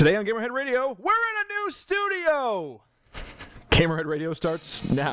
[0.00, 2.82] Today on Gamerhead Radio, we're in a new studio.
[3.68, 5.12] Gamerhead Radio starts now.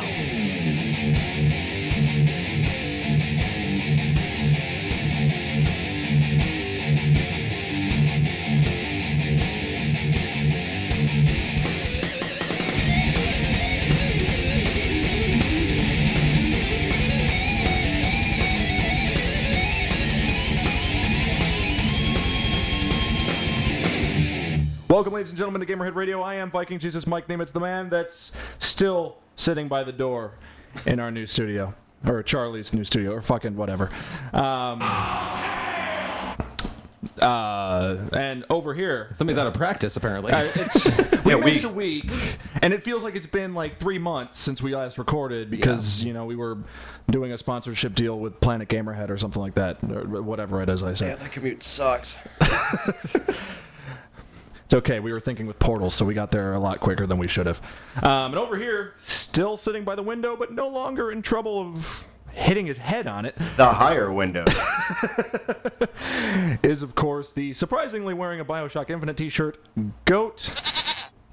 [24.90, 26.22] Welcome, ladies and gentlemen, to Gamerhead Radio.
[26.22, 30.34] I am Viking Jesus Mike Nimitz, the man that's still sitting by the door
[30.86, 31.76] in our new studio,
[32.08, 33.90] or Charlie's new studio, or fucking whatever.
[34.32, 34.80] Um,
[37.22, 40.32] uh, and over here, Somebody's out of practice, apparently.
[40.32, 40.86] uh, it's
[41.26, 42.10] we Yeah, missed we- a week,
[42.62, 46.14] and it feels like it's been like three months since we last recorded because you
[46.14, 46.60] know we were
[47.12, 50.82] doing a sponsorship deal with Planet Gamerhead or something like that, or whatever it is.
[50.82, 52.18] I say Yeah, that commute sucks.
[54.68, 55.00] it's okay.
[55.00, 57.46] We were thinking with portals, so we got there a lot quicker than we should
[57.46, 57.62] have.
[58.04, 62.06] Um, and over here, still sitting by the window, but no longer in trouble of
[62.34, 64.44] hitting his head on it, The higher window.
[66.64, 69.58] is of course the surprisingly wearing a Bioshock Infinite T-shirt,
[70.04, 70.52] Goat.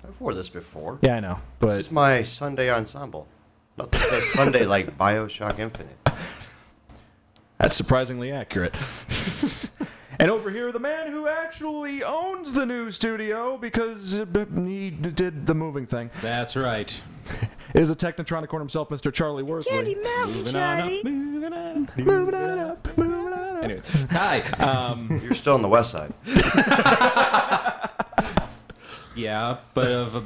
[0.06, 1.00] I've wore this before.
[1.02, 3.26] Yeah, I know, but This is my Sunday ensemble.
[3.76, 5.98] Nothing says Sunday like Bioshock Infinite.
[7.58, 8.76] That's surprisingly accurate.
[10.18, 14.26] and over here, the man who actually owns the new studio because uh,
[14.64, 16.98] he did the moving thing That's right.
[17.74, 19.12] is the Technotronicorn himself, Mr.
[19.12, 19.72] Charlie Worsley.
[19.76, 23.64] Moving on up, moving on, up, Moving on up, moving on up.
[23.64, 24.40] Anyways, hi.
[24.58, 26.12] Um, You're still on the west side.
[29.16, 30.22] yeah, but of a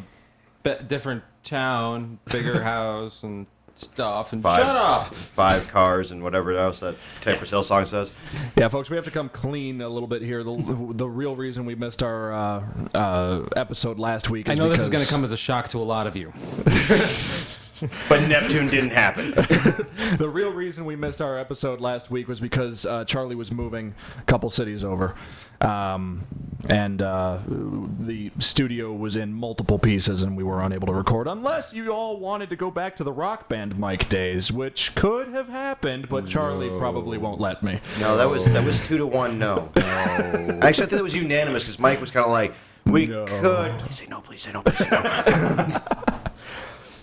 [0.63, 3.47] be- different town, bigger house, and
[3.81, 4.33] stuff.
[4.33, 5.15] And Five, shut up.
[5.15, 8.13] Five cars and whatever else that Cypress Hill song says.
[8.57, 10.43] yeah, folks, we have to come clean a little bit here.
[10.43, 14.69] The, the real reason we missed our uh, uh, episode last week I is know
[14.69, 16.33] this is going to come as a shock to a lot of you.
[18.09, 19.35] But Neptune didn't happen.
[20.19, 23.95] The real reason we missed our episode last week was because uh, Charlie was moving
[24.19, 25.15] a couple cities over.
[25.61, 26.25] Um,
[26.69, 31.73] and uh, the studio was in multiple pieces, and we were unable to record unless
[31.73, 35.49] you all wanted to go back to the rock band Mike days, which could have
[35.49, 37.81] happened, but Charlie probably won't let me.
[38.01, 39.39] No, that was that was two to one.
[39.39, 39.71] No.
[39.77, 42.55] Actually, I think that was unanimous because Mike was kind of like,
[42.85, 43.25] "We No.
[43.27, 44.21] could." Please say no.
[44.21, 44.63] Please say no.
[44.63, 45.81] Please say no.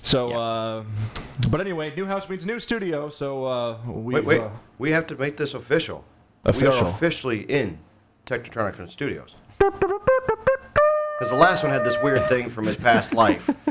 [0.02, 0.84] So, uh,
[1.50, 3.10] but anyway, new house means new studio.
[3.10, 4.42] So uh, we've wait, wait.
[4.42, 6.06] Uh, We have to make this official.
[6.44, 6.74] We Official.
[6.76, 7.80] are officially in
[8.26, 9.36] Technotronic Studios.
[9.58, 13.50] Because the last one had this weird thing from his past life.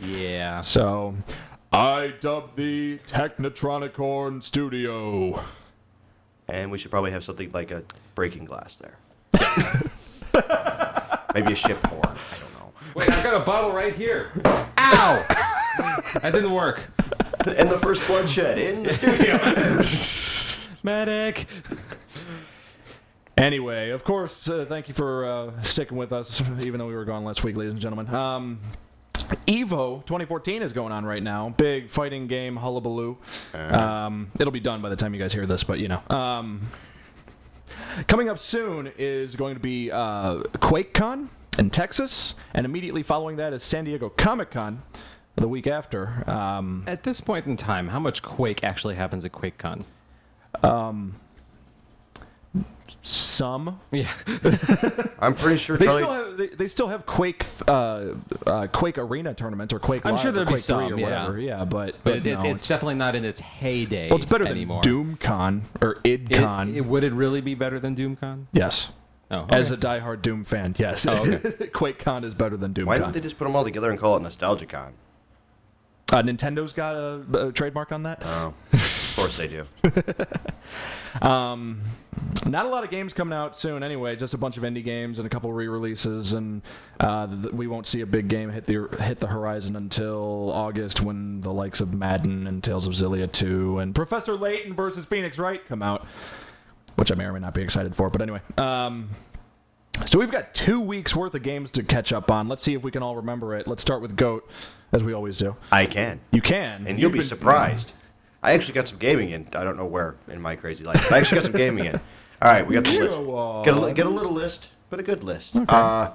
[0.00, 0.60] Yeah.
[0.60, 1.14] so
[1.72, 5.40] I dub the Technotronicorn Studio.
[6.46, 8.98] And we should probably have something like a breaking glass there.
[11.34, 12.02] Maybe a ship horn.
[12.04, 12.72] I don't know.
[12.94, 14.30] Wait, I've got a bottle right here.
[14.44, 15.24] Ow!
[16.20, 16.86] that didn't work.
[17.46, 19.40] And the first bloodshed in the studio.
[20.82, 21.46] Medic.
[23.44, 27.04] Anyway, of course, uh, thank you for uh, sticking with us, even though we were
[27.04, 28.08] gone last week, ladies and gentlemen.
[28.14, 28.58] Um,
[29.46, 31.50] Evo 2014 is going on right now.
[31.50, 33.18] Big fighting game hullabaloo.
[33.52, 36.00] Um, it'll be done by the time you guys hear this, but you know.
[36.08, 36.62] Um,
[38.08, 41.28] coming up soon is going to be uh, QuakeCon
[41.58, 44.82] in Texas, and immediately following that is San Diego Comic Con
[45.36, 46.24] the week after.
[46.26, 49.84] Um, At this point in time, how much Quake actually happens at QuakeCon?
[53.06, 54.10] Some Yeah.
[55.18, 56.02] I'm pretty sure They Charlie.
[56.02, 58.14] still have they, they still have Quake uh,
[58.46, 60.06] uh, Quake Arena tournament or Quake.
[60.06, 61.04] I'm Live sure or there'd be Quake 3 or some, yeah.
[61.04, 61.38] whatever.
[61.38, 64.46] Yeah, but But it, no, it's it's, definitely not in its heyday well, it's better
[64.46, 64.80] anymore.
[64.82, 66.74] than DoomCon or It- IdCon.
[66.74, 68.46] it- would it really be better than DoomCon?
[68.52, 68.88] yes,
[69.30, 69.78] Oh, as okay.
[69.78, 71.06] a diehard Doom fan, yes.
[71.06, 71.36] Oh, okay.
[71.72, 72.86] QuakeCon is better than DoomCon.
[72.86, 74.92] Why don't they just put them all together and call it NostalgiaCon?
[76.12, 78.22] uh, Nintendo's got a, a trademark on that.
[78.24, 78.80] Oh, of
[79.24, 79.64] course they do.
[81.22, 81.80] Um,
[82.44, 84.16] not a lot of games coming out soon anyway.
[84.16, 86.60] Just a bunch of indie games and a couple re-releases, and
[86.98, 91.00] uh, th- we won't see a big game hit the hit the horizon until August
[91.02, 95.38] when the likes of Madden and Tales of Xillia 2 and Professor Layton versus Phoenix
[95.38, 96.04] Wright come out,
[96.96, 98.10] which I may or may not be excited for.
[98.10, 99.08] But anyway, um,
[100.06, 102.48] so we've got two weeks worth of games to catch up on.
[102.48, 103.68] Let's see if we can all remember it.
[103.68, 104.50] Let's start with Goat,
[104.90, 105.54] as we always do.
[105.70, 106.20] I can.
[106.32, 107.92] You can, And you'll You've be been- surprised.
[108.44, 109.48] I actually got some gaming in.
[109.54, 111.10] I don't know where in my crazy life.
[111.10, 111.94] I actually got some gaming in.
[112.42, 113.64] All right, we got the Go list.
[113.64, 115.56] Get a, get a little list, but a good list.
[115.56, 116.12] Uh,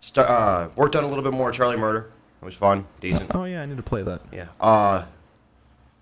[0.00, 2.10] st- uh, worked on a little bit more Charlie Murder.
[2.40, 3.30] It was fun, decent.
[3.34, 4.22] Oh yeah, I need to play that.
[4.32, 4.46] Yeah.
[4.58, 5.04] Uh,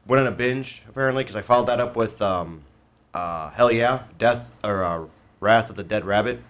[0.06, 2.62] went on a binge apparently because I followed that up with um,
[3.12, 5.04] uh, Hell Yeah, Death or uh,
[5.40, 6.40] Wrath of the Dead Rabbit.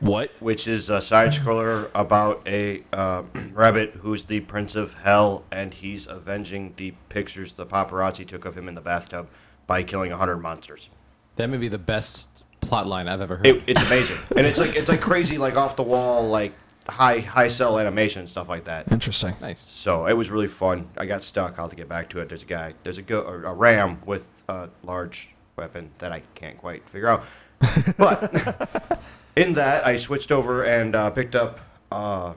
[0.00, 0.30] What?
[0.40, 3.22] which is a side scroller about a uh,
[3.52, 8.56] rabbit who's the prince of hell, and he's avenging the pictures the paparazzi took of
[8.56, 9.28] him in the bathtub
[9.66, 10.90] by killing hundred monsters.
[11.36, 12.28] That may be the best
[12.60, 13.46] plot line I've ever heard.
[13.46, 16.52] It, it's amazing, and it's like it's like crazy, like off the wall, like
[16.88, 18.90] high high cell animation and stuff like that.
[18.92, 19.34] Interesting.
[19.40, 19.60] nice.
[19.60, 20.88] So it was really fun.
[20.96, 21.58] I got stuck.
[21.58, 22.28] I'll have to get back to it.
[22.28, 22.74] There's a guy.
[22.82, 27.24] There's a go, a ram with a large weapon that I can't quite figure out.
[27.96, 29.00] But
[29.36, 31.60] in that, I switched over and uh, picked up
[31.92, 32.32] uh,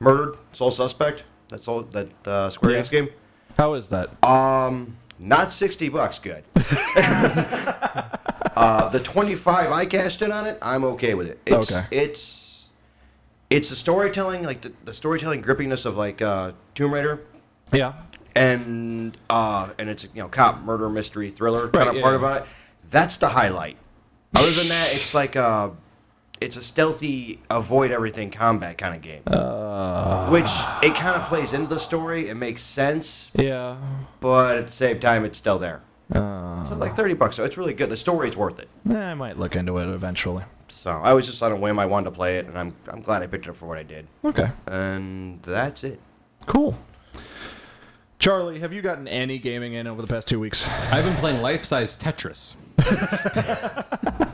[0.00, 1.24] Murdered Soul Suspect.
[1.48, 2.82] That's all that uh, Square.
[2.82, 3.08] Enix game.
[3.56, 4.22] How is that?
[4.24, 6.18] Um, not sixty bucks.
[6.18, 6.44] Good.
[8.56, 10.58] uh, the twenty-five I cashed in on it.
[10.62, 11.40] I'm okay with it.
[11.46, 11.86] It's, Okay.
[11.90, 12.68] It's
[13.50, 17.20] it's the storytelling, like the, the storytelling grippiness of like uh, Tomb Raider
[17.72, 17.94] yeah.
[18.36, 22.20] and uh, and it's you know cop murder mystery thriller kind Right, of yeah, part
[22.20, 22.28] yeah.
[22.36, 22.48] of it.
[22.90, 23.76] That's the highlight.
[24.36, 25.72] Other than that, it's like a
[26.40, 30.28] it's a stealthy avoid everything combat kind of game, Uh.
[30.28, 30.50] which
[30.82, 32.28] it kind of plays into the story.
[32.28, 33.76] It makes sense, Yeah.
[34.20, 35.80] but at the same time, it's still there.
[36.14, 37.36] Uh, So like thirty bucks.
[37.36, 37.90] So it's really good.
[37.90, 38.68] The story's worth it.
[38.90, 40.44] eh, I might look into it eventually.
[40.68, 41.78] So I was just on a whim.
[41.78, 43.78] I wanted to play it, and I'm I'm glad I picked it up for what
[43.78, 44.06] I did.
[44.24, 44.48] Okay.
[44.66, 46.00] And that's it.
[46.46, 46.76] Cool.
[48.18, 50.66] Charlie, have you gotten any gaming in over the past two weeks?
[50.90, 52.56] I've been playing life size Tetris.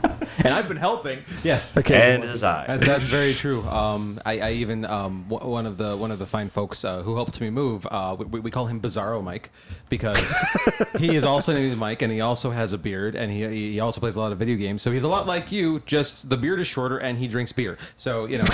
[0.43, 1.23] And I've been helping.
[1.43, 1.75] Yes.
[1.77, 2.65] And as I.
[2.67, 3.61] That, that's very true.
[3.63, 7.01] Um, I, I even um, w- one of the one of the fine folks uh,
[7.03, 7.87] who helped me move.
[7.89, 9.49] Uh, we, we call him Bizarro Mike
[9.89, 10.33] because
[10.99, 13.99] he is also named Mike, and he also has a beard, and he he also
[13.99, 14.81] plays a lot of video games.
[14.81, 15.79] So he's a lot like you.
[15.85, 17.77] Just the beard is shorter, and he drinks beer.
[17.97, 18.45] So you know.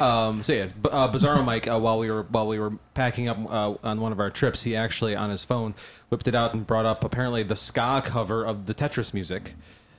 [0.04, 1.66] um, so yeah, B- uh, Bizarro Mike.
[1.66, 4.62] Uh, while we were while we were packing up uh, on one of our trips,
[4.62, 5.74] he actually on his phone
[6.08, 9.54] whipped it out and brought up apparently the ska cover of the Tetris music.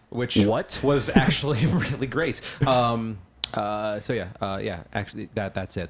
[0.09, 0.79] Which What?
[0.83, 2.41] was actually really great.
[2.65, 3.17] Um,
[3.53, 4.83] uh, so yeah, uh, yeah.
[4.93, 5.89] Actually, that that's it.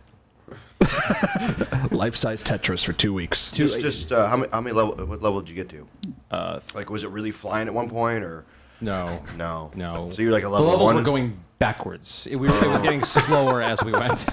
[1.91, 3.51] Life size Tetris for two weeks.
[3.51, 4.93] Just, just uh, how many, how many level?
[5.05, 5.87] What level did you get to?
[6.31, 8.45] Uh, Like, was it really flying at one point, or
[8.81, 9.71] no, no?
[9.75, 10.11] no.
[10.11, 10.65] So you're like a level.
[10.65, 12.27] the levels one, were going backwards.
[12.29, 14.25] It, we were, it was getting slower as we went.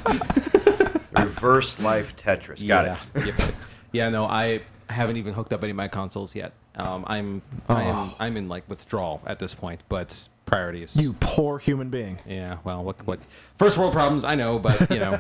[1.19, 2.67] reverse life Tetris.
[2.67, 2.99] Got yeah.
[3.23, 3.27] it.
[3.27, 3.55] Yep.
[3.93, 4.09] Yeah.
[4.11, 4.61] No, I
[4.93, 6.53] haven't even hooked up any of my consoles yet.
[6.77, 8.15] Um, I'm I am Oh.
[8.19, 10.97] I'm in like withdrawal at this point, but priorities.
[10.97, 12.19] You poor human being.
[12.27, 12.59] Yeah.
[12.65, 13.21] Well, what what?
[13.59, 14.25] First world problems.
[14.25, 15.19] I know, but you know.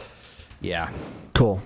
[0.60, 0.90] yeah.
[1.34, 1.60] Cool.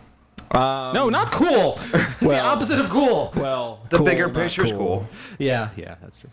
[0.53, 1.79] no, not cool.
[1.95, 3.33] It's the well- opposite of cool.
[3.37, 5.07] Well, The cool, bigger not picture's cool.
[5.39, 5.71] Yeah.
[5.77, 5.97] Yeah.
[6.01, 6.31] That's true.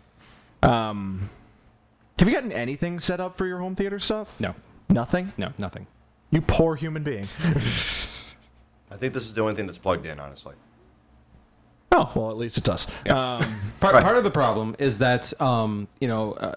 [0.62, 1.28] Um,
[2.18, 4.38] have you gotten anything set up for your home theater stuff?
[4.40, 4.54] No.
[4.88, 5.32] Nothing?
[5.36, 5.52] No.
[5.58, 5.86] Nothing.
[6.30, 7.24] You poor human being.
[8.90, 10.54] I think this is the only thing that's plugged in, honestly.
[11.92, 12.86] Oh, well, at least it's us.
[13.08, 13.42] Um,
[13.80, 14.02] Part, Right.
[14.02, 16.54] part of the problem is that um, you know uh,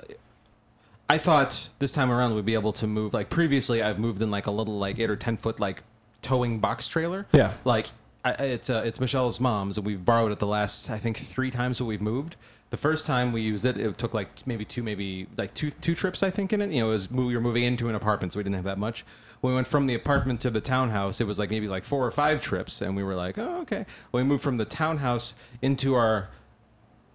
[1.09, 4.31] I thought this time around we'd be able to move like previously I've moved in
[4.31, 5.83] like a little like eight or ten foot like
[6.21, 7.25] towing box trailer.
[7.31, 7.53] Yeah.
[7.63, 7.87] Like
[8.23, 11.51] I- it's uh, it's Michelle's mom's and we've borrowed it the last I think three
[11.51, 12.35] times that we've moved.
[12.71, 15.93] The first time we used it, it took like maybe two, maybe like two two
[15.95, 16.71] trips I think in it.
[16.71, 18.79] You know, it was we were moving into an apartment, so we didn't have that
[18.79, 19.05] much.
[19.41, 22.05] When we went from the apartment to the townhouse, it was like maybe like four
[22.05, 23.85] or five trips, and we were like, oh okay.
[24.11, 26.29] When we moved from the townhouse into our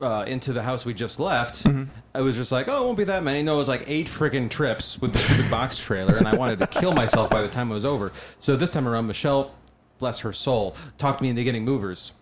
[0.00, 1.66] uh, into the house we just left,
[2.14, 3.42] I was just like, oh, it won't be that many.
[3.42, 6.58] No, it was like eight friggin' trips with the stupid box trailer, and I wanted
[6.60, 8.12] to kill myself by the time it was over.
[8.38, 9.54] So this time around, Michelle,
[9.98, 12.12] bless her soul, talked me into getting movers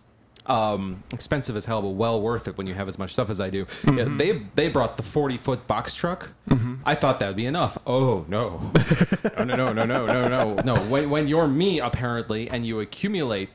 [0.49, 3.39] um, expensive as hell, but well worth it when you have as much stuff as
[3.39, 3.65] I do.
[3.65, 3.97] Mm-hmm.
[3.97, 6.31] Yeah, they they brought the forty foot box truck.
[6.49, 6.75] Mm-hmm.
[6.85, 7.77] I thought that would be enough.
[7.85, 8.71] Oh no,
[9.37, 10.75] no no no no no no no.
[10.87, 13.49] When when you're me apparently and you accumulate,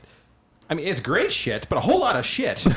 [0.69, 2.65] I mean it's great shit, but a whole lot of shit.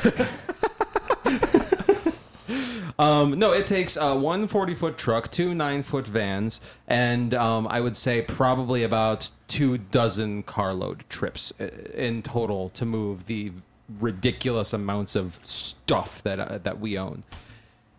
[2.99, 7.65] Um, no, it takes uh, one 40 foot truck, two nine foot vans, and um,
[7.69, 13.53] I would say probably about two dozen carload trips uh, in total to move the
[13.99, 17.23] ridiculous amounts of stuff that uh, that we own.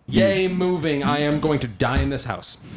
[0.07, 1.05] Yay, moving!
[1.05, 2.59] I am going to die in this house.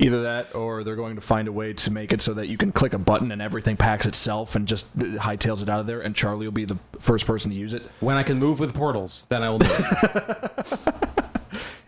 [0.00, 2.56] either that or they're going to find a way to make it so that you
[2.56, 5.86] can click a button and everything packs itself and just uh, hightails it out of
[5.86, 7.82] there, and Charlie will be the first person to use it.
[8.00, 10.94] When I can move with portals, then I will move.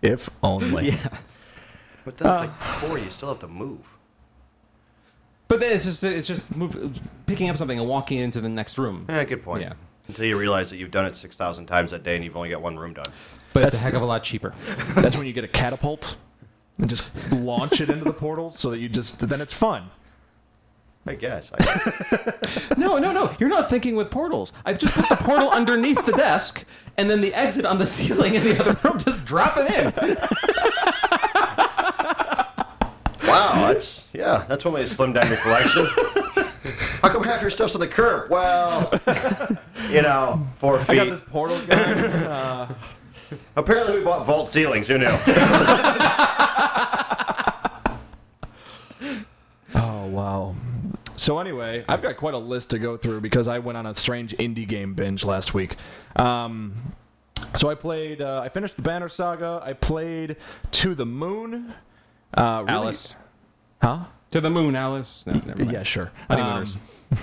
[0.03, 0.91] If only.
[0.91, 1.09] yeah.
[2.05, 3.90] But then, like, before you still have to move.
[5.51, 8.79] But then it's just it's just move, picking up something and walking into the next
[8.79, 9.05] room.
[9.09, 9.63] Yeah, good point.
[9.63, 9.73] Yeah.
[10.07, 12.51] Until you realize that you've done it six thousand times that day and you've only
[12.51, 13.07] got one room done.
[13.53, 14.55] But it's a heck of a lot cheaper.
[14.95, 16.17] That's when you get a catapult
[16.79, 19.91] and just launch it into the portal so that you just then it's fun.
[21.05, 21.51] I guess.
[21.53, 23.35] I, No, no, no.
[23.41, 24.53] You're not thinking with portals.
[24.65, 26.65] I've just put the portal underneath the desk,
[26.97, 29.01] and then the exit on the ceiling in the other room.
[29.01, 30.17] Just drop it in.
[33.31, 34.45] Wow, that's yeah.
[34.49, 35.87] That's one way to slim down your collection.
[37.03, 38.31] How come half your stuff's on the curb?
[38.31, 38.91] Well,
[39.91, 41.11] you know, four I got feet.
[41.11, 41.79] this portal gun.
[42.31, 42.75] Uh,
[43.55, 44.89] Apparently, we bought vault ceilings.
[44.89, 45.07] Who knew?
[49.75, 50.55] oh wow.
[51.17, 53.95] So anyway, I've got quite a list to go through because I went on a
[53.95, 55.77] strange indie game binge last week.
[56.17, 56.73] Um,
[57.57, 58.21] so I played.
[58.21, 59.61] Uh, I finished the Banner Saga.
[59.63, 60.37] I played
[60.73, 61.73] To the Moon.
[62.35, 63.17] Uh, really- Alice.
[63.83, 64.01] Huh?
[64.33, 65.25] To the moon, Alice.
[65.27, 65.73] No, never mind.
[65.73, 66.13] Yeah, sure.
[66.29, 66.77] Honeymooners.
[66.77, 66.83] Um,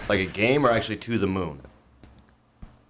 [0.09, 1.61] like a game or actually to the moon?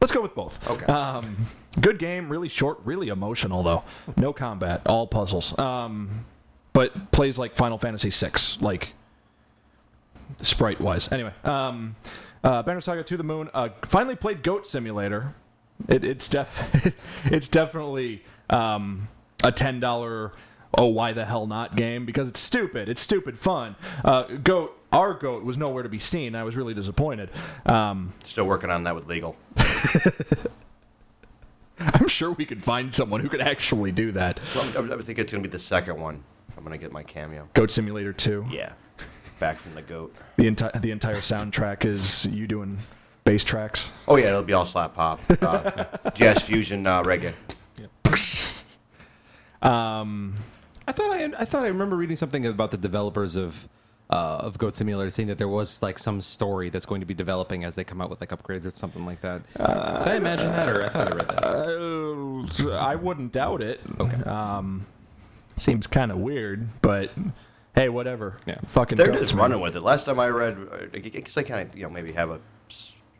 [0.01, 0.67] Let's go with both.
[0.69, 0.85] Okay.
[0.85, 1.35] Um,
[1.81, 3.83] good game, really short, really emotional though.
[4.15, 5.57] No combat, all puzzles.
[5.59, 6.25] Um,
[6.73, 8.31] but plays like Final Fantasy VI,
[8.61, 8.93] like
[10.41, 11.11] sprite wise.
[11.11, 11.95] Anyway, um,
[12.43, 13.49] uh, Banner Saga to the Moon.
[13.53, 15.33] Uh, finally played Goat Simulator.
[15.87, 16.95] It, it's def-
[17.25, 19.07] it's definitely um,
[19.43, 20.31] a ten dollar.
[20.77, 22.05] Oh, why the hell not game?
[22.05, 22.87] Because it's stupid.
[22.87, 23.75] It's stupid fun.
[24.05, 26.35] Uh, goat, our goat was nowhere to be seen.
[26.35, 27.29] I was really disappointed.
[27.65, 29.35] Um, Still working on that with legal.
[31.79, 34.39] I'm sure we could find someone who could actually do that.
[34.55, 36.23] Well, I'm- I think it's gonna be the second one.
[36.57, 37.47] I'm gonna get my cameo.
[37.53, 38.47] Goat Simulator 2.
[38.49, 38.73] Yeah,
[39.39, 40.15] back from the goat.
[40.37, 42.79] The entire the entire soundtrack is you doing
[43.25, 43.91] bass tracks.
[44.07, 47.33] Oh yeah, it'll be all slap pop, uh, jazz fusion, uh, reggae.
[49.59, 50.35] Um,
[50.87, 53.67] I thought I, I thought I remember reading something about the developers of
[54.09, 57.13] uh, of Goat Simulator, saying that there was like some story that's going to be
[57.13, 59.41] developing as they come out with like upgrades or something like that.
[59.53, 62.71] Did I imagine that, or I thought I read that?
[62.71, 63.81] uh, I wouldn't doubt it.
[63.99, 64.23] Okay.
[64.23, 64.85] Um,
[65.57, 67.11] seems kind of weird, but
[67.75, 68.37] hey, whatever.
[68.45, 68.55] Yeah.
[68.67, 68.95] Fucking.
[68.95, 69.81] They're just running with it.
[69.81, 72.39] Last time I read, because I kind of you know maybe have a s-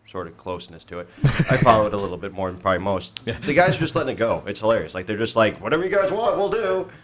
[0.08, 1.10] sort of closeness to it.
[1.24, 3.24] I follow it a little bit more than probably most.
[3.26, 4.42] The guys are just letting it go.
[4.48, 4.96] It's hilarious.
[4.96, 6.90] Like they're just like whatever you guys want, we'll do.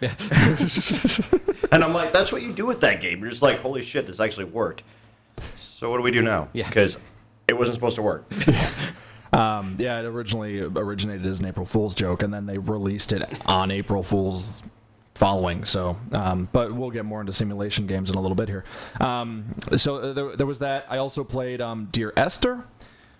[1.70, 3.20] and I'm like, that's what you do with that game.
[3.20, 4.82] You're just like, holy shit, this actually worked.
[5.56, 6.48] So what do we do now?
[6.54, 6.66] Yeah.
[6.66, 6.98] Because
[7.46, 8.24] it wasn't supposed to work.
[9.34, 13.24] Um, yeah, it originally originated as an April Fool's joke, and then they released it
[13.46, 14.62] on April Fool's
[15.14, 15.64] following.
[15.64, 18.64] So, um, but we'll get more into simulation games in a little bit here.
[19.00, 20.86] Um, so uh, there, there was that.
[20.88, 22.64] I also played um, Dear Esther,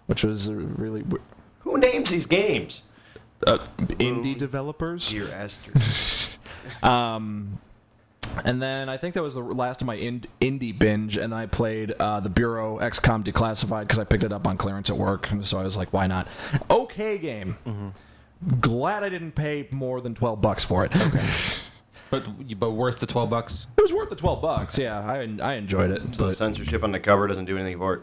[0.07, 1.23] which was really w-
[1.61, 2.83] Who names these games?
[3.47, 5.11] uh, indie developers.
[5.11, 5.73] Dear Esther.
[8.45, 11.39] And then I think that was the last of my ind- indie binge, and then
[11.39, 14.97] I played uh, the Bureau XCOM Declassified because I picked it up on clearance at
[14.97, 16.27] work, and so I was like, why not?
[16.69, 17.57] Okay, game.
[18.61, 20.95] Glad I didn't pay more than twelve bucks for it.
[20.97, 21.25] Okay,
[22.11, 23.67] But but worth the twelve bucks.
[23.77, 24.77] it was worth the twelve bucks.
[24.79, 27.95] Yeah, I I enjoyed it, the but censorship on the cover doesn't do anything for
[27.95, 28.03] it.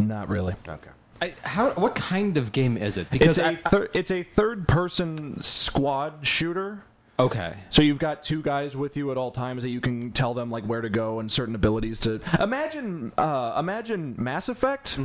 [0.00, 0.54] not really.
[0.68, 0.90] Okay.
[1.22, 3.10] I, how what kind of game is it?
[3.10, 6.82] Because It's a I, thir- it's a third person squad shooter.
[7.18, 7.54] okay.
[7.70, 10.50] So you've got two guys with you at all times that you can tell them
[10.50, 13.12] like where to go and certain abilities to imagine.
[13.18, 14.98] Uh, imagine Mass Effect,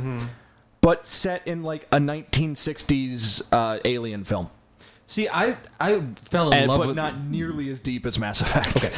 [0.80, 4.48] but set in like a 1960s uh, alien film,
[5.08, 8.40] See, I I fell in and, love but with not nearly as deep as Mass
[8.40, 8.90] Effect.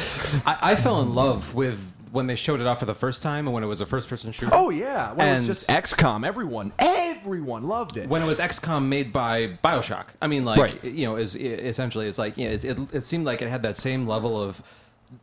[0.47, 1.79] I, I fell in love with
[2.11, 4.09] when they showed it off for the first time and when it was a first
[4.09, 4.51] person shooter.
[4.53, 8.07] Oh yeah, when And- it was just XCOM, everyone everyone loved it.
[8.09, 10.05] when it was XCOM made by BioShock.
[10.21, 10.83] I mean, like Right.
[10.83, 13.63] you know, is essentially it's like you know, it, it, it seemed like it had
[13.63, 14.61] that same level of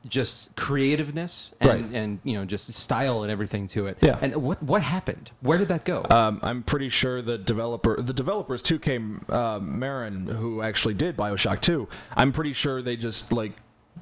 [0.09, 1.85] just creativeness and, Right.
[1.93, 3.99] and you know just style and everything to it.
[4.02, 4.19] Yeah.
[4.21, 5.31] And what what happened?
[5.43, 6.05] Where did that go?
[6.11, 11.61] Um, I'm pretty sure the developer, the developers 2K uh, Marin, who actually did Bioshock
[11.61, 13.52] 2, I'm pretty sure they just like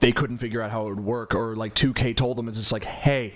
[0.01, 2.73] they couldn't figure out how it would work, or like 2K told them it's just
[2.73, 3.35] like, hey,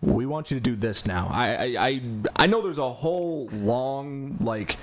[0.00, 1.28] we want you to do this now.
[1.30, 2.00] I I I,
[2.36, 4.76] I know there's a whole long like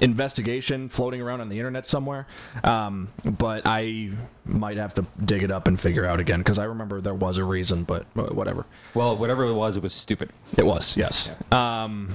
[0.00, 2.26] investigation floating around on the internet somewhere,
[2.64, 4.10] um, but I
[4.44, 7.38] might have to dig it up and figure out again because I remember there was
[7.38, 8.66] a reason, but uh, whatever.
[8.94, 10.30] well, whatever it was, it was stupid.
[10.56, 11.28] It was, yes.
[11.52, 12.14] Um,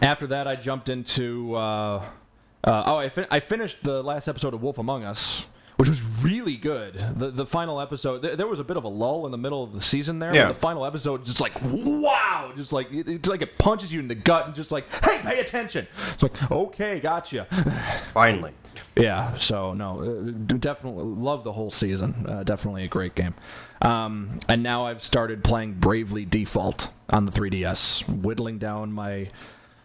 [0.00, 1.54] after that, I jumped into.
[1.54, 2.04] Uh,
[2.64, 5.44] uh, oh, I, fin- I finished the last episode of Wolf Among Us,
[5.76, 6.94] which was really good.
[7.16, 9.62] The the final episode, th- there was a bit of a lull in the middle
[9.62, 10.34] of the season there.
[10.34, 10.48] Yeah.
[10.48, 14.08] The final episode, just like wow, just like it, it's like it punches you in
[14.08, 15.86] the gut and just like, hey, pay attention.
[16.12, 17.44] It's like okay, gotcha.
[18.12, 18.52] Finally.
[18.96, 22.26] Yeah, so no, uh, definitely love the whole season.
[22.28, 23.34] Uh, definitely a great game.
[23.80, 29.30] Um, and now I've started playing Bravely Default on the 3DS, whittling down my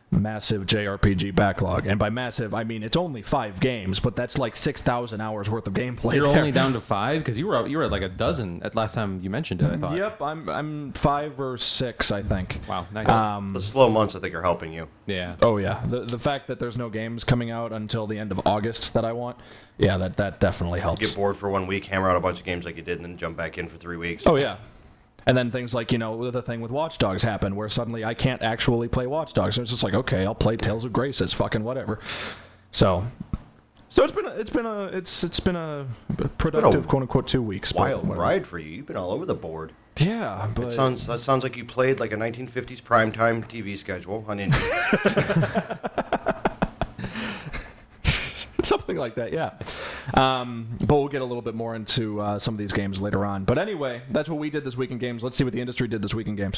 [0.09, 1.85] massive JRPG backlog.
[1.85, 5.67] And by massive, I mean it's only five games, but that's like 6,000 hours worth
[5.67, 6.15] of gameplay.
[6.15, 6.37] You're there.
[6.39, 8.95] only down to five because you were you were at like a dozen at last
[8.95, 9.69] time you mentioned it.
[9.71, 9.97] I thought.
[9.97, 12.61] Yep, I'm, I'm five or six, I think.
[12.69, 12.87] Wow.
[12.93, 13.09] Nice.
[13.09, 14.87] Um, The slow months, I think, are helping you.
[15.07, 15.35] yeah.
[15.41, 18.39] Oh yeah, the the fact that there's no games coming out until the end of
[18.45, 19.37] August that I want,
[19.77, 21.01] yeah, that that definitely helps.
[21.01, 22.97] You Get bored for one week, hammer out a bunch of games like you did,
[22.97, 24.23] and then jump back in for three weeks.
[24.25, 24.55] Oh yeah.
[25.27, 28.13] And then things like you know the thing with Watch Dogs happen where suddenly I
[28.13, 29.55] can't actually play Watch Dogs.
[29.55, 31.19] So it's just like okay, I'll play Tales of Grace.
[31.19, 31.99] It's fucking whatever.
[32.71, 33.03] So,
[33.89, 35.85] so it's been a, it's been a it's it's been a
[36.37, 37.73] productive quote unquote two weeks.
[37.73, 38.69] Wild ride for you.
[38.69, 39.73] You've been all over the board.
[39.99, 44.23] Yeah, but It sounds that sounds like you played like a 1950s primetime TV schedule
[44.27, 46.43] on Indie.
[48.97, 49.33] something like that.
[49.33, 50.41] Yeah.
[50.41, 53.25] Um, but we'll get a little bit more into uh, some of these games later
[53.25, 53.43] on.
[53.43, 55.23] But anyway, that's what we did this week in games.
[55.23, 56.57] Let's see what the industry did this week in games.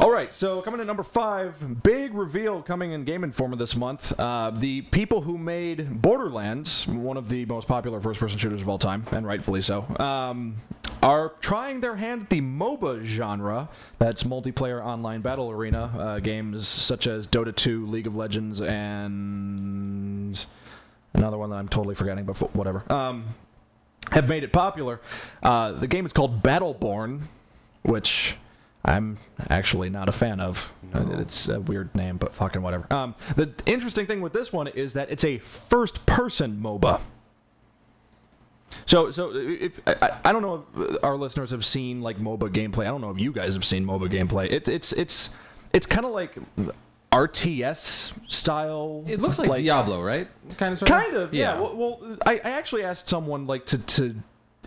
[0.00, 4.18] All right, so coming to number five, big reveal coming in Game Informer this month.
[4.18, 8.78] Uh, the people who made Borderlands, one of the most popular first-person shooters of all
[8.78, 10.54] time, and rightfully so, um,
[11.02, 13.68] are trying their hand at the MOBA genre.
[13.98, 20.46] That's multiplayer online battle arena uh, games such as Dota 2, League of Legends, and
[21.14, 22.82] another one that I'm totally forgetting, but whatever.
[22.92, 23.24] Um,
[24.10, 25.00] have made it popular.
[25.42, 27.22] Uh, the game is called Battleborn,
[27.82, 28.36] which
[28.84, 29.18] I'm
[29.50, 30.72] actually not a fan of.
[30.94, 32.90] It's a weird name, but fucking whatever.
[32.92, 37.00] Um, the interesting thing with this one is that it's a first-person MOBA.
[38.86, 42.82] So, so if, I, I don't know if our listeners have seen like MOBA gameplay.
[42.82, 44.50] I don't know if you guys have seen MOBA gameplay.
[44.50, 45.34] It, it's it's
[45.72, 46.36] it's kind of like
[47.12, 49.04] RTS style.
[49.06, 50.28] It looks like, Diablo, right?
[50.56, 50.78] Kind of.
[50.78, 51.58] Sort Kind of, yeah.
[51.58, 54.14] Well, well I, I actually asked someone like to, to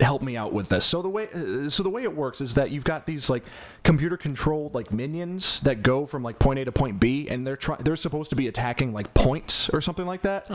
[0.00, 0.84] help me out with this.
[0.84, 3.44] So the way uh, so the way it works is that you've got these like
[3.84, 7.56] computer controlled like minions that go from like point A to point B, and they're
[7.56, 10.50] trying they're supposed to be attacking like points or something like that.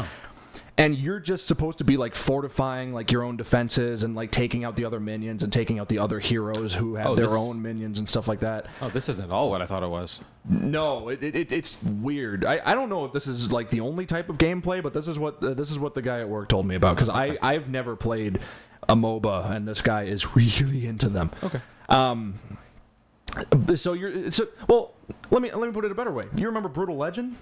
[0.80, 4.64] And you're just supposed to be like fortifying like your own defenses and like taking
[4.64, 7.36] out the other minions and taking out the other heroes who have Oh, their this-
[7.36, 8.68] own minions and stuff like that.
[8.82, 10.22] Oh, this isn't all what I thought it was.
[10.48, 12.46] No, it, it, it's weird.
[12.46, 15.08] I, I don't know if this is like the only type of gameplay, but this
[15.08, 17.38] is what uh, this is what the guy at work told me about because I
[17.42, 18.40] I've never played
[18.88, 21.32] a MOBA and this guy is really into them.
[21.44, 21.60] Okay.
[21.90, 22.36] Um.
[23.76, 24.94] So you're so well.
[25.32, 26.26] Let me let me put it a better way.
[26.36, 27.36] You remember Brutal Legend,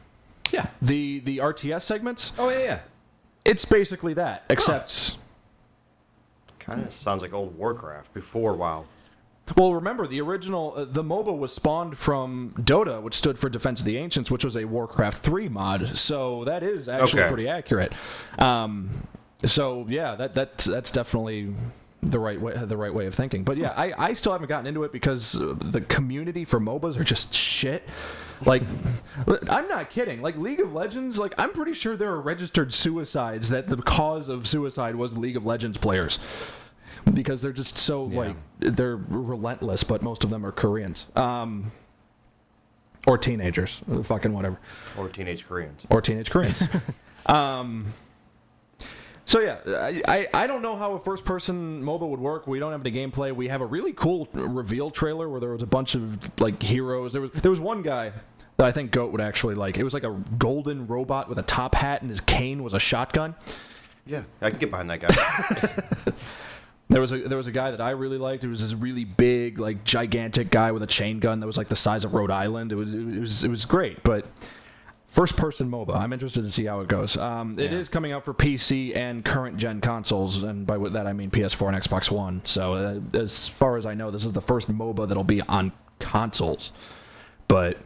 [0.51, 0.67] Yeah.
[0.81, 2.33] the the RTS segments?
[2.39, 2.79] Oh yeah, yeah.
[3.45, 5.17] It's basically that, except.
[6.59, 8.85] kind of sounds like old Warcraft before WoW.
[9.55, 13.79] Well, remember the original uh, the MOBA was spawned from Dota, which stood for Defense
[13.81, 15.95] of the Ancients, which was a Warcraft 3 mod.
[15.95, 17.29] So that is actually Okay.
[17.29, 17.93] pretty accurate.
[18.39, 18.89] Um,
[19.43, 21.53] so yeah, that that that's definitely
[22.05, 23.43] the right way the right way of thinking.
[23.43, 26.99] But yeah, I, I still haven't gotten into it because uh, the community for MOBAs
[26.99, 27.83] are just shit.
[28.45, 28.63] Like
[29.49, 30.21] I'm not kidding.
[30.21, 34.29] Like League of Legends, like I'm pretty sure there are registered suicides that the cause
[34.29, 36.19] of suicide was League of Legends players
[37.13, 41.07] because they're just so like they're relentless, but most of them are Koreans.
[41.15, 41.71] Um,
[43.07, 44.57] or teenagers, fucking whatever,
[44.97, 45.85] Or teenage Koreans.
[45.89, 46.63] or teenage Koreans.
[47.27, 47.85] um,
[49.35, 52.47] so yeah, I, I I don't know how a first-person MOBA would work.
[52.47, 53.35] We don't have any gameplay.
[53.35, 57.11] We have a really cool reveal trailer where there was a bunch of like heroes.
[57.11, 58.13] There was there was one guy
[58.55, 59.77] that I think Goat would actually like.
[59.77, 62.79] It was like a golden robot with a top hat, and his cane was a
[62.79, 63.35] shotgun.
[64.05, 66.13] Yeah, I can get behind that guy.
[66.87, 68.43] There was a there was a guy that I really liked.
[68.43, 71.67] It was this really big, like gigantic guy with a chain gun that was like
[71.67, 72.71] the size of Rhode Island.
[72.71, 74.27] It was it was it was great, but
[75.15, 75.95] first person MOBA.
[75.95, 77.15] I'm interested to see how it goes.
[77.15, 77.77] Um, It Yeah.
[77.77, 81.69] is coming out for PC and current gen consoles, and by that I mean PS4
[81.73, 82.41] and Xbox One.
[82.43, 85.71] So uh, as far as I know, this is the first MOBA that'll be on
[85.99, 86.71] consoles.
[87.47, 87.77] But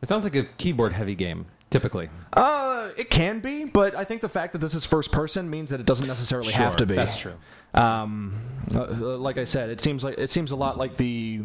[0.00, 2.08] It sounds like a keyboard heavy game, typically.
[2.34, 5.70] uh, it can be, but I think the fact that this is first person means
[5.70, 6.94] that it doesn't necessarily have to be.
[6.96, 7.34] That's true.
[7.72, 8.34] Um,
[8.74, 11.42] uh, like I said, it seems like it seems a lot like the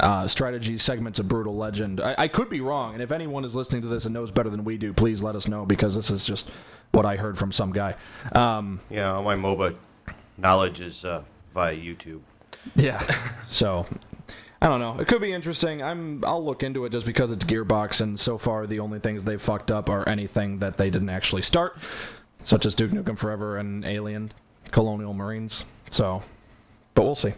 [0.00, 2.00] uh, strategy segments of Brutal Legend.
[2.00, 4.50] I, I could be wrong, and if anyone is listening to this and knows better
[4.50, 6.50] than we do, please let us know because this is just
[6.92, 7.94] what I heard from some guy.
[8.32, 9.76] Um, yeah, all my MOBA
[10.36, 12.20] knowledge is uh, via YouTube.
[12.74, 12.98] yeah.
[13.48, 13.86] so
[14.60, 14.98] I don't know.
[14.98, 15.82] It could be interesting.
[15.82, 16.24] I'm.
[16.24, 19.40] I'll look into it just because it's Gearbox, and so far the only things they've
[19.40, 21.78] fucked up are anything that they didn't actually start,
[22.44, 24.32] such as Duke Nukem Forever and Alien,
[24.72, 25.64] Colonial Marines.
[25.90, 26.22] So,
[26.94, 27.34] but we'll see.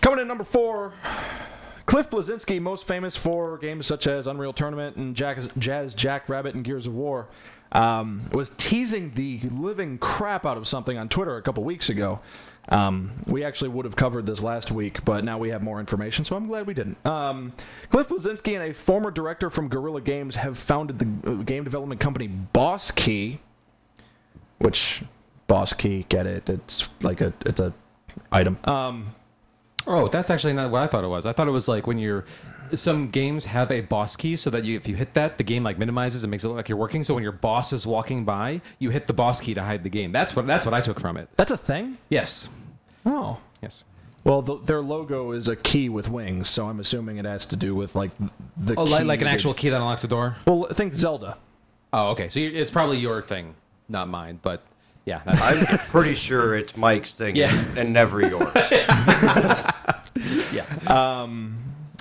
[0.00, 0.92] Coming in number four,
[1.86, 6.54] Cliff Bleszinski, most famous for games such as Unreal Tournament and Jack, Jazz Jack Rabbit
[6.54, 7.26] and Gears of War.
[7.72, 12.20] um, was teasing the living crap out of something on Twitter a couple weeks ago.
[12.68, 16.24] Um, we actually would have covered this last week, but now we have more information,
[16.24, 16.96] so I'm glad we didn't.
[17.06, 17.52] Um,
[17.90, 22.00] Cliff Bleszinski and a former director from Guerrilla Games have founded the uh, game development
[22.00, 23.38] company Boss Key,
[24.58, 25.02] which
[25.46, 26.48] Boss Key, get it?
[26.48, 27.74] It's like a it's a
[28.32, 28.58] item.
[28.64, 29.06] Um,
[29.86, 31.26] Oh, that's actually not what I thought it was.
[31.26, 32.24] I thought it was like when you're.
[32.76, 35.62] Some games have a boss key so that you, if you hit that, the game
[35.62, 37.04] like minimizes and makes it look like you're working.
[37.04, 39.88] So when your boss is walking by, you hit the boss key to hide the
[39.90, 40.12] game.
[40.12, 41.28] That's what that's what I took from it.
[41.36, 41.98] that's a thing.
[42.08, 42.48] Yes,
[43.06, 43.38] Oh.
[43.62, 43.84] yes.
[44.24, 47.56] Well, the, their logo is a key with wings, so I'm assuming it has to
[47.56, 48.10] do with like
[48.56, 50.36] the Oh, key like, like an actual key that unlocks the door.
[50.46, 51.36] Well, think Zelda.
[51.92, 52.28] Oh, okay.
[52.30, 53.54] So you, it's probably your thing,
[53.90, 54.40] not mine.
[54.42, 54.62] But
[55.04, 57.54] yeah, that's, I'm pretty sure it's Mike's thing Yeah.
[57.54, 58.50] and, and never yours.
[60.52, 60.64] yeah.
[60.86, 61.56] Um,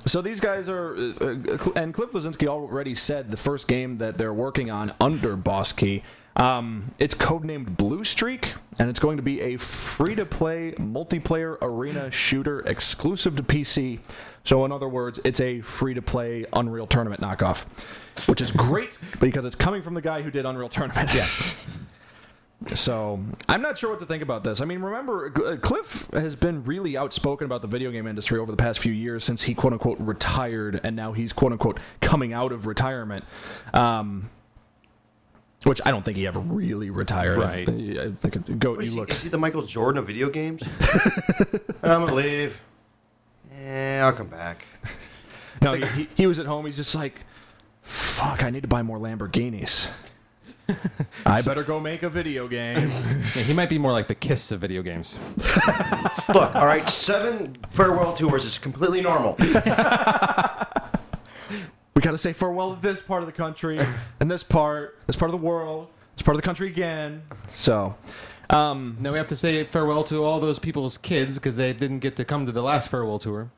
[0.06, 4.18] So these guys are, uh, uh, and Cliff Bleszinski already said the first game that
[4.18, 6.04] they're working on under Boss Key.
[6.36, 12.62] Um, it's codenamed Blue Streak, and it's going to be a free-to-play multiplayer arena shooter
[12.62, 14.00] exclusive to PC.
[14.44, 17.66] So, in other words, it's a free-to-play Unreal Tournament knockoff,
[18.28, 21.13] which is great because it's coming from the guy who did Unreal Tournament.
[21.13, 21.28] Yeah.
[22.73, 24.62] So I'm not sure what to think about this.
[24.62, 28.52] I mean, remember, uh, Cliff has been really outspoken about the video game industry over
[28.52, 32.34] the past few years since he quote unquote retired, and now he's quote unquote coming
[32.34, 33.26] out of retirement.
[33.73, 34.30] Um,
[35.63, 37.38] which I don't think he ever really retired.
[37.38, 37.69] Right.
[37.69, 38.71] I, I think go.
[38.71, 39.12] What is, You he, look.
[39.12, 40.62] is he the Michael Jordan of video games?
[41.84, 42.60] I'm gonna leave.
[43.58, 44.65] Yeah, I'll come back.
[45.62, 46.65] No, he, he, he was at home.
[46.65, 47.21] He's just like,
[47.82, 48.43] fuck.
[48.43, 49.89] I need to buy more Lamborghinis.
[51.26, 52.91] I better go make a video game.
[53.36, 55.17] Yeah, he might be more like the kiss of video games.
[56.30, 59.36] Look, all right, seven farewell tours is completely normal.
[59.39, 59.45] we
[62.02, 63.80] got to say farewell to this part of the country
[64.19, 67.23] and this part, this part of the world, this part of the country again.
[67.47, 67.95] So,
[68.49, 71.99] um, Now we have to say farewell to all those people's kids because they didn't
[71.99, 73.49] get to come to the last farewell tour.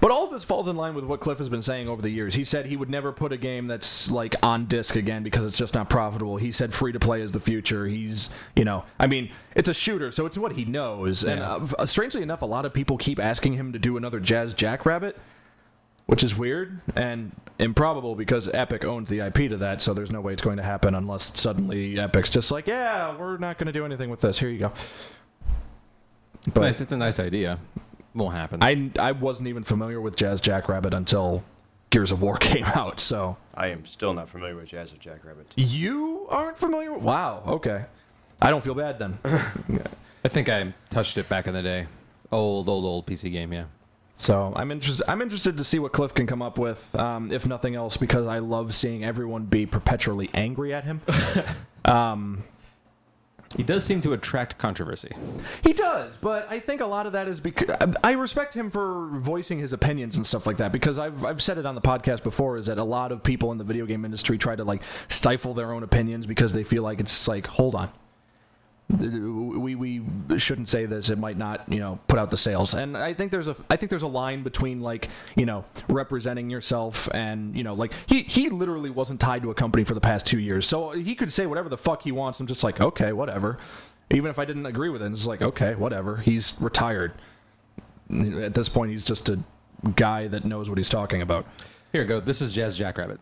[0.00, 2.10] But all of this falls in line with what Cliff has been saying over the
[2.10, 2.34] years.
[2.34, 5.58] He said he would never put a game that's like on disc again because it's
[5.58, 6.36] just not profitable.
[6.36, 7.86] He said free to play is the future.
[7.86, 11.24] He's, you know, I mean, it's a shooter, so it's what he knows.
[11.24, 14.54] And uh, strangely enough, a lot of people keep asking him to do another Jazz
[14.54, 15.18] Jackrabbit.
[16.06, 20.20] Which is weird and improbable because Epic owns the IP to that, so there's no
[20.20, 23.72] way it's going to happen unless suddenly Epic's just like, yeah, we're not going to
[23.72, 24.36] do anything with this.
[24.36, 24.72] Here you go.
[26.52, 27.60] But nice, it's a nice idea.
[28.14, 28.62] Won't happen.
[28.62, 31.44] I I wasn't even familiar with Jazz Jackrabbit until
[31.90, 33.00] Gears of War came out.
[33.00, 35.52] So I am still not familiar with Jazz of Jackrabbit.
[35.56, 36.92] you aren't familiar?
[36.92, 37.42] with Wow.
[37.46, 37.84] Okay.
[38.42, 39.18] I don't feel bad then.
[40.24, 41.86] I think I touched it back in the day.
[42.32, 43.52] Old, old, old PC game.
[43.52, 43.64] Yeah.
[44.16, 45.08] So I'm interested.
[45.08, 48.26] I'm interested to see what Cliff can come up with, um, if nothing else, because
[48.26, 51.00] I love seeing everyone be perpetually angry at him.
[53.56, 55.12] He does seem to attract controversy.
[55.62, 59.08] He does, but I think a lot of that is because I respect him for
[59.18, 60.70] voicing his opinions and stuff like that.
[60.72, 63.50] Because I've I've said it on the podcast before, is that a lot of people
[63.50, 66.84] in the video game industry try to like stifle their own opinions because they feel
[66.84, 67.90] like it's like, hold on,
[68.98, 70.02] we we
[70.38, 71.10] shouldn't say this.
[71.10, 72.74] It might not you know put out the sales.
[72.74, 76.50] And I think there's a I think there's a line between like you know representing
[76.50, 80.00] yourself and you know like he he literally wasn't tied to a company for the
[80.00, 82.40] past two years, so he could say whatever the fuck he wants.
[82.40, 83.58] I'm just like okay, whatever.
[84.12, 86.16] Even if I didn't agree with it, it's like okay, whatever.
[86.16, 87.12] He's retired.
[88.10, 89.38] At this point, he's just a
[89.94, 91.46] guy that knows what he's talking about.
[91.92, 92.18] Here, go.
[92.20, 93.20] This is Jazz Jackrabbit.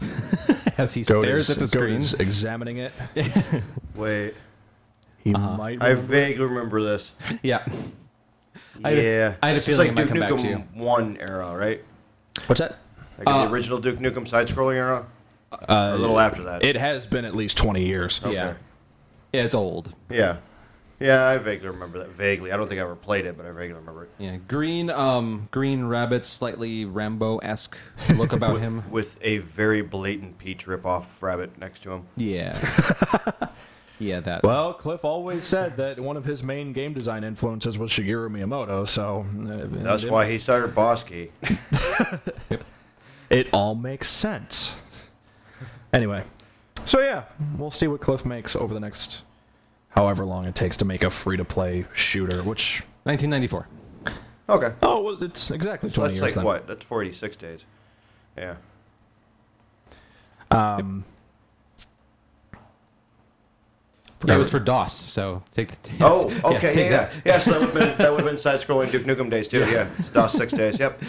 [0.78, 1.96] As he stares at the screen.
[1.98, 2.92] Goes examining it.
[3.94, 4.34] Wait,
[5.22, 5.78] He might.
[5.82, 7.12] I remember- vaguely remember this.
[7.42, 7.64] Yeah.
[8.84, 10.36] I had a- yeah, I had a This is feeling like it might Duke come
[10.38, 11.84] back to Nukem One era, right?
[12.46, 12.78] What's that?
[13.18, 15.04] Like Uh, the original Duke Nukem side-scrolling era,
[15.52, 16.64] or a little after that.
[16.64, 18.20] It has been at least 20 years.
[18.24, 18.32] Okay.
[18.32, 18.54] Yeah.
[19.34, 19.94] Yeah, it's old.
[20.08, 20.38] Yeah,
[21.00, 22.10] yeah, I vaguely remember that.
[22.10, 24.10] Vaguely, I don't think I ever played it, but I vaguely remember it.
[24.18, 24.36] Yeah.
[24.46, 27.76] Green, um, green rabbit, slightly Rambo-esque
[28.16, 28.82] look about him.
[28.90, 32.02] With a very blatant Peach rip-off rabbit next to him.
[32.18, 32.58] Yeah.
[33.98, 34.42] yeah, that.
[34.42, 38.86] Well, Cliff always said that one of his main game design influences was Shigeru Miyamoto,
[38.86, 41.30] so uh, That's why he started Bosky.
[41.42, 42.58] Key.
[43.30, 44.74] it all makes sense.
[45.94, 46.22] Anyway,
[46.84, 47.24] so yeah,
[47.56, 49.22] we'll see what Cliff makes over the next
[49.90, 52.42] however long it takes to make a free-to-play shooter.
[52.42, 53.66] Which 1994.
[54.48, 54.74] Okay.
[54.82, 56.44] oh, well, it's exactly So 20 that's years like then.
[56.44, 56.66] what?
[56.66, 57.64] That's 46 days.
[58.36, 58.56] Yeah.
[60.50, 61.04] Um,
[64.26, 64.92] Yeah, it was for DOS.
[64.92, 65.92] So take the.
[66.04, 67.04] Oh, okay, yeah, take yeah.
[67.06, 67.22] that.
[67.24, 69.60] Yeah, so that would have been, that would have been side-scrolling Duke Nukem days too.
[69.60, 70.78] Yeah, it's DOS six days.
[70.78, 71.02] Yep,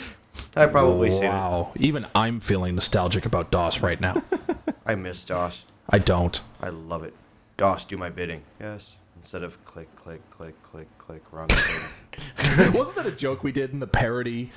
[0.56, 1.28] I probably seen it.
[1.30, 1.72] Wow.
[1.76, 4.22] Even I'm feeling nostalgic about DOS right now.
[4.86, 5.66] I miss DOS.
[5.90, 6.40] I don't.
[6.62, 7.14] I love it.
[7.62, 8.42] DOS, do my bidding.
[8.60, 11.48] Yes, instead of click, click, click, click, click, run.
[12.74, 14.52] Wasn't that a joke we did in the parody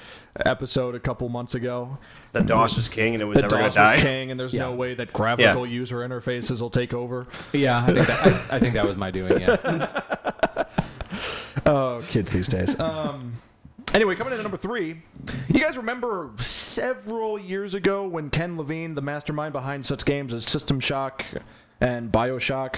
[0.46, 1.98] episode a couple months ago?
[2.32, 4.02] that DOS was king and it was That never DOS gonna was die.
[4.02, 7.26] king, and there's no way that graphical user interfaces will take over.
[7.52, 9.38] Yeah, I think that, I, I think that was my doing.
[9.40, 10.64] Yeah.
[11.66, 12.78] Oh, kids these days.
[12.78, 13.32] Um,
[13.94, 15.00] anyway, coming in at number three,
[15.48, 20.44] you guys remember several years ago when Ken Levine, the mastermind behind such games as
[20.44, 21.24] System Shock
[21.84, 22.76] and Bioshock,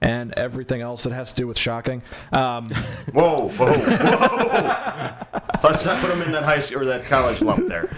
[0.00, 2.02] and everything else that has to do with shocking.
[2.32, 2.68] Um,
[3.12, 5.14] Whoa, whoa, whoa!
[5.68, 7.88] Let's not put him in that high school or that college lump there.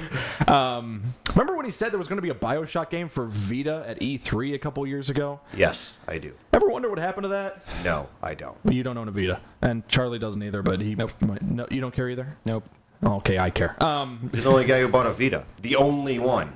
[0.49, 4.01] remember when he said there was going to be a Bioshock game for Vita at
[4.01, 5.41] E3 a couple years ago?
[5.55, 6.33] Yes, I do.
[6.55, 7.63] Ever wonder what happened to that?
[7.85, 8.57] No, I don't.
[8.65, 10.63] Well, you don't own a Vita, and Charlie doesn't either.
[10.63, 11.13] But he, Nope.
[11.21, 12.37] might, no, you don't care either.
[12.47, 12.65] Nope.
[13.03, 13.83] Okay, I care.
[13.83, 15.45] Um, He's the only guy who bought a Vita.
[15.63, 16.53] The only one.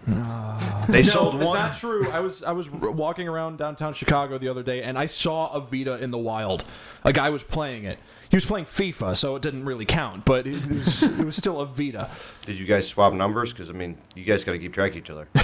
[0.88, 1.58] they sold no, it's one.
[1.58, 2.10] not true.
[2.10, 5.50] I was I was r- walking around downtown Chicago the other day, and I saw
[5.54, 6.64] a Vita in the wild.
[7.02, 7.98] A guy was playing it.
[8.28, 11.60] He was playing FIFA, so it didn't really count, but it was, it was still
[11.62, 12.10] a Vita.
[12.44, 13.52] Did you guys swap numbers?
[13.52, 15.28] Because I mean, you guys got to keep track of each other.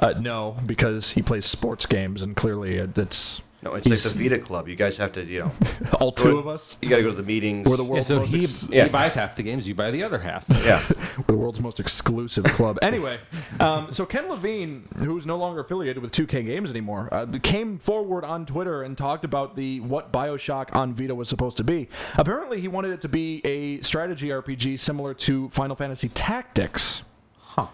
[0.00, 4.14] Uh, no, because he plays sports games, and clearly it, it's No, it's He's- like
[4.14, 4.68] the Vita Club.
[4.68, 5.52] You guys have to, you know,
[6.00, 6.78] all two of us.
[6.80, 7.68] You got to go to the meetings.
[7.68, 8.84] We're the Yeah, world's so most he, ex- Yeah.
[8.84, 10.46] he buys half the games, you buy the other half.
[10.64, 10.80] yeah.
[11.18, 12.78] We're the world's most exclusive club.
[12.82, 13.18] anyway,
[13.60, 18.24] um, so Ken Levine, who's no longer affiliated with 2K Games anymore, uh, came forward
[18.24, 21.88] on Twitter and talked about the what BioShock on Vita was supposed to be.
[22.16, 27.02] Apparently, he wanted it to be a strategy RPG similar to Final Fantasy Tactics.
[27.38, 27.66] Huh.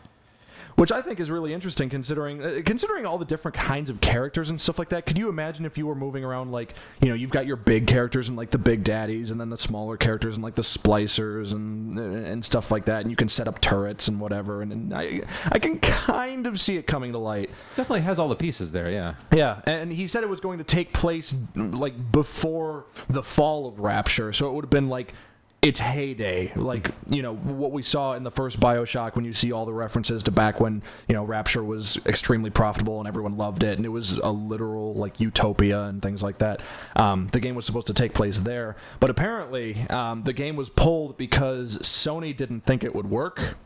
[0.76, 4.50] Which I think is really interesting, considering uh, considering all the different kinds of characters
[4.50, 5.06] and stuff like that.
[5.06, 7.86] Could you imagine if you were moving around like you know you've got your big
[7.86, 11.52] characters and like the big daddies, and then the smaller characters and like the splicers
[11.52, 14.60] and and stuff like that, and you can set up turrets and whatever.
[14.60, 17.48] And, and I I can kind of see it coming to light.
[17.76, 19.14] Definitely has all the pieces there, yeah.
[19.34, 23.80] Yeah, and he said it was going to take place like before the fall of
[23.80, 25.14] Rapture, so it would have been like
[25.62, 29.50] its heyday, like you know what we saw in the first Bioshock when you see
[29.50, 33.64] all the references to back when you know Rapture was extremely profitable and everyone loved
[33.64, 36.60] it, and it was a literal like utopia and things like that.
[36.94, 40.68] Um, the game was supposed to take place there, but apparently um, the game was
[40.68, 43.56] pulled because Sony didn't think it would work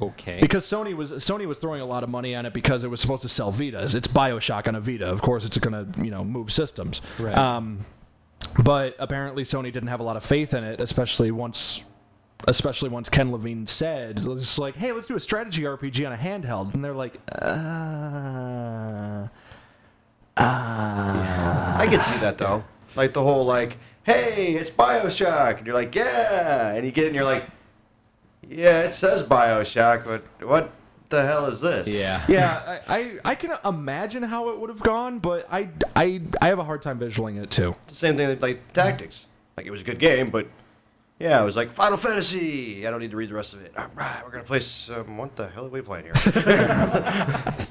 [0.00, 0.38] Okay.
[0.40, 3.00] because Sony was Sony was throwing a lot of money on it because it was
[3.00, 3.94] supposed to sell Vitas.
[3.96, 5.06] It's BioShock on a Vita.
[5.06, 7.02] Of course, it's going to you know move systems.
[7.18, 7.36] Right.
[7.36, 7.80] Um,
[8.62, 11.84] but apparently, Sony didn't have a lot of faith in it, especially once.
[12.46, 16.16] Especially once Ken Levine said, "It's like, hey, let's do a strategy RPG on a
[16.16, 19.26] handheld," and they're like, uh,
[20.36, 22.62] I could see that though.
[22.94, 27.08] Like the whole like, hey, it's Bioshock, and you're like, yeah, and you get it,
[27.08, 27.44] and you're like,
[28.48, 30.70] yeah, it says Bioshock, but what
[31.08, 31.88] the hell is this?
[31.88, 32.24] yeah.
[32.28, 36.48] "Yeah, I, I, I can imagine how it would have gone, but I, I, I
[36.48, 39.26] have a hard time visualizing it too." It's the same thing with, like Tactics.
[39.56, 40.46] Like it was a good game, but
[41.18, 42.86] yeah, it was like Final Fantasy.
[42.86, 43.72] I don't need to read the rest of it.
[43.76, 45.16] All right, we're gonna play some.
[45.16, 46.14] What the hell are we playing here?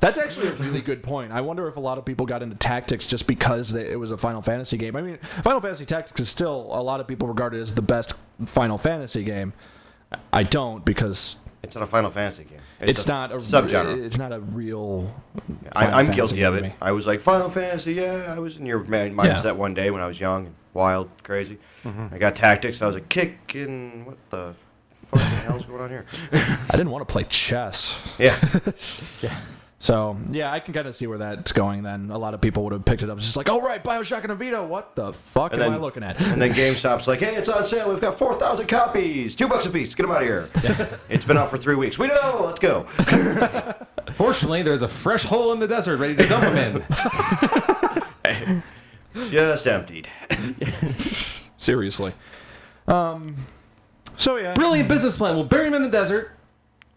[0.00, 1.32] That's actually a really good point.
[1.32, 4.10] I wonder if a lot of people got into Tactics just because they, it was
[4.12, 4.94] a Final Fantasy game.
[4.94, 7.82] I mean, Final Fantasy Tactics is still a lot of people regard it as the
[7.82, 9.52] best Final Fantasy game.
[10.32, 12.60] I don't because it's not a Final Fantasy game.
[12.80, 14.04] It's, not a subgenre.
[14.04, 15.10] It's not a real.
[15.72, 16.62] I, I'm guilty of it.
[16.62, 16.72] game.
[16.80, 17.94] I was like Final Fantasy.
[17.94, 21.10] Yeah, I was in your man- mindset one day when I was young, and wild,
[21.22, 21.58] crazy.
[21.84, 22.14] Mm-hmm.
[22.14, 22.82] I got Tactics.
[22.82, 24.54] I was like, kick and what the
[24.92, 26.06] fucking hell's going on here?
[26.32, 27.98] I didn't want to play chess.
[28.18, 28.38] Yeah.
[29.22, 29.36] yeah.
[29.78, 31.82] So yeah, I can kind of see where that's going.
[31.82, 33.18] Then a lot of people would have picked it up.
[33.18, 34.62] It's just like, oh right, Bioshock and a Vita.
[34.62, 36.18] What the fuck And am then- I looking at?
[36.20, 37.90] And then GameStop's like, hey, it's on sale.
[37.90, 39.36] We've got 4,000 copies.
[39.36, 39.94] Two bucks a piece.
[39.94, 40.48] Get them out of here.
[41.10, 41.98] it's been out for three weeks.
[41.98, 42.42] We know.
[42.46, 42.84] Let's go.
[44.14, 46.82] Fortunately, there's a fresh hole in the desert ready to dump them
[48.24, 48.62] in.
[49.30, 50.08] Just emptied.
[51.58, 52.12] Seriously.
[52.88, 53.36] Um.
[54.16, 54.54] So yeah.
[54.54, 55.34] Brilliant business plan.
[55.34, 56.30] We'll bury them in the desert.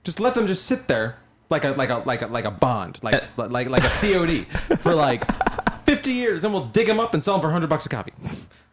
[0.03, 1.17] Just let them just sit there
[1.49, 4.45] like a like a like a like a bond, like like like a COD
[4.79, 5.23] for like
[5.85, 6.41] 50 years.
[6.43, 8.13] Then we'll dig them up and sell them for 100 bucks a copy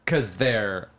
[0.05, 0.91] because they're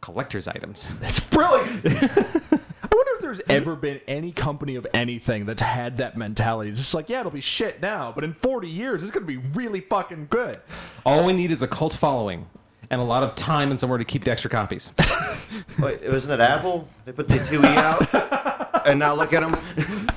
[0.00, 0.88] collector's items.
[0.98, 1.86] That's brilliant.
[1.86, 6.70] I wonder if there's ever been any company of anything that's had that mentality.
[6.70, 9.26] It's just like, yeah, it'll be shit now, but in 40 years, it's going to
[9.26, 10.60] be really fucking good.
[11.06, 12.46] All we need is a cult following
[12.90, 14.92] and a lot of time and somewhere to keep the extra copies.
[15.80, 16.86] Wait, wasn't it Apple?
[17.04, 18.86] They put the 2E out.
[18.86, 20.10] and now look at them.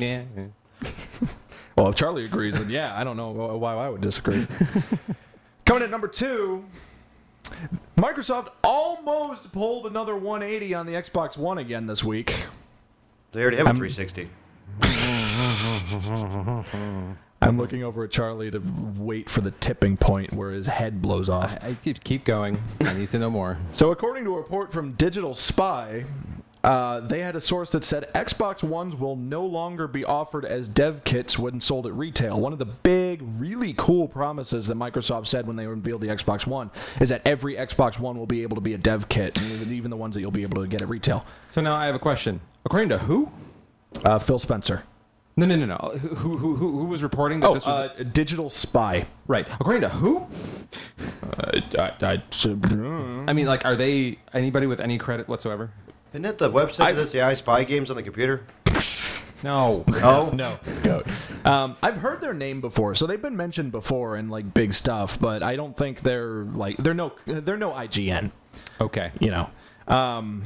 [0.00, 0.22] Yeah.
[0.34, 0.50] Well,
[1.76, 4.46] Well, if Charlie agrees, then yeah, I don't know why I would disagree.
[5.64, 6.64] Coming at number two,
[7.96, 12.46] Microsoft almost pulled another 180 on the Xbox One again this week.
[13.32, 14.28] They already have a 360.
[17.42, 18.62] I'm looking over at Charlie to
[18.98, 21.56] wait for the tipping point where his head blows off.
[21.62, 22.62] I, I keep keep going.
[22.82, 23.56] I need to know more.
[23.72, 26.04] So, according to a report from Digital Spy,
[26.62, 30.68] uh, they had a source that said Xbox Ones will no longer be offered as
[30.68, 32.38] dev kits when sold at retail.
[32.38, 36.46] One of the big, really cool promises that Microsoft said when they unveiled the Xbox
[36.46, 36.70] One
[37.00, 39.96] is that every Xbox One will be able to be a dev kit, even- the
[39.96, 41.24] ones that you'll be able to get at retail.
[41.48, 42.40] So now I have a question.
[42.66, 43.30] According to who?
[44.04, 44.82] Uh, Phil Spencer.
[45.36, 45.76] No, no, no, no.
[45.98, 49.06] Who who who, who was reporting that Oh, this was uh, Digital Spy.
[49.26, 49.48] right?
[49.54, 50.26] According to who?
[51.78, 52.22] I, I,
[53.26, 55.70] I mean, like, are they anybody with any credit whatsoever?
[56.10, 58.42] Isn't that the website I- that does the I Spy games on the computer?
[59.42, 59.84] No.
[60.02, 61.06] Oh, No, goat.
[61.46, 65.18] Um, I've heard their name before, so they've been mentioned before in like big stuff,
[65.18, 68.30] but I don't think they're like they're no they're no IGN,
[68.80, 69.10] Okay.
[69.18, 69.48] you know.
[69.88, 70.42] Um,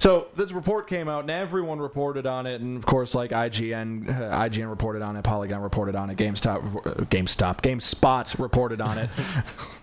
[0.00, 4.08] so this report came out, and everyone reported on it, and of course, like IGN,
[4.08, 8.98] uh, IGN reported on it, Polygon reported on it, GameStop, uh, GameStop, GameSpot reported on
[8.98, 9.10] it.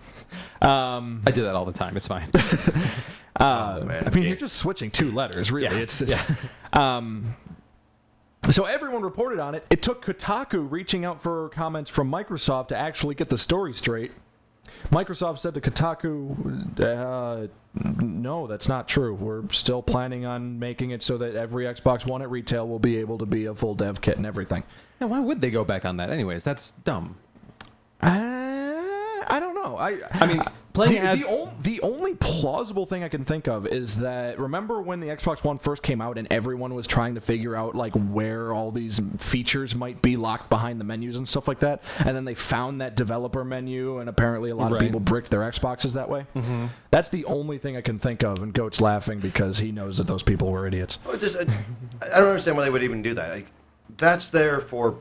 [0.62, 1.96] um, I do that all the time.
[1.96, 2.28] It's fine.
[3.36, 4.04] uh, man.
[4.06, 5.74] I mean, you're just switching two letters, really.
[5.76, 5.82] Yeah.
[5.82, 6.30] It's just,
[6.72, 7.34] um,
[8.50, 9.66] so everyone reported on it.
[9.70, 14.12] It took Kotaku reaching out for comments from Microsoft to actually get the story straight.
[14.88, 19.14] Microsoft said to Kotaku, uh, "No, that's not true.
[19.14, 22.96] We're still planning on making it so that every Xbox One at retail will be
[22.98, 24.62] able to be a full dev kit and everything."
[25.00, 26.10] Now, why would they go back on that?
[26.10, 27.16] Anyways, that's dumb.
[28.00, 28.39] Uh,
[29.30, 29.76] I don't know.
[29.76, 33.48] I I mean, playing the, ad- the, on, the only plausible thing I can think
[33.48, 37.14] of is that remember when the Xbox One first came out and everyone was trying
[37.16, 41.28] to figure out like where all these features might be locked behind the menus and
[41.28, 44.82] stuff like that, and then they found that developer menu, and apparently a lot Right.
[44.82, 46.26] of people bricked their Xboxes that way.
[46.36, 46.66] Mm-hmm.
[46.90, 50.06] That's the only thing I can think of, and Goat's laughing because he knows that
[50.06, 50.98] those people were idiots.
[51.10, 51.40] I just I,
[52.14, 53.30] I don't understand why they would even do that.
[53.30, 53.46] Like,
[53.96, 54.98] that's there for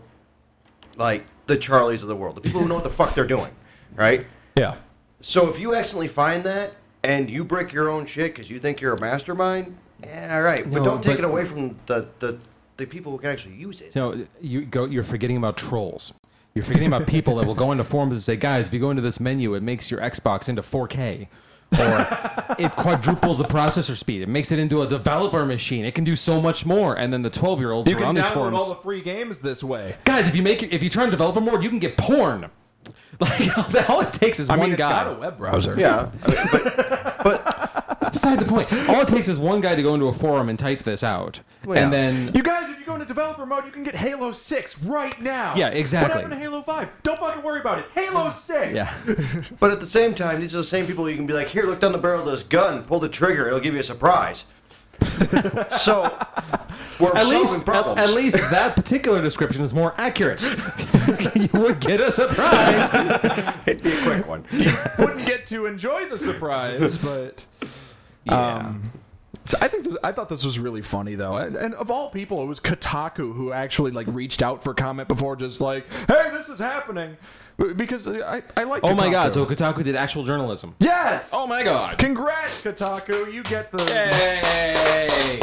[0.98, 3.50] like the Charlies of the world, the people who know what the fuck they're doing,
[3.96, 4.26] right?
[4.56, 4.76] Yeah.
[5.22, 6.74] So if you accidentally find that
[7.04, 10.64] and you break your own shit because you think you're a mastermind, yeah, all right,
[10.64, 12.40] but No, don't take but- it away from the, the
[12.78, 13.94] the people who can actually use it.
[13.94, 14.86] No, you go.
[14.86, 16.14] You're forgetting about trolls.
[16.56, 18.90] You're forgetting about people that will go into forums and say, "Guys, if you go
[18.90, 21.28] into this menu, it makes your Xbox into 4K,
[21.78, 24.22] or it quadruples the processor speed.
[24.22, 25.84] It makes it into a developer machine.
[25.84, 28.06] It can do so much more." And then the 12 year olds You who are
[28.06, 29.98] can on these download forums, all the free games this way.
[30.06, 32.50] guys, if you make it, if you turn developer mode, you can get porn.
[33.20, 35.04] Like all it takes is I one mean, it's guy.
[35.04, 35.76] got a web browser.
[35.78, 36.64] Yeah, I mean,
[37.24, 38.72] but That's beside the point.
[38.90, 41.40] All it takes is one guy to go into a forum and type this out,
[41.66, 41.84] Well, yeah.
[41.84, 44.84] and then You guys, if you go into developer mode, you can get Halo 6
[44.84, 45.54] right now.
[45.56, 46.10] Yeah, exactly.
[46.10, 46.90] What happened to Halo 5?
[47.04, 47.86] Don't fucking worry about it.
[47.94, 48.74] Halo 6!
[48.74, 48.94] yeah.
[49.60, 51.66] but at the same time, these are the same people you can be like, here,
[51.66, 54.46] look down the barrel of this gun, pull the trigger, it'll give you a surprise.
[55.78, 56.04] so
[57.00, 58.00] we're At solving least, at, problems.
[58.00, 60.42] at least that particular description is more accurate.
[61.36, 62.94] you would get a surprise.
[63.66, 64.46] It'd be a quick one.
[64.52, 67.46] You wouldn't get to enjoy the surprise, but.
[68.28, 68.84] Um,
[69.46, 72.10] so I think this, I thought this was really funny though, and, and of all
[72.12, 76.30] people, it was Kotaku who actually like reached out for comment before, just like, "Hey,
[76.32, 77.18] this is happening,"
[77.76, 78.84] because I I like.
[78.84, 79.12] Oh my Kotaku.
[79.12, 79.34] god!
[79.34, 80.76] So Kotaku did actual journalism.
[80.80, 81.30] yes.
[81.34, 81.98] Oh my god!
[81.98, 83.32] Congrats, Kotaku!
[83.34, 83.84] You get the.
[83.84, 85.40] Hey!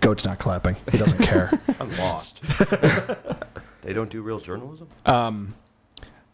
[0.00, 0.76] Goat's not clapping.
[0.92, 1.50] He doesn't care.
[1.80, 2.42] I'm lost.
[3.82, 4.88] they don't do real journalism?
[5.04, 5.54] Um,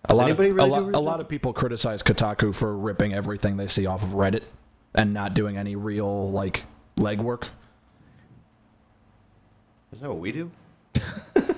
[0.05, 3.15] a lot, anybody of, really a, lot, a lot of people criticize Kotaku for ripping
[3.15, 4.43] everything they see off of Reddit
[4.95, 6.65] and not doing any real like
[6.99, 7.45] legwork.
[9.93, 10.51] Isn't that what we do?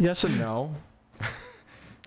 [0.00, 0.72] Yes and no.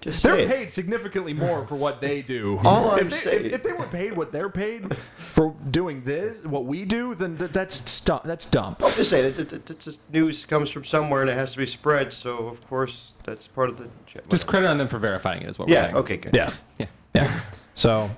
[0.01, 0.49] Just They're say it.
[0.49, 2.59] paid significantly more for what they do.
[2.65, 6.03] All if I'm they, saying- if, if they were paid what they're paid for doing
[6.03, 8.75] this, what we do, then th- that's stu- that's dumb.
[8.83, 11.59] I'm just saying, it, it, it, just news comes from somewhere and it has to
[11.59, 13.87] be spread, so of course that's part of the.
[14.29, 15.95] Just credit on them for verifying it is what we're yeah, saying.
[15.97, 16.33] okay, good.
[16.33, 16.85] Yeah, Yeah.
[17.13, 17.39] yeah.
[17.75, 18.09] So,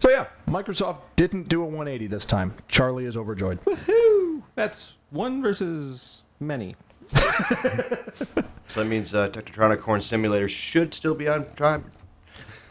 [0.00, 2.54] so yeah, Microsoft didn't do a 180 this time.
[2.68, 3.60] Charlie is overjoyed.
[3.64, 4.42] Woohoo!
[4.54, 6.74] That's one versus many.
[8.76, 11.90] So that means uh, Technotronic Corn Simulator should still be on time.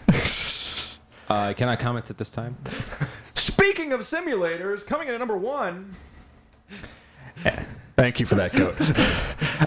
[1.27, 2.55] Uh, can I comment at this time?
[3.33, 5.95] Speaking of simulators, coming in at number one.
[7.95, 8.79] Thank you for that, Goat.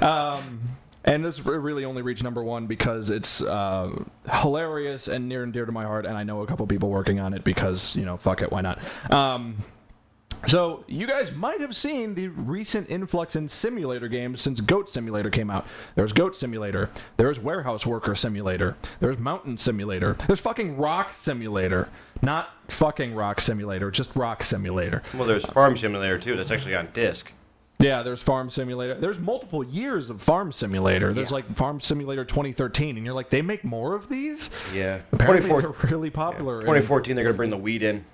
[0.00, 0.60] um,
[1.04, 5.66] and this really only reached number one because it's uh, hilarious and near and dear
[5.66, 8.16] to my heart, and I know a couple people working on it because you know,
[8.16, 8.78] fuck it, why not?
[9.12, 9.56] Um,
[10.46, 15.30] So, you guys might have seen the recent influx in simulator games since Goat Simulator
[15.30, 15.66] came out.
[15.94, 21.88] There's Goat Simulator, there's Warehouse Worker Simulator, there's Mountain Simulator, there's fucking Rock Simulator.
[22.22, 25.02] Not fucking Rock Simulator, just Rock Simulator.
[25.14, 26.34] Well, there's Farm Simulator too.
[26.36, 27.32] That's actually on disc.
[27.78, 28.94] Yeah, there's Farm Simulator.
[28.94, 31.12] There's multiple years of Farm Simulator.
[31.14, 31.34] There's Yeah.
[31.36, 34.50] like Farm Simulator 2013, and you're like, they make more of these?
[34.74, 34.98] Yeah.
[35.12, 36.54] Apparently, 24 they're really popular.
[36.56, 38.04] and- 2014, they're gonna bring the weed in.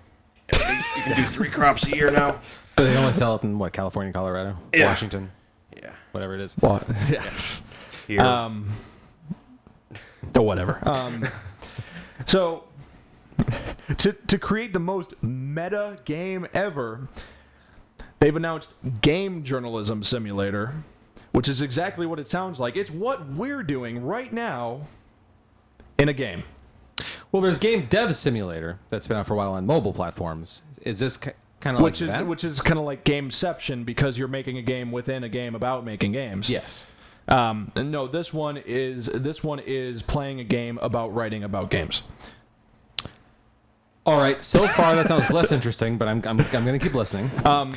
[0.97, 2.40] You can do three crops a year now.
[2.76, 4.86] But they only sell it in what California, Colorado, Yeah.
[4.88, 5.30] Washington,
[5.76, 5.92] Yeah.
[6.12, 6.57] whatever it is.
[6.61, 7.62] Well, yes.
[8.07, 8.20] Here.
[8.20, 8.68] Um,
[10.36, 10.80] or whatever.
[10.86, 11.24] Um,
[12.26, 12.64] so,
[13.99, 17.09] to to create the most meta game ever,
[18.20, 18.70] they've announced
[19.01, 20.72] Game Journalism Simulator,
[21.32, 22.76] which is exactly what it sounds like.
[22.76, 24.82] It's what we're doing right now
[25.99, 26.45] in a game.
[27.32, 30.62] Well, there's Game Dev Simulator that's been out for a while on mobile platforms.
[30.85, 32.26] Is this kind of like which is that?
[32.26, 35.85] which is kind of like gameception because you're making a game within a game about
[35.85, 36.49] making games.
[36.49, 36.87] yes.
[37.26, 42.03] Um, no, this one is this one is playing a game about writing about games.
[44.07, 44.43] All right.
[44.43, 47.31] So far, that sounds less interesting, but I'm I'm, I'm going to keep listening.
[47.47, 47.73] Um,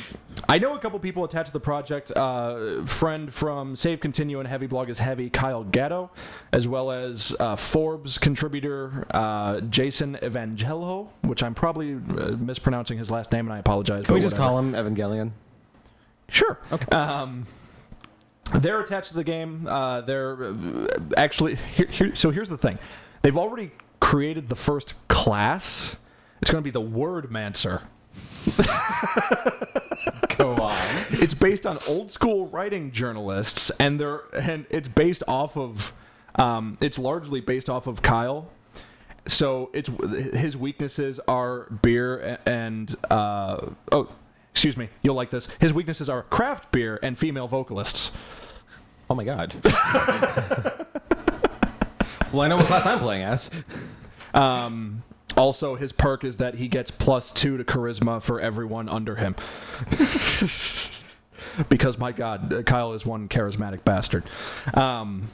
[0.48, 2.10] I know a couple people attached to the project.
[2.14, 6.10] Uh, friend from Save Continue and Heavy Blog is Heavy, Kyle Gatto,
[6.52, 13.10] as well as uh, Forbes contributor uh, Jason Evangelho, which I'm probably uh, mispronouncing his
[13.10, 14.04] last name, and I apologize.
[14.04, 14.48] Can we just whatever.
[14.50, 15.30] call him Evangelion?
[16.28, 16.58] Sure.
[16.70, 16.94] Okay.
[16.94, 17.46] Um,
[18.54, 19.66] they're attached to the game.
[19.66, 22.14] Uh, they're uh, actually here, here.
[22.14, 22.78] So here's the thing:
[23.22, 23.70] they've already
[24.00, 25.96] created the first class.
[26.40, 27.82] It's going to be the Wordmancer.
[30.36, 30.76] Go on.
[31.10, 35.92] It's based on old school writing journalists, and they're and it's based off of.
[36.36, 38.48] Um, it's largely based off of Kyle.
[39.26, 39.90] So it's
[40.36, 44.08] his weaknesses are beer and uh, oh,
[44.50, 45.48] excuse me, you'll like this.
[45.60, 48.12] His weaknesses are craft beer and female vocalists.
[49.10, 49.54] Oh my god.
[52.32, 53.50] well, I know what class I'm playing as.
[54.34, 55.02] Um,
[55.36, 59.36] also, his perk is that he gets plus two to charisma for everyone under him.
[61.68, 64.24] because my God, uh, Kyle is one charismatic bastard.
[64.74, 65.28] Um,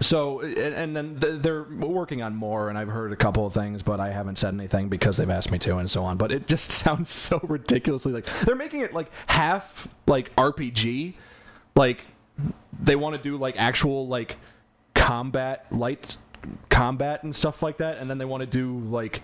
[0.00, 4.00] so, and, then they're working on more, and I've heard a couple of things, but
[4.00, 6.16] I haven't said anything because they've asked me to, and so on.
[6.16, 11.14] But it just sounds so ridiculously like they're making it like half like RPG,
[11.74, 12.04] like
[12.80, 14.36] they want to do like actual like
[14.94, 16.16] combat light
[16.68, 19.22] combat and stuff like that and then they want to do like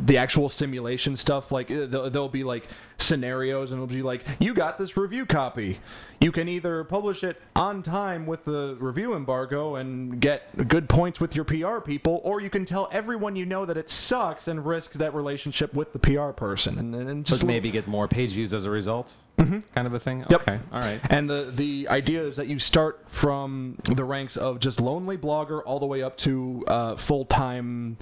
[0.00, 2.66] the actual simulation stuff like uh, there'll, be like
[2.98, 5.78] scenarios and it'll be like you got this review copy
[6.20, 11.20] you can either publish it on time with the review embargo and get good points
[11.20, 14.66] with your pr people or you can tell everyone you know that it sucks and
[14.66, 18.52] risk that relationship with the pr person and, just Just maybe get more page views
[18.54, 19.14] as a result.
[19.38, 20.24] Kind of a thing.
[20.30, 20.42] Yep.
[20.42, 20.58] Okay.
[20.72, 21.00] All right.
[21.10, 25.62] And the the idea is that you start from the ranks of just lonely blogger
[25.64, 27.96] all the way up to uh, full time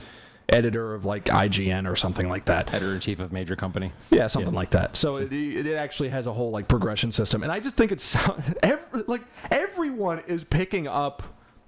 [0.49, 2.73] editor of like IGN or something like that.
[2.73, 3.93] Editor in chief of major company.
[4.11, 4.97] Yeah, something like that.
[4.97, 8.17] So it, it actually has a whole like progression system, and I just think it's
[8.63, 11.23] every, like everyone is picking up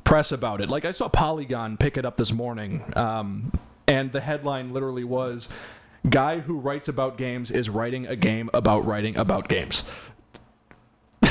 [0.04, 0.70] press about it.
[0.70, 3.52] Like I saw Polygon pick it up this morning, um,
[3.86, 5.48] and the headline literally was.
[6.08, 9.84] Guy who writes about games is writing a game about writing about games.
[11.22, 11.30] I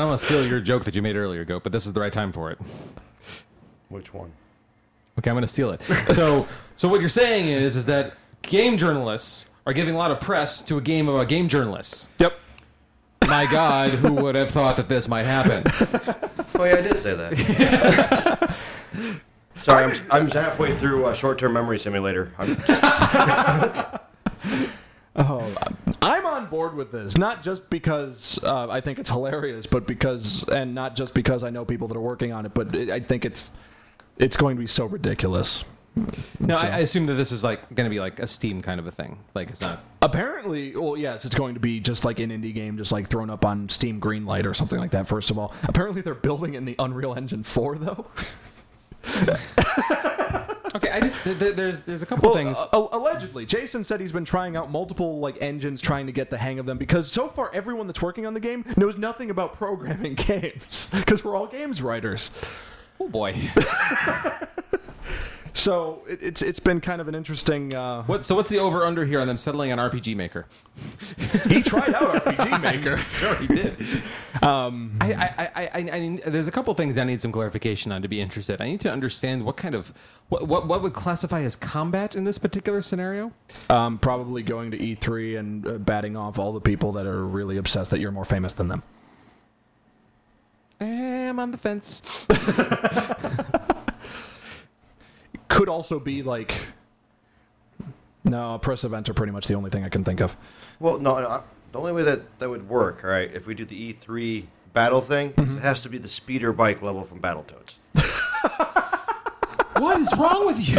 [0.00, 2.00] don't want to steal your joke that you made earlier, Goat, but this is the
[2.00, 2.58] right time for it.
[3.88, 4.32] Which one?
[5.18, 5.80] Okay, I'm going to steal it.
[6.12, 10.20] So, so what you're saying is, is that game journalists are giving a lot of
[10.20, 12.08] press to a game about game journalists.
[12.18, 12.38] Yep.
[13.26, 15.64] My God, who would have thought that this might happen?
[16.58, 18.56] Oh yeah, I did say that.
[19.58, 22.32] Sorry, I'm, I'm halfway through a short-term memory simulator.
[22.38, 22.56] I'm
[26.02, 30.48] I'm on board with this, not just because uh, I think it's hilarious, but because,
[30.48, 33.00] and not just because I know people that are working on it, but it, I
[33.00, 33.52] think it's
[34.18, 35.64] it's going to be so ridiculous.
[36.38, 38.60] No, So- I, I assume that this is like going to be like a Steam
[38.60, 39.18] kind of a thing.
[39.34, 39.80] Like it's not.
[40.02, 43.30] Apparently, well, yes, it's going to be just like an indie game, just like thrown
[43.30, 45.08] up on Steam Greenlight or something like that.
[45.08, 48.06] First of all, apparently they're building in the Unreal Engine 4, though.
[50.74, 52.58] Okay, I just there, there's there's a couple Well, things.
[52.70, 56.36] uh, allegedly, Jason said he's been trying out multiple like engines, trying to get the
[56.36, 56.76] hang of them.
[56.76, 60.90] Because so far, everyone that's working on the game knows nothing about programming games.
[60.92, 62.30] Because we're all games writers.
[63.00, 63.34] oh boy.
[65.56, 67.74] So it, it's it's been kind of an interesting.
[67.74, 68.24] Uh, What?
[68.26, 70.46] So what's the over under here on them settling on RPG Maker?
[71.48, 72.98] he tried out RPG Maker.
[72.98, 73.76] Sure, he did.
[74.42, 78.02] Um, I, I, I, I, I there's a couple things I need some clarification on
[78.02, 78.60] to be interested.
[78.60, 79.94] I need to understand what kind of
[80.28, 83.32] what what, what would classify as combat in this particular scenario.
[83.70, 87.56] Um, probably going to E3 and uh, batting off all the people that are really
[87.56, 88.82] obsessed that you're more famous than them.
[90.82, 92.26] Eh, I'm on the fence.
[95.48, 96.66] Could also be like.
[98.24, 100.36] No, press events are pretty much the only thing I can think of.
[100.80, 103.64] Well, no, no, the only way that that would work, all right, if we do
[103.64, 105.58] the E3 battle thing, is mm-hmm.
[105.58, 107.76] it has to be the speeder bike level from Battletoads.
[109.80, 110.76] what is wrong with you?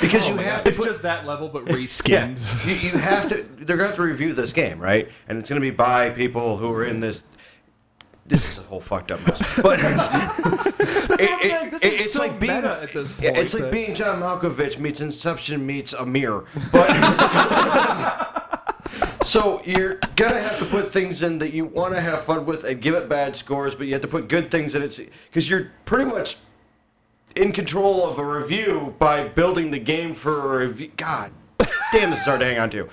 [0.00, 2.38] Because oh, you have to It's put, just that level, but yeah, reskinned.
[2.66, 3.34] you, you have to.
[3.36, 5.10] They're going to have to review this game, right?
[5.28, 7.24] And it's going to be by people who are in this.
[8.28, 9.60] This is a whole fucked up mess.
[9.62, 13.94] But it, it, This it- is so like being at this point it's like being
[13.94, 16.44] John Malkovich meets Inception meets Amir.
[16.72, 16.88] But
[19.22, 22.64] so you're gonna have to put things in that you want to have fun with
[22.64, 25.48] and give it bad scores, but you have to put good things in it because
[25.48, 26.38] you're pretty much
[27.36, 30.90] in control of a review by building the game for a review.
[30.96, 31.30] God
[31.92, 32.88] damn, this is hard to hang on to.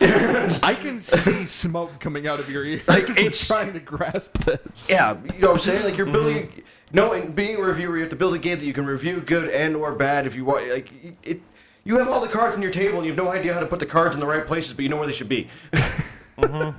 [0.00, 2.82] I can see smoke coming out of your ears.
[2.88, 4.86] Like, Like it's- it's trying to grasp this.
[4.88, 5.84] Yeah, you know what I'm saying?
[5.84, 6.62] Like you're building.
[6.92, 9.20] No, and being a reviewer, you have to build a game that you can review
[9.20, 10.68] good and or bad if you want.
[10.68, 10.90] Like
[11.22, 11.42] it,
[11.84, 13.66] you have all the cards on your table and you have no idea how to
[13.66, 15.48] put the cards in the right places, but you know where they should be.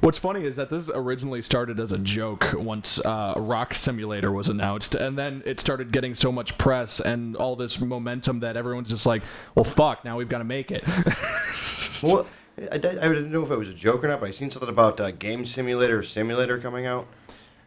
[0.00, 4.48] What's funny is that this originally started as a joke once uh, Rock Simulator was
[4.48, 8.88] announced, and then it started getting so much press and all this momentum that everyone's
[8.88, 9.22] just like,
[9.54, 10.04] "Well, fuck!
[10.04, 10.82] Now we've got to make it."
[12.02, 12.26] Well,
[12.58, 14.68] I, I didn't know if it was a joke or not, but I seen something
[14.68, 17.06] about uh, Game Simulator Simulator coming out.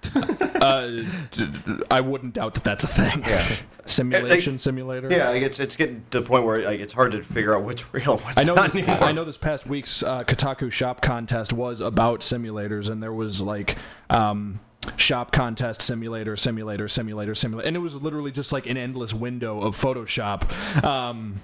[0.15, 3.23] uh, d- d- I wouldn't doubt that that's a thing.
[3.25, 3.43] Yeah.
[3.87, 5.11] Simulation simulator.
[5.11, 7.63] Yeah, like it's it's getting to the point where like it's hard to figure out
[7.63, 8.55] what's real, what's I know.
[8.55, 9.03] not This, anymore.
[9.07, 13.41] I know this past week's uh, Kotaku Shop contest was about simulators, and there was
[13.41, 13.77] like
[14.09, 14.59] um,
[14.97, 19.61] shop contest simulator, simulator, simulator, simulator, and it was literally just like an endless window
[19.61, 20.83] of Photoshop.
[20.83, 21.35] Um,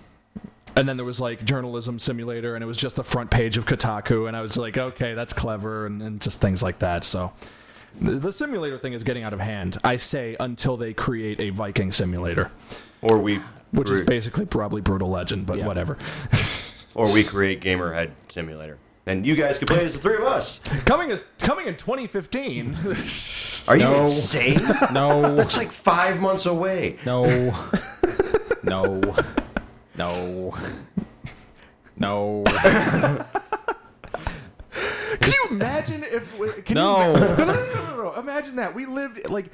[0.75, 3.65] and then there was like journalism simulator, and it was just the front page of
[3.65, 7.03] Kotaku, and I was like, okay, that's clever, and, and just things like that.
[7.03, 7.31] So.
[7.99, 9.77] The the simulator thing is getting out of hand.
[9.83, 12.49] I say until they create a Viking simulator,
[13.01, 13.41] Or we
[13.71, 15.67] which is basically probably Brutal Legend, but Yeah.
[15.67, 15.97] whatever.
[16.95, 20.59] or we create Gamerhead Simulator, and you guys can play as the three of us.
[20.85, 22.75] coming as coming in 2015.
[23.67, 24.01] Are you No.
[24.03, 24.59] insane?
[24.93, 26.95] No, That's like five months away.
[27.05, 27.25] no,
[28.63, 29.01] no,
[29.97, 30.57] no,
[31.97, 32.43] no.
[35.19, 36.65] Can you imagine if?
[36.65, 37.13] Can No.
[37.13, 38.13] You, no, no, no, no, no, no.
[38.19, 39.47] Imagine that we lived like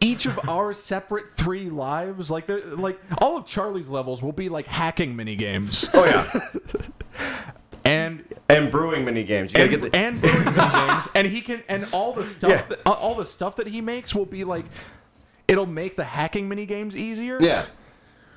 [0.00, 2.30] each of our separate three lives.
[2.30, 6.26] Like, they're- like all of Charlie's levels will be like hacking mini games, Oh yeah,
[7.84, 9.52] and and brewing mini games.
[9.52, 12.24] You gotta and, get the, and brewing mini games, and he can and all the
[12.24, 12.64] stuff Yeah.
[12.68, 14.64] that, all the stuff that he makes will be like.
[15.48, 17.38] It'll make the hacking mini games easier.
[17.42, 17.66] yeah.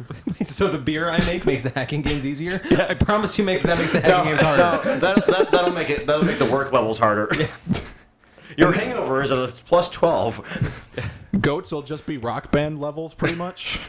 [0.46, 2.62] so the beer I make makes the hacking games easier.
[2.72, 4.62] I promise you, make that makes the hacking games harder.
[4.90, 6.06] No, that, that, that'll make it.
[6.08, 7.30] That'll make the work levels harder.
[8.58, 10.40] Your hangover is at a plus twelve.
[11.42, 13.80] Goats will just be rock band levels, pretty much,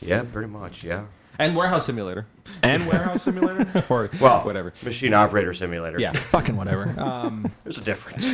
[0.00, 0.84] Yeah, pretty much.
[0.84, 1.06] Yeah.
[1.38, 2.26] And warehouse simulator,
[2.62, 3.84] and warehouse simulator.
[3.90, 4.72] or Well, whatever.
[4.84, 6.00] Machine operator simulator.
[6.00, 6.94] Yeah, Fucking whatever.
[6.98, 8.32] Um, There's a difference.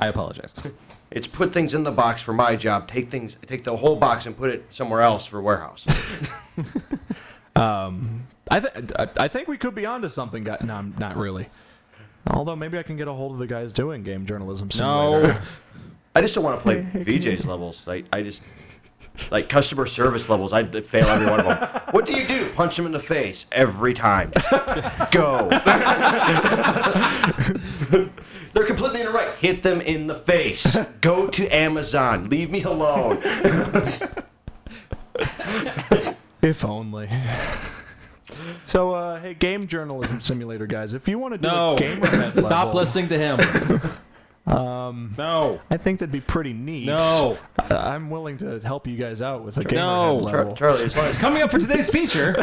[0.00, 0.54] I apologize.
[1.10, 2.88] It's put things in the box for my job.
[2.90, 5.86] Take things, take the whole box and put it somewhere else for warehouse.
[7.56, 10.44] Um, I, th- I I think we could be onto something.
[10.44, 11.48] Guy- no, I'm not really.
[12.30, 14.70] Although maybe I can get a hold of the guys doing game journalism.
[14.70, 15.32] Simulator.
[15.34, 15.40] No,
[16.14, 17.84] I just don't want to play VJ's levels.
[17.84, 18.42] Like I just
[19.32, 20.52] like customer service levels.
[20.52, 21.82] I fail every one of them.
[21.90, 22.48] What do you do?
[22.50, 24.30] Punch them in the face every time.
[25.10, 25.48] Go.
[28.52, 29.28] They're completely in the right.
[29.38, 30.76] Hit them in the face.
[31.00, 32.28] Go to Amazon.
[32.28, 33.22] Leave me alone.
[36.40, 37.10] If only.
[38.64, 41.74] So, uh, hey, game journalism simulator guys, if you want to do no.
[41.74, 44.56] a gamer Stop level, listening to him.
[44.56, 46.86] um, no, I think that'd be pretty neat.
[46.86, 47.36] no.
[47.58, 50.14] Uh, I'm willing to help you guys out with a gamer No.
[50.26, 50.54] head level.
[50.54, 52.36] Charlie, it's Coming up for today's feature.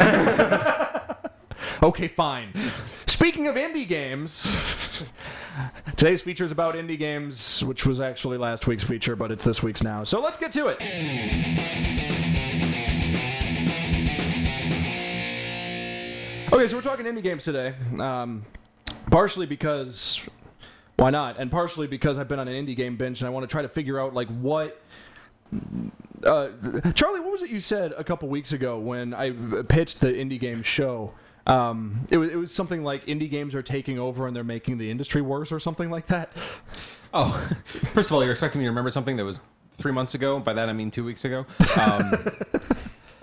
[1.82, 2.52] Okay, fine.
[3.06, 5.04] Speaking of indie games,
[5.96, 9.62] today's feature is about indie games, which was actually last week's feature, but it's this
[9.62, 10.04] week's now.
[10.04, 10.78] So let's get to it.
[16.52, 17.74] Okay, so we're talking indie games today.
[17.98, 18.44] Um,
[19.10, 20.22] partially because
[20.96, 23.44] why not, and partially because I've been on an indie game binge and I want
[23.44, 24.80] to try to figure out like what
[26.24, 26.48] uh,
[26.94, 30.40] Charlie, what was it you said a couple weeks ago when I pitched the indie
[30.40, 31.12] game show?
[31.46, 34.78] Um, it was it was something like indie games are taking over and they're making
[34.78, 36.30] the industry worse or something like that.
[37.14, 37.30] Oh,
[37.64, 39.40] first of all, you're expecting me to remember something that was
[39.72, 40.40] three months ago.
[40.40, 41.46] By that I mean two weeks ago.
[41.80, 42.12] Um,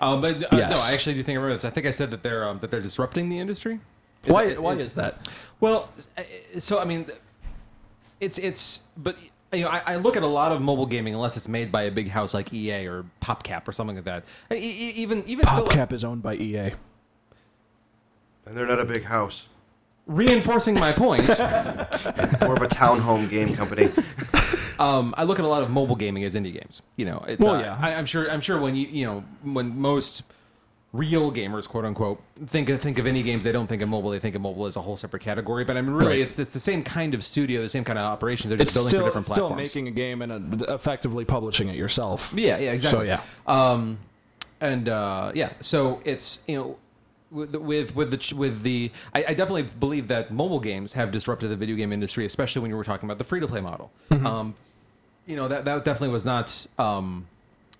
[0.00, 0.70] um, but uh, Yes.
[0.74, 1.64] no, I actually do think I remember this.
[1.66, 3.78] I think I said that they're um, that they're disrupting the industry.
[4.26, 5.28] Is Why it- why is that?
[5.60, 6.22] Well, uh,
[6.58, 7.06] so I mean,
[8.20, 9.16] it's it's but
[9.52, 11.82] you know I, I look at a lot of mobile gaming unless it's made by
[11.82, 14.24] a big house like EA or PopCap or something like that.
[14.50, 16.72] E- even even still, like, PopCap is owned by EA.
[18.46, 19.48] And they're not a big house.
[20.06, 21.26] reinforcing my point.
[21.28, 23.88] More of a townhome game company.
[24.78, 26.82] um, I look at a lot of mobile gaming as indie games.
[26.96, 27.78] You know, it's Well, uh, yeah.
[27.80, 28.30] I, I'm sure.
[28.30, 30.22] I'm sure when you you know when most
[30.92, 34.10] real gamers, quote unquote, think of, think of indie games, they don't think of mobile.
[34.10, 35.64] They think of mobile as a whole separate category.
[35.64, 36.20] But I mean, really, Right.
[36.20, 38.50] it's it's the same kind of studio, the same kind of operation.
[38.50, 39.74] They're just It's building still for different still platforms.
[39.74, 42.32] making a game and uh effectively publishing it yourself.
[42.36, 43.06] Yeah, yeah, exactly.
[43.06, 43.20] So, yeah.
[43.46, 43.98] Um,
[44.60, 46.76] and uh, yeah, so it's you know.
[47.30, 51.50] With with with the with the, I, I definitely believe that mobile games have disrupted
[51.50, 53.90] the video game industry, especially when you were talking about the free to play model.
[54.10, 54.54] Um,
[55.26, 57.26] you know that that definitely was not um,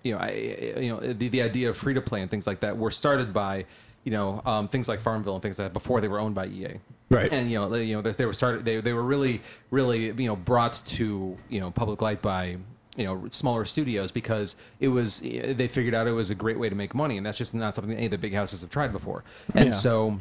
[0.03, 2.45] you know I, I- you know the the idea of free to play and things
[2.47, 3.65] like that were started by
[4.03, 6.47] you know um, things like Farmville and things like that before they were owned by
[6.47, 6.79] EA.
[7.09, 7.31] Right.
[7.31, 9.41] And you know they, you know they, they were started they they were really
[9.71, 12.57] really you know brought to you know public light by
[12.95, 16.69] you know smaller studios because it was they figured out it was a great way
[16.69, 18.69] to make money and that's just not something that any of the big houses have
[18.69, 19.23] tried before.
[19.53, 19.75] And Yeah.
[19.75, 20.19] so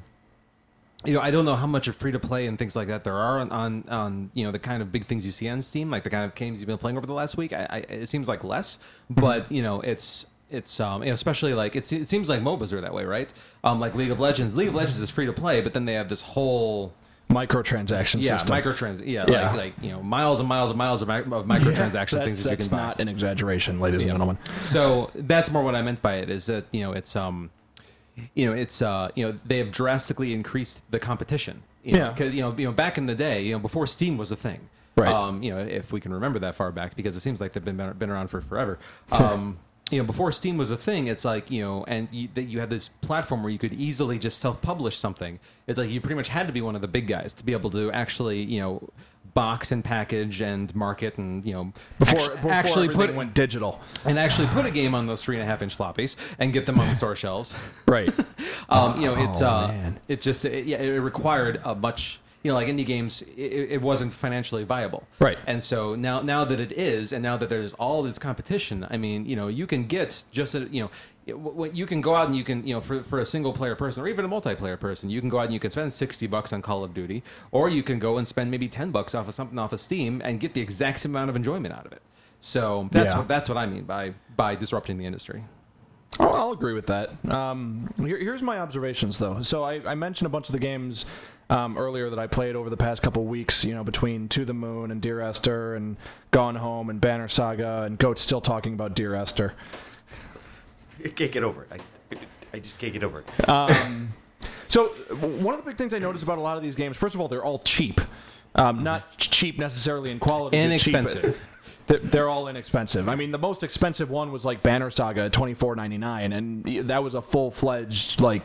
[1.05, 3.05] you know, I don't know how much of free to play and things like that
[3.05, 5.61] there are on, on, on, you know, the kind of big things you see on
[5.61, 7.53] Steam, like the kind of games you've been playing over the last week.
[7.53, 8.79] I, I, it seems like less,
[9.11, 12.73] but you know, it's it's um, you know, especially like it's, it seems like MOBAs
[12.73, 13.31] are that way, right?
[13.65, 14.57] Um, like League of Legends.
[14.57, 16.95] League of Legends is free to play, but then they have this whole
[17.31, 18.57] Microtransaction yeah system.
[18.57, 19.47] microtrans yeah, Yeah.
[19.51, 22.43] like like you know miles and miles and miles of, mi- of microtransaction that's, things
[22.45, 22.85] that you that's can buy.
[22.85, 24.39] not an exaggeration, ladies and gentlemen.
[24.61, 27.51] So that's more what I meant by it is that you know it's um
[28.35, 31.63] you know it's uh you know they have drastically increased the competition.
[31.83, 32.09] You know, Yeah.
[32.13, 34.37] because you know you know back in the day you know before Steam was a
[34.37, 34.61] thing.
[34.97, 35.13] Right.
[35.13, 37.65] Um, you know if we can remember that far back because it seems like they've
[37.65, 38.79] been been around for forever.
[39.11, 39.59] Um.
[39.91, 42.59] You know, before Steam was a thing, it's like you know, and you, that you
[42.61, 45.39] had this platform where you could easily just self-publish something.
[45.67, 47.53] It's like you pretty much had to be one of the big guys to be
[47.53, 48.89] able to actually, you know,
[49.35, 53.35] box and package and market and you know, Before, actu- before actually everything put went
[53.35, 53.81] digital.
[54.05, 56.67] and actually put a game on those three and a half inch floppies and get
[56.67, 57.73] them on the store shelves.
[57.87, 58.13] Right.
[58.71, 62.51] Um, you know, it's Oh, uh, it just it, yeah, it required a much you
[62.53, 63.23] know like indie games.
[63.37, 65.39] It, it wasn't financially viable, Right.
[65.47, 68.97] And so now now that it is, and now that there's all this competition, I
[68.99, 70.91] mean, you know, you can get just a, you know.
[71.27, 73.25] it- w- w- You can go out and you can, you know, for, for a
[73.25, 75.71] single player person or even a multiplayer person, you can go out and you can
[75.71, 78.91] spend sixty bucks on Call of Duty, or you can go and spend maybe ten
[78.91, 81.73] bucks off of something off of Steam and get the exact same amount of enjoyment
[81.75, 82.03] out of it.
[82.41, 83.19] So that's Yeah.
[83.21, 85.43] what that's what I mean by by disrupting the industry.
[86.21, 87.07] I'll, I'll agree with that.
[87.29, 89.41] Um, here, here's my observations, though.
[89.41, 91.07] So I, I mentioned a bunch of the games
[91.51, 93.65] um, earlier that I played over the past couple weeks.
[93.65, 95.97] You know, between To the Moon and Dear Esther, and
[96.31, 99.55] Gone Home and Banner Saga, and Goat's still talking about Dear Esther.
[101.05, 101.81] I can't get over it.
[102.13, 102.17] I,
[102.55, 103.49] I just can't get over it.
[103.49, 104.09] Um,
[104.69, 107.15] so one of the big things I noticed about a lot of these games, first
[107.15, 108.01] of all, they're all cheap.
[108.55, 110.57] Um, not cheap necessarily in quality.
[110.57, 110.95] they're cheap.
[110.95, 111.51] Inexpensive.
[111.87, 113.11] They're- They're all inexpensive.
[113.11, 116.65] I mean, the most expensive one was like Banner Saga, twenty four ninety nine, and
[116.89, 118.43] that was a full fledged like,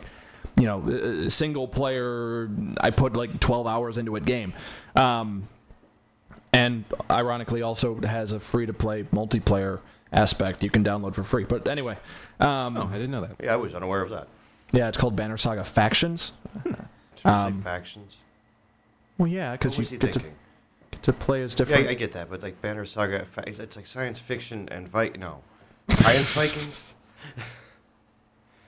[0.56, 0.80] you know,
[1.26, 2.48] uh, single player.
[2.80, 4.52] I put like twelve hours into it game,
[4.96, 5.42] um,
[6.52, 9.80] and ironically also has a free to play multiplayer
[10.12, 11.44] aspect you can download for free.
[11.44, 11.96] But anyway,
[12.40, 13.36] um, Oh, I didn't know that.
[13.42, 14.26] Yeah, I was unaware of that.
[14.72, 16.32] yeah, it's called Banner Saga Factions.
[17.24, 18.16] Um, say factions.
[19.18, 20.20] Well, yeah, because you was he get to,
[20.90, 21.88] get to play as Yeah, different.
[21.88, 25.42] I, I get that, but like Banner Saga, it's like science fiction and Vi No,
[25.90, 26.82] science Vikings.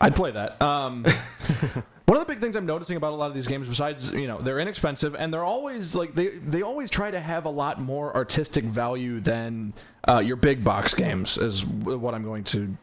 [0.03, 0.61] I'd play that.
[0.61, 1.05] Um,
[2.07, 4.27] one of the big things I'm noticing about a lot of these games, besides you
[4.27, 7.81] know they're inexpensive and they're always like they they always try to have a lot
[7.81, 9.73] more artistic value than
[10.09, 12.77] uh, your big box games, is what I'm going to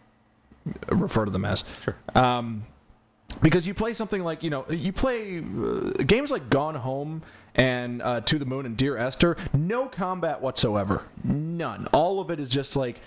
[0.89, 1.63] refer to them as.
[1.81, 1.95] Sure.
[2.15, 2.63] Um,
[3.41, 7.21] because you play something like you know you play uh, games like Gone Home
[7.55, 11.87] and uh, To the Moon and Dear Esther, no combat whatsoever, none.
[11.87, 13.01] All of it is just like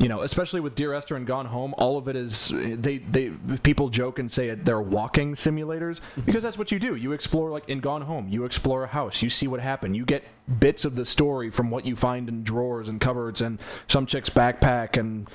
[0.00, 3.30] you know, especially with Dear Esther and Gone Home, all of it is they they
[3.62, 6.20] people joke and say they're walking simulators mm-hmm.
[6.22, 6.94] because that's what you do.
[6.94, 10.04] You explore like in Gone Home, you explore a house, you see what happened, you
[10.04, 10.24] get
[10.60, 14.30] bits of the story from what you find in drawers and cupboards and some chick's
[14.30, 15.28] backpack and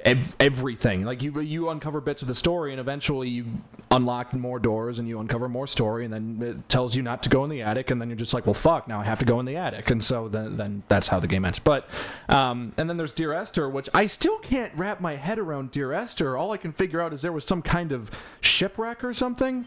[0.00, 1.04] ev- everything.
[1.04, 3.46] Like you you uncover bits of the story, and eventually you
[3.90, 7.28] unlock more doors, and you uncover more story, and then it tells you not to
[7.28, 9.24] go in the attic, and then you're just like, well, fuck, now I have to
[9.24, 11.58] go in the attic, and so then then that's how the game ends.
[11.58, 11.88] But
[12.28, 15.70] um, and then there's Dear Esther, which I still can't wrap my head around.
[15.70, 19.14] Dear Esther, all I can figure out is there was some kind of shipwreck or
[19.14, 19.66] something,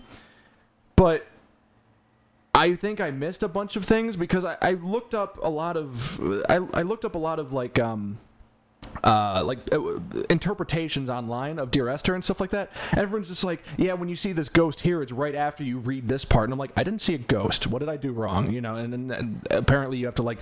[0.96, 1.28] but.
[2.54, 5.78] I think I missed a bunch of things because I, I looked up a lot
[5.78, 6.20] of
[6.50, 8.20] I, I looked up a lot of like um
[9.04, 12.72] uh, like uh, interpretations online of Dear Esther and stuff like that.
[12.96, 16.08] Everyone's just like, yeah, when you see this ghost here, it's right after you read
[16.08, 16.46] this part.
[16.46, 17.68] And I'm like, I didn't see a ghost.
[17.68, 18.52] What did I do wrong?
[18.52, 20.39] You know, and, and, and apparently you have to like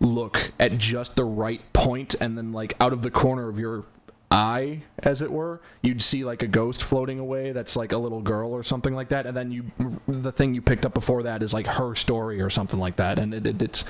[0.00, 3.84] look at just the right point, and then like out of the corner of your
[4.30, 8.20] eye, as it were, you'd see like a ghost floating away that's like a little
[8.20, 9.26] girl or something like that.
[9.26, 9.64] And then you,
[10.08, 13.18] the thing you picked up before that is like her story or something like that.
[13.18, 13.84] And it, it, it's,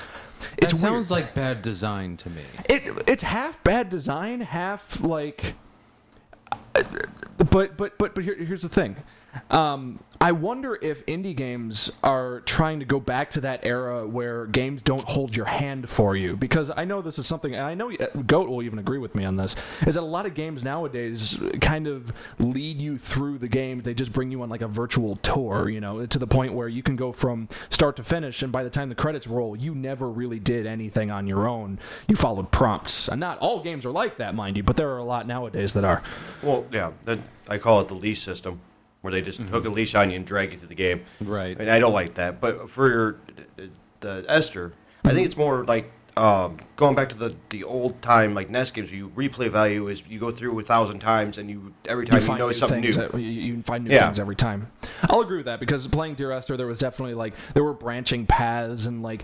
[0.58, 1.24] It sounds weird.
[1.24, 2.42] like bad design to me.
[2.68, 5.54] It it's half bad design, half like.
[7.38, 8.96] But but but but here, here's the thing.
[9.50, 14.46] Um, I wonder if indie games are trying to go back to that era where
[14.46, 16.36] games don't hold your hand for you.
[16.36, 19.14] Because I know this is something, and I know uh, Goat will even agree with
[19.14, 19.54] me on this,
[19.86, 23.82] is that a lot of games nowadays kind of lead you through the game.
[23.82, 26.66] They just bring you on like a virtual tour, you know, to the point where
[26.66, 29.76] you can go from start to finish, and by the time the credits roll, you
[29.76, 31.78] never really did anything on your own.
[32.08, 33.06] You followed prompts.
[33.06, 35.72] And not all games are like that, mind you, but there are a lot nowadays
[35.74, 36.02] that are.
[36.42, 36.90] Well, yeah,
[37.48, 38.60] I call it the leash system,
[39.06, 41.00] where they just hook a leash on you and drag you through the game.
[41.20, 41.56] Right.
[41.56, 42.40] And I don't like that.
[42.40, 43.16] But for your,
[44.00, 44.72] the Esther,
[45.04, 48.72] I think it's more like um, going back to the, the old time like NES
[48.72, 48.90] games.
[48.90, 52.46] You replay value is you go through a thousand times and you every time you,
[52.46, 52.92] new something new.
[52.94, 54.06] that- you, you find new Yeah.
[54.06, 54.72] things every time.
[55.04, 58.26] I'll agree with that because playing Dear Esther, there was definitely like there were branching
[58.26, 59.22] paths and like.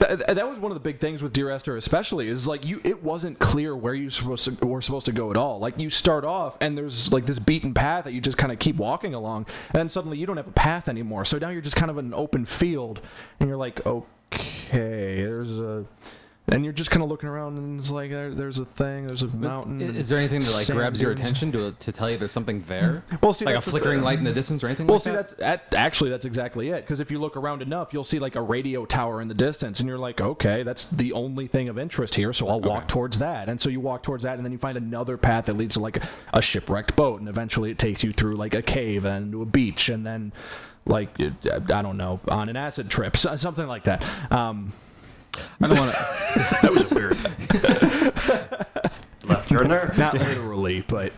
[0.00, 2.66] Th- th- that was one of the big things with Dear Esther, especially, is like
[2.66, 2.80] you.
[2.84, 5.60] It wasn't clear where you supposed to, were supposed to go at all.
[5.60, 8.58] Like you start off, and there's like this beaten path that you just kind of
[8.58, 11.24] keep walking along, and then suddenly you don't have a path anymore.
[11.24, 13.00] So now you're just kind of an open field,
[13.38, 15.84] and you're like, okay, there's a,
[16.48, 19.22] and you're just kind of looking around, and it's like there, there's a thing, there's
[19.22, 19.80] a mountain.
[19.80, 23.02] Is there anything that like grabs your attention to to tell you there's something there?
[23.22, 25.28] Well, see, like a flickering light in the distance or anything Well, like see, that?
[25.38, 26.82] that's that, actually that's exactly it.
[26.82, 29.80] Because if you look around enough, you'll see like a radio tower in the distance,
[29.80, 33.18] and you're like, okay, that's the only thing of interest here, so I'll walk towards
[33.18, 33.48] that.
[33.48, 35.80] And so you walk towards that, and then you find another path that leads to
[35.80, 39.32] like a, a shipwrecked boat, and eventually it takes you through like a cave and
[39.32, 40.32] to a beach, and then
[40.84, 44.04] like I don't know on an acid trip, something like that.
[44.30, 44.72] Um,
[45.60, 45.96] I don't want to.
[46.62, 47.16] that was a weird
[49.28, 49.92] left turn there.
[49.96, 51.12] not literally, but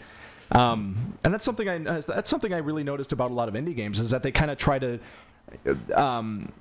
[0.52, 3.74] um, and that's something I that's something I really noticed about a lot of indie
[3.74, 4.98] games is that they kind of try to.
[5.94, 6.52] Um,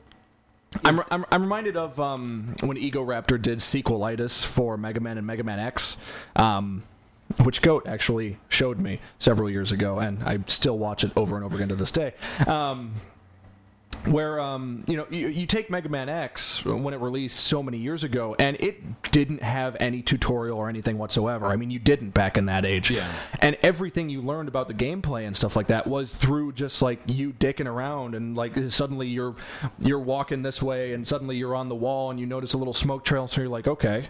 [0.84, 5.44] I'm, I'm, I'm reminded of um, when Egoraptor did sequelitis for Mega Man and Mega
[5.44, 5.96] Man X,
[6.36, 6.84] um,
[7.44, 11.46] which Goat actually showed me several years ago, and I still watch it over and
[11.46, 12.14] over again to this day.
[12.46, 12.94] Um,
[14.08, 17.78] where um, you know you, you take Mega Man X when it released so many
[17.78, 21.48] years ago, and it didn't have any tutorial or anything whatsoever.
[21.48, 22.92] I mean, you didn't back in that age.
[22.92, 23.12] Yeah.
[23.40, 27.00] And everything you learned about the gameplay and stuff like that was through just like
[27.08, 29.36] you dicking around, and like suddenly you're
[29.80, 32.74] you're walking this way, and suddenly you're on the wall, and you notice a little
[32.74, 34.10] smoke trail, so you're like, okay.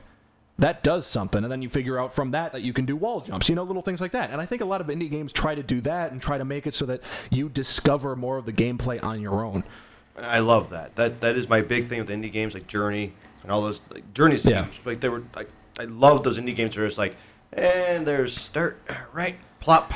[0.57, 3.19] That does something, and then you figure out from that that you can do wall
[3.19, 4.29] jumps, you know, little things like that.
[4.29, 6.45] And I think a lot of indie games try to do that and try to
[6.45, 9.65] make it so that you discover more of the gameplay on your own.
[10.18, 10.95] I love that.
[10.95, 13.13] That that is my big thing with indie games like Journey
[13.43, 13.82] and all those.
[13.91, 14.66] Like, Journey's Yeah.
[14.66, 14.82] huge.
[14.86, 15.24] Like they were.
[15.36, 15.49] Like,
[15.80, 17.16] I love those indie games where it's like,
[17.51, 18.80] and there's start
[19.13, 19.91] right plop.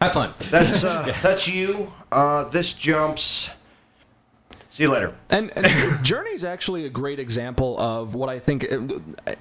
[0.00, 0.34] Have fun.
[0.50, 1.92] That's uh, that's you.
[2.10, 3.48] Uh, this jumps.
[4.72, 5.14] See you later.
[5.28, 5.66] And, and
[6.02, 8.66] Journey's actually a great example of what I think,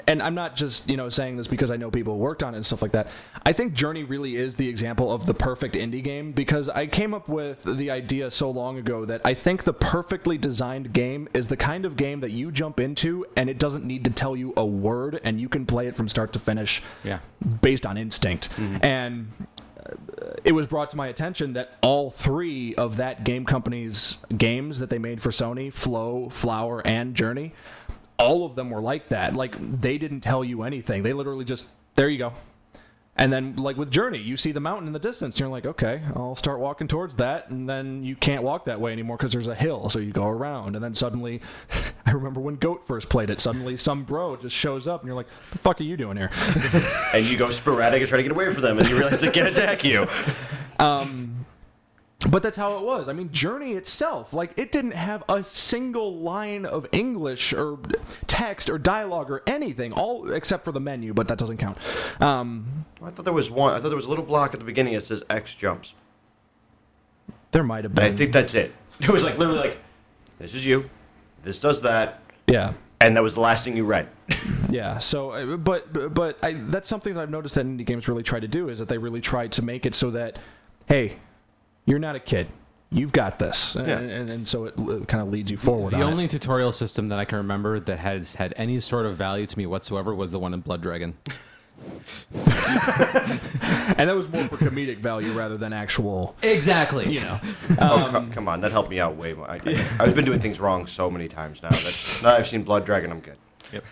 [0.05, 2.53] and I'm not just you know saying this because I know people who worked on
[2.53, 3.07] it and stuff like that.
[3.45, 7.13] I think Journey really is the example of the perfect indie game because I came
[7.13, 11.47] up with the idea so long ago that I think the perfectly designed game is
[11.47, 14.53] the kind of game that you jump into and it doesn't need to tell you
[14.57, 17.19] a word and you can play it from start to finish Yeah.
[17.61, 18.49] based on instinct.
[18.57, 18.83] Mm-hmm.
[18.85, 19.27] And
[20.43, 24.89] it was brought to my attention that all three of that game company's games that
[24.89, 27.53] they made for Sony, Flow, Flower, and Journey,
[28.17, 29.35] all of them were like that.
[29.35, 31.03] Like they didn't tell you anything.
[31.03, 32.33] They literally just there you go.
[33.17, 35.39] And then like with Journey, you see the mountain in the distance.
[35.39, 38.93] You're like, okay, I'll start walking towards that, and then you can't walk that way
[38.93, 39.89] anymore because there's a hill.
[39.89, 41.41] So you go around, and then suddenly,
[42.05, 43.41] I remember when Goat first played it.
[43.41, 46.31] Suddenly, some bro just shows up, and you're like, "The fuck are you doing here?"
[47.13, 49.29] And you go sporadic and try to get away from them, and you realize they
[49.29, 50.07] can't attack you.
[50.79, 51.40] Um,
[52.29, 53.09] But that's how it was.
[53.09, 57.79] I mean, Journey itself, like, it didn't have a single line of English or
[58.27, 61.77] text or dialogue or anything, all except for the menu, but that doesn't count.
[62.21, 63.73] Um, I thought there was one.
[63.73, 65.93] I thought there was a little block at the beginning that says X jumps.
[67.51, 68.05] there might have And been.
[68.05, 68.71] I think that's it.
[68.99, 69.77] It was like literally like,
[70.37, 70.87] this is you,
[71.43, 72.73] this does that, yeah.
[72.99, 74.07] and that was the last thing you read.
[74.69, 74.99] Yeah.
[74.99, 78.39] So, uh, but but I, that's something that I've noticed that indie games really try
[78.39, 80.39] to do is that they really try to make it so that,
[80.85, 81.17] hey,
[81.85, 82.47] you're not a kid,
[82.91, 83.97] you've got this, Yeah.
[83.97, 84.75] and, and, and so it,
[85.07, 85.91] kind of leads you forward.
[85.91, 86.05] The on it.
[86.05, 89.57] only tutorial system that I can remember that has had any sort of value to
[89.57, 91.15] me whatsoever was the one in Blood Dragon.
[92.33, 96.35] and that was more for comedic value rather than actual.
[96.43, 97.11] Exactly.
[97.11, 97.39] You know.
[97.79, 99.49] oh, um, co- come on, that helped me out way more.
[99.49, 102.61] I, I, I've been doing things wrong so many times now that now I've seen
[102.63, 103.37] Blood Dragon, I'm good.
[103.73, 103.83] Yep.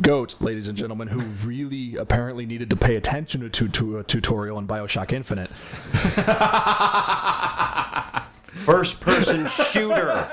[0.00, 4.02] Goat, ladies and gentlemen, who really apparently needed to pay attention to, to a uh,
[4.06, 5.50] tutorial in Bioshock Infinite.
[8.64, 10.28] First person shooter,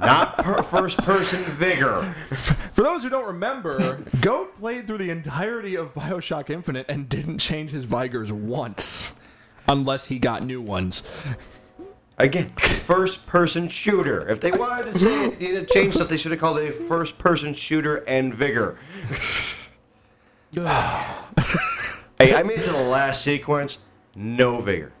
[0.00, 2.02] not per- first person vigor.
[2.02, 7.38] For those who don't remember, Goat played through the entirety of Bioshock Infinite and didn't
[7.38, 9.12] change his Vigors once.
[9.68, 11.02] Unless he got new ones.
[12.22, 14.28] Again, first person shooter.
[14.28, 16.68] If they wanted to say it, needed to change something, they should have called it
[16.68, 18.76] a first person shooter and vigor.
[20.54, 23.78] hey, I made it to the last sequence,
[24.14, 24.92] no vigor.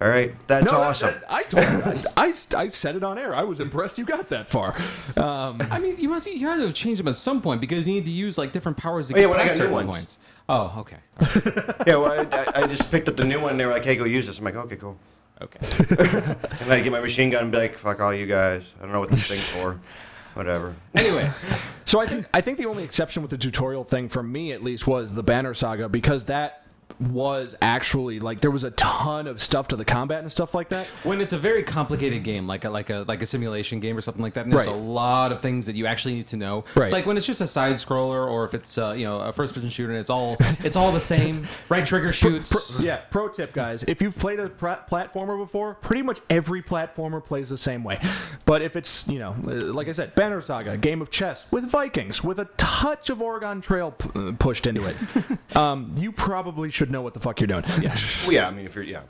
[0.00, 1.10] All right, that's No, that- awesome.
[1.10, 3.34] that- I told I, I said it on air.
[3.36, 4.74] I was impressed you got that far.
[5.16, 7.94] Um, I mean, you must you had to change them at some point because you
[7.94, 9.90] need to use like different powers to Oh, get when I past got certain ones.
[9.90, 10.18] points.
[10.48, 10.96] Oh, okay.
[11.86, 13.84] yeah, well, I, I- I just picked up the new one, and they were like,
[13.84, 14.96] "Hey, go use this." I'm like, "Okay, cool."
[15.42, 16.36] Okay.
[16.60, 18.64] And I get my machine gun and be like, "Fuck all you guys.
[18.78, 19.80] I don't know what this thing's for.
[20.34, 24.22] Whatever." Anyways, so I think I think the only exception with the tutorial thing for
[24.22, 26.61] me at least was the Banner Saga because that
[27.00, 30.68] was actually like there was a ton of stuff to the combat and stuff like
[30.70, 30.86] that.
[31.04, 34.00] when it's a very complicated game, like a like a like a simulation game or
[34.00, 34.74] something like that, and there's Right.
[34.74, 36.64] a lot of things that you actually need to know.
[36.74, 36.92] Right.
[36.92, 39.54] Like when it's just a side scroller, or if it's uh, you know a first
[39.54, 41.46] person shooter, and it's all it's all the same.
[41.68, 42.76] Right trigger shoots.
[42.76, 43.82] Pro, yeah, pro tip, guys.
[43.84, 47.98] If you've played a pr- platformer before, pretty much every platformer plays the same way.
[48.44, 51.64] But if it's, you know, uh, like I said, Banner Saga, game of chess with
[51.64, 54.96] Vikings, with a touch of Oregon Trail p- uh, pushed into it,
[55.56, 57.64] um, you probably should know what the fuck you're doing.
[57.80, 57.96] Yeah.
[58.24, 59.02] Well, yeah, I mean, if you're yeah,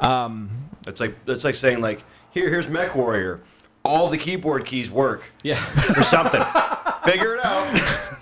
[0.00, 0.50] um,
[0.86, 3.40] it's like it's like saying like, "Here, here's Mech Warrior.
[3.84, 5.62] All the keyboard keys work Yeah.
[5.64, 6.42] for something.
[7.04, 8.18] Figure it out."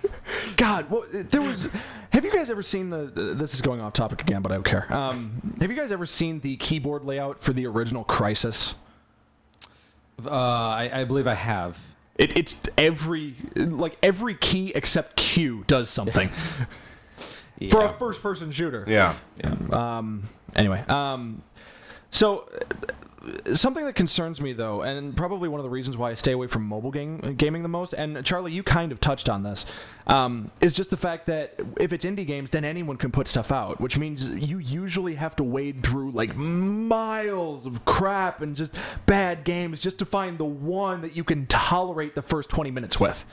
[0.56, 1.70] God, well, there was.
[2.10, 3.06] Have you guys ever seen the?
[3.14, 4.92] This is going off topic again, but I don't care.
[4.92, 8.74] Um, have you guys ever seen the keyboard layout for the original Crysis?
[10.24, 11.78] Uh, I, I believe I have.
[12.16, 16.28] It, it's every like every key except Q does something
[17.70, 18.84] for a first-person shooter.
[18.86, 19.14] Yeah.
[19.42, 19.54] yeah.
[19.72, 20.22] Um.
[20.54, 20.82] Anyway.
[20.88, 21.42] Um.
[22.10, 22.48] So.
[22.54, 22.92] uh,
[23.52, 26.46] Something that concerns me, though, and probably one of the reasons why I stay away
[26.46, 29.66] from mobile game gaming the most, and Charlie, you kind of touched on this,
[30.06, 33.52] um, is just the fact that if it's indie games, then anyone can put stuff
[33.52, 38.74] out, which means you usually have to wade through like miles of crap and just
[39.04, 42.98] bad games just to find the one that you can tolerate the first 20 minutes
[42.98, 43.26] with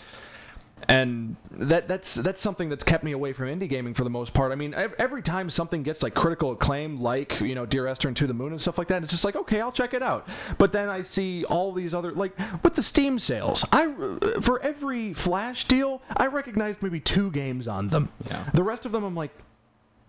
[0.88, 4.34] and that that's that's something that's kept me away from indie gaming for the most
[4.34, 4.52] part.
[4.52, 8.18] I mean, every time something gets like critical acclaim, like you know, Dear Esther and
[8.18, 10.28] To the Moon and stuff like that, it's just like okay, I'll check it out.
[10.58, 13.66] But then I see all these other like with the Steam sales.
[13.72, 18.12] I uh, for every Flash deal, I recognized maybe two games on them.
[18.28, 18.50] Yeah.
[18.54, 19.32] The rest of them, I'm like,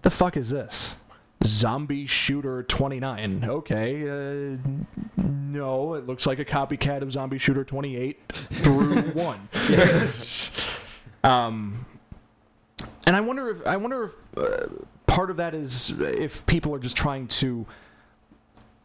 [0.02, 0.96] the fuck is this?
[1.44, 3.44] Zombie Shooter 29.
[3.44, 4.08] Okay.
[4.54, 4.58] Uh,
[5.16, 9.48] no, it looks like a copycat of Zombie Shooter 28 through 1.
[11.24, 11.86] um
[13.06, 14.66] and I wonder if I wonder if uh,
[15.06, 17.64] part of that is if people are just trying to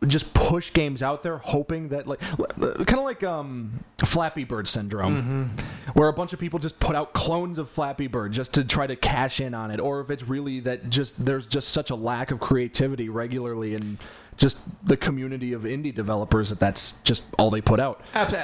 [0.07, 5.51] just push games out there hoping that like kind of like um Flappy Bird syndrome
[5.93, 8.87] where a bunch of people just put out clones of Flappy Bird just to try
[8.87, 11.95] to cash in on it or if it's really that just there's just such a
[11.95, 13.99] lack of creativity regularly in
[14.37, 18.01] just the community of indie developers that that's just all they put out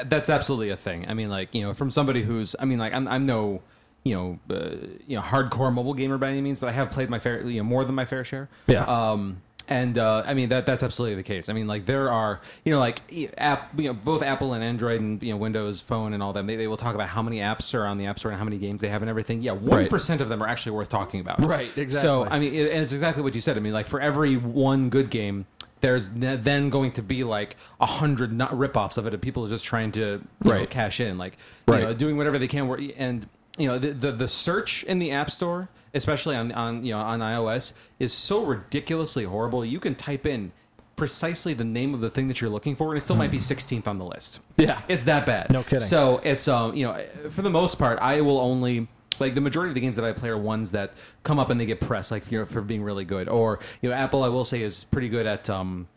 [0.09, 1.05] That's absolutely a thing.
[1.09, 3.61] I mean, like you know, from somebody who's, I mean, like I'm, I'm no,
[4.03, 4.75] you know, uh,
[5.07, 7.57] you know, hardcore mobile gamer by any means, but I have played my fair, you
[7.57, 8.47] know, more than my fair share.
[8.67, 8.83] Yeah.
[8.83, 11.49] Um, and uh, I mean that that's absolutely the case.
[11.49, 13.01] I mean, like there are, you know, like
[13.37, 16.47] app, you know, both Apple and Android and you know Windows Phone and all them.
[16.47, 18.45] They, they will talk about how many apps are on the App Store and how
[18.45, 19.41] many games they have and everything.
[19.41, 21.43] Yeah, one percent of them are actually worth talking about.
[21.43, 21.89] Right, Exactly.
[21.91, 22.25] So.
[22.25, 23.57] I mean, it, and it's exactly what you said.
[23.57, 25.45] I mean, like for every one good game,
[25.81, 29.65] there's then going to be like a hundred ripoffs of it, and people are just
[29.65, 30.69] trying to you know, Right.
[30.69, 31.37] cash in, like
[31.67, 31.83] you Right.
[31.83, 32.69] know, doing whatever they can.
[32.97, 35.67] And you know, the, the the search in the App Store,
[35.97, 39.65] especially on on you know on iOS, is so ridiculously horrible.
[39.65, 40.51] You can type in
[40.95, 43.37] precisely the name of the thing that you're looking for, and it still might be
[43.37, 44.39] 16th on the list.
[44.57, 44.81] Yeah.
[44.87, 45.51] it's that bad.
[45.51, 45.79] No kidding.
[45.79, 48.87] So it's um, you know, for the most part, I will only
[49.19, 50.93] like the majority of the games that I play are ones that
[51.23, 53.29] come up and they get pressed, like you know, for being really good.
[53.29, 55.87] Or you know, Apple, I will say, is pretty good at um,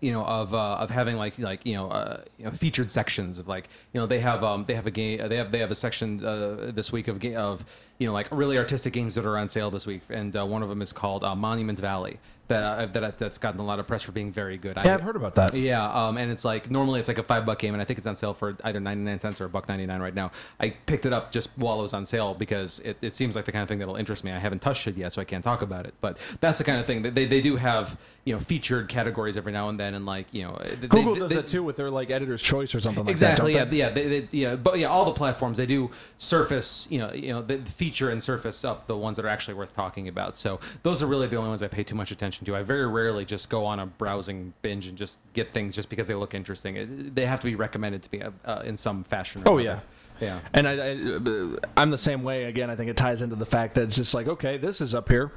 [0.00, 3.38] you know of uh, of having like like you know uh, you know featured sections
[3.38, 5.70] of like you know they have um they have a game they have they have
[5.70, 7.64] a section uh, this week of ga- of
[7.98, 10.62] you know like really artistic games that are on sale this week and uh, one
[10.62, 12.18] of them is called uh, Monument Valley
[12.50, 14.76] that uh, that that's gotten a lot of press for being very good.
[14.76, 15.54] Yeah, I've heard about that.
[15.54, 17.98] Yeah, um, and it's like normally it's like a five buck game, and I think
[17.98, 20.32] it's on sale for either ninety nine cents or a buck ninety nine right now.
[20.58, 23.46] I picked it up just while it was on sale because it, it seems like
[23.46, 24.32] the kind of thing that'll interest me.
[24.32, 25.94] I haven't touched it yet, so I can't talk about it.
[26.00, 27.96] But that's the kind of thing that they, they do have
[28.30, 31.20] you know featured categories every now and then, and like you know they- Google they-
[31.20, 33.64] does they- that too with their like editor's choice or something like exactly that.
[33.70, 37.00] don't yeah yeah they, they, yeah but yeah all the platforms they do surface you
[37.00, 40.06] know you know they feature and surface up the ones that are actually worth talking
[40.06, 42.62] about so those are really the only ones i pay too much attention to i
[42.62, 46.14] very rarely just go on a browsing binge and just get things just because they
[46.14, 49.42] look interesting It- they have to be recommended to me uh, uh, in some fashion
[49.42, 49.82] or Oh, another.
[50.20, 52.44] yeah And I, I, I'm the same way.
[52.44, 54.94] Again, I think it ties into the fact that it's just like, okay, this is
[54.94, 55.32] up here,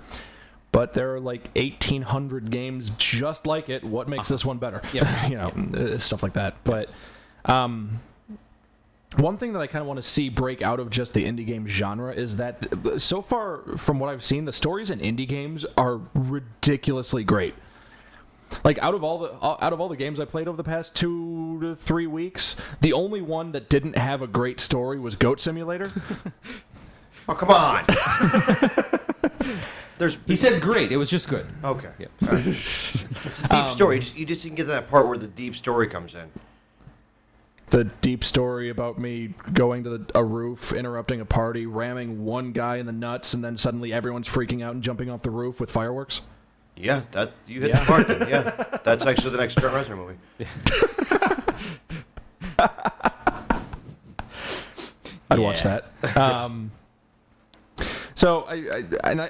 [0.74, 3.84] but there are like 1,800 games just like it.
[3.84, 4.82] What makes this one better?
[4.92, 5.08] Yep.
[5.30, 5.50] you know,
[5.80, 6.62] uh, stuff like that.
[6.64, 6.90] But
[7.46, 8.02] um,
[9.18, 11.46] one thing that I kind of want to see break out of just the indie
[11.46, 15.28] game genre is that uh, so far, from what I've seen, the stories in indie
[15.28, 17.54] games are ridiculously great.
[18.64, 20.64] Like out of all the uh, out of all the games I played over the
[20.64, 25.16] past two to three weeks, the only one that didn't have a great story was
[25.16, 25.92] Goat Simulator.
[27.30, 27.86] Oh, come on.
[29.98, 31.92] There's he said great it was just good okay.
[32.00, 32.08] Yeah.
[32.24, 32.46] All right.
[32.46, 33.96] It's a deep story.
[33.98, 36.30] You just, you just didn't get to that part where the deep story comes in.
[37.70, 42.52] the deep story about me going to the, a roof, interrupting a party, ramming one
[42.52, 45.60] guy in the nuts, and then suddenly everyone's freaking out and jumping off the roof
[45.62, 46.22] with fireworks.
[46.76, 48.08] Yeah, that you hit the part.
[48.08, 48.28] Then.
[48.28, 50.18] Yeah, that's actually the next Trent Reznor movie.
[55.30, 55.80] I'd watch Yeah.
[56.02, 56.18] that.
[56.18, 56.72] Um,
[58.24, 59.28] so I, I and I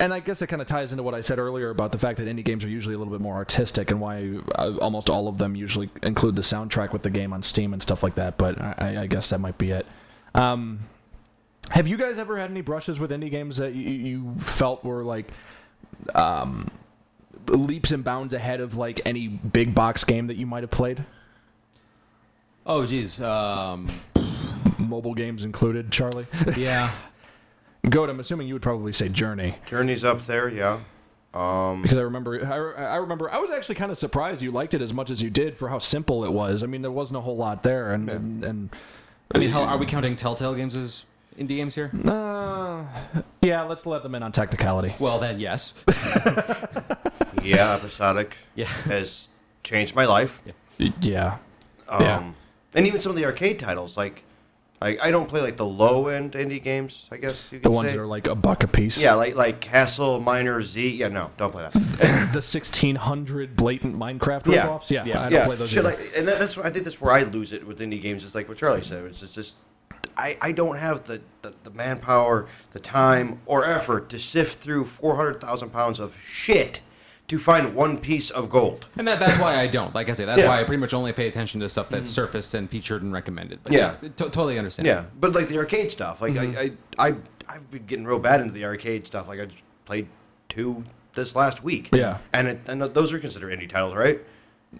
[0.00, 2.18] and I guess it kind of ties into what I said earlier about the fact
[2.18, 5.28] that indie games are usually a little bit more artistic and why uh, almost all
[5.28, 8.36] of them usually include the soundtrack with the game on Steam and stuff like that.
[8.36, 9.86] But I, I guess that might be it.
[10.34, 10.80] Um,
[11.70, 15.04] have you guys ever had any brushes with indie games that you, you felt were
[15.04, 15.28] like
[16.16, 16.72] um,
[17.46, 21.04] leaps and bounds ahead of like any big box game that you might have played?
[22.66, 23.86] oh geez um,
[24.76, 26.26] Mobile games included, Charlie.
[26.56, 26.90] yeah
[27.88, 29.56] Goat, I'm assuming you would probably say Journey.
[29.66, 30.48] Journey's up there.
[30.48, 30.80] Yeah.
[31.34, 34.74] Um, because I remember, I, I remember, I was actually kind of surprised you liked
[34.74, 36.62] it as much as you did for how simple it was.
[36.62, 38.76] I mean, there wasn't a whole lot there, and and, and
[39.34, 41.04] i mean how, are we counting telltale games as
[41.38, 42.82] indie games here uh,
[43.42, 44.94] yeah, let's let them in on technicality.
[44.98, 45.74] well then yes
[47.42, 49.28] yeah, episodic yeah has
[49.68, 50.40] changed my life.
[50.78, 51.38] Yeah,
[51.88, 52.32] Um, Yeah.
[52.74, 54.24] And even some of the arcade titles, like,
[54.80, 57.08] I, I don't play like the low end indie games.
[57.10, 57.96] I guess you could the ones say.
[57.96, 59.00] that are like a buck a piece.
[59.00, 60.88] yeah, like like Castle Miner Z.
[60.90, 61.72] Yeah, no, don't play that.
[62.32, 64.66] the 1600 blatant Minecraft Yeah.
[64.66, 64.90] ripoffs.
[64.90, 65.18] Yeah, Yeah.
[65.20, 65.70] I don't yeah, play those.
[65.70, 68.24] shit like, and that's where I think that's where I lose it with indie games.
[68.24, 69.04] It's like what Charlie said.
[69.04, 69.56] It's just, just
[70.16, 74.84] I, I don't have the, the, the manpower, the time, or effort to sift through
[74.84, 76.82] four hundred thousand pounds of shit
[77.28, 78.86] to find one piece of gold.
[78.96, 79.94] And that, that's why I don't.
[79.94, 80.48] Like I say, that's Yeah.
[80.48, 83.60] why I pretty much only pay attention to stuff that's surfaced and featured and recommended.
[83.62, 83.96] But Yeah.
[84.00, 84.86] to- totally understand.
[84.86, 86.58] Yeah, but like the arcade stuff, like Mm-hmm.
[86.98, 87.14] I, I, I,
[87.48, 89.28] I've been getting real bad into the arcade stuff.
[89.28, 90.08] Like I just played
[90.48, 91.90] two this last week.
[91.92, 92.18] Yeah.
[92.32, 94.20] and it, and those are considered indie titles, right?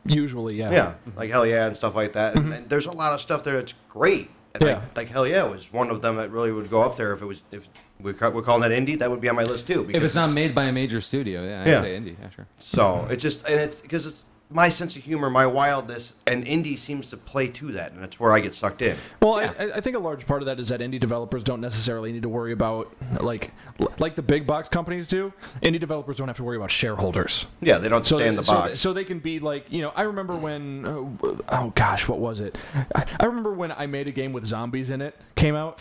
[0.07, 0.71] Usually, yeah.
[0.71, 2.35] Yeah, like hell yeah and stuff like that.
[2.37, 4.31] And, and there's a lot of stuff there that's great.
[4.55, 4.75] And Yeah.
[4.75, 7.21] like, like hell yeah was one of them that really would go up there if
[7.23, 7.69] it was if
[8.01, 8.99] we ca- we're calling that indie.
[8.99, 9.89] That would be on my list too.
[9.93, 11.83] If it's not made by a major studio, yeah, I'd Yeah.
[11.83, 12.17] say indie.
[12.21, 12.47] Yeah, sure.
[12.59, 16.79] so it's just and it's because it's my sense of humor, my wildness, and indie
[16.79, 18.97] seems to play to that, and that's where I get sucked in.
[19.21, 19.53] Well, Yeah.
[19.59, 22.23] I, I think a large part of that is that indie developers don't necessarily need
[22.23, 22.91] to worry about
[23.21, 23.51] like
[23.99, 25.35] like the big box companies do.
[25.63, 27.45] Indie developers don't have to worry about shareholders.
[27.61, 28.81] Yeah, they don't stay in the so, box.
[28.81, 32.41] So they can be like, you know, I remember when, uh, oh gosh, what was
[32.41, 32.57] it?
[32.95, 35.79] I, I remember when I made a game with zombies in it came out,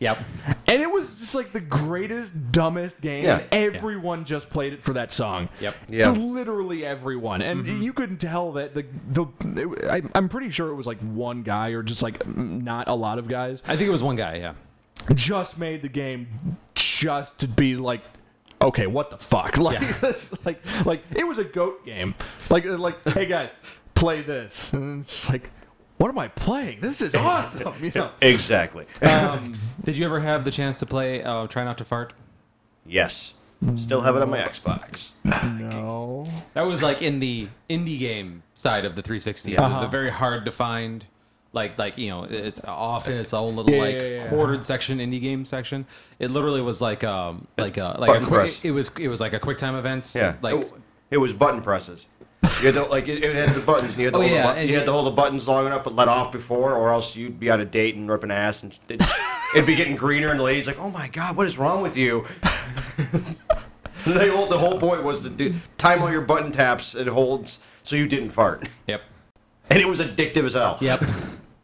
[0.00, 0.18] Yep.
[0.66, 3.24] and it was just like the greatest, dumbest game.
[3.24, 3.42] Yeah.
[3.52, 5.48] and everyone just played it for that song.
[5.60, 5.74] Yep.
[5.88, 6.10] Yeah.
[6.10, 7.82] Literally everyone, and mm-hmm.
[7.82, 9.88] you couldn't tell that the the.
[9.90, 13.18] I, I'm pretty sure it was like one guy or just like not a lot
[13.18, 14.36] of guys I think it was one guy.
[14.36, 14.54] Yeah.
[15.14, 18.02] just made the game just to be like
[18.60, 20.02] okay what the fuck like
[20.44, 22.14] like like it was a goat game
[22.50, 23.56] like like hey guys
[23.94, 25.50] play this and it's like
[25.98, 28.86] what am i playing this is awesome you know exactly.
[29.02, 29.52] Um,
[29.84, 32.12] did you ever have the chance to play uh, Try Not to Fart?
[32.86, 33.34] yes.
[33.74, 35.14] Still have it on my Xbox.
[35.58, 36.24] No.
[36.54, 39.56] That was like in the indie game side of the 360, Yeah.
[39.58, 39.80] the, Uh-huh.
[39.80, 41.04] the very hard to find.
[41.52, 44.28] Like, like you know, it's often its own little Yeah, like yeah, yeah.
[44.28, 45.86] quartered section, indie game section.
[46.20, 48.60] It literally was like um like a like a quick, press.
[48.64, 50.12] it was it was like a quick time event.
[50.14, 50.72] Yeah, like it,
[51.10, 52.06] it was button presses.
[52.60, 53.90] You had to, like it, it had the buttons.
[53.92, 55.10] And you had to Oh, hold yeah, the, bu- and you had to hold the
[55.12, 58.10] buttons long enough, but let off before, or else you'd be on a date and
[58.10, 59.02] ripping ass, and it,
[59.54, 61.96] it'd be getting greener, and the lady's like, "Oh my god, what is wrong with
[61.96, 62.24] you?"
[64.04, 67.58] the, whole, the whole point was to do, time all your button taps and holds
[67.82, 69.02] so you didn't fart, yep,
[69.70, 70.78] and it was addictive as hell.
[70.80, 71.02] yep.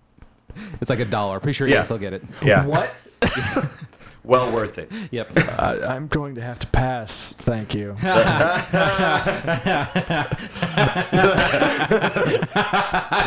[0.81, 1.41] it's like a dollar.
[1.41, 1.81] Pretty sure you Yeah.
[1.81, 2.23] can still get it.
[2.43, 2.91] Yeah, What?
[4.25, 4.91] well worth it.
[5.11, 5.37] Yep.
[5.61, 7.35] I, I'm going to have to pass.
[7.35, 7.95] Thank you.
[8.03, 8.09] I'm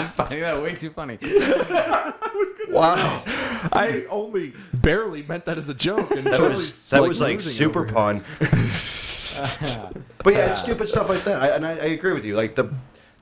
[0.10, 1.18] finding that way too funny.
[2.70, 3.24] Wow,
[3.72, 6.12] I only barely meant that as a joke.
[6.12, 8.20] And that was that was like super over pun.
[10.24, 11.42] but yeah, it's stupid stuff like that.
[11.42, 12.36] I, and I, I agree with you.
[12.36, 12.74] Like the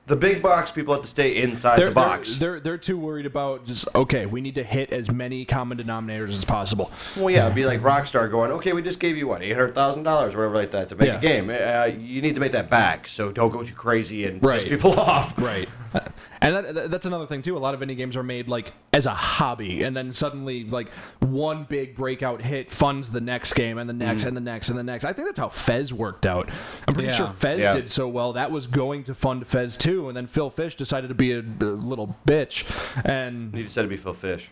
[0.06, 2.36] the big box people have to stay inside They're, the box.
[2.36, 4.26] They're, they're they're too worried about just okay.
[4.26, 6.90] We need to hit as many common denominators as possible.
[7.16, 9.74] well, yeah, it'd be like Rockstar going, okay, we just gave you what eight hundred
[9.74, 11.18] thousand dollars, whatever like that, to make Yeah.
[11.18, 11.50] a game.
[11.50, 14.98] Uh, you need to make that back, so don't go too crazy and piss people
[15.00, 15.36] off.
[15.38, 15.68] Right.
[16.40, 17.56] And that, that- that's another thing too.
[17.56, 20.88] A lot of indie games are made like as a hobby, and then suddenly like
[21.20, 24.28] one big breakout hit funds the next game, and the next, Mm.
[24.28, 25.04] and the next, and the next.
[25.04, 26.48] I think that's how Fez worked out.
[26.86, 27.16] I'm pretty Yeah.
[27.16, 27.72] sure Fez Yeah.
[27.74, 31.08] did so well that was going to fund Fez 2, and then Phil Fish decided
[31.08, 32.64] to be a, a little bitch,
[33.04, 34.50] and He decided to be Phil Fish.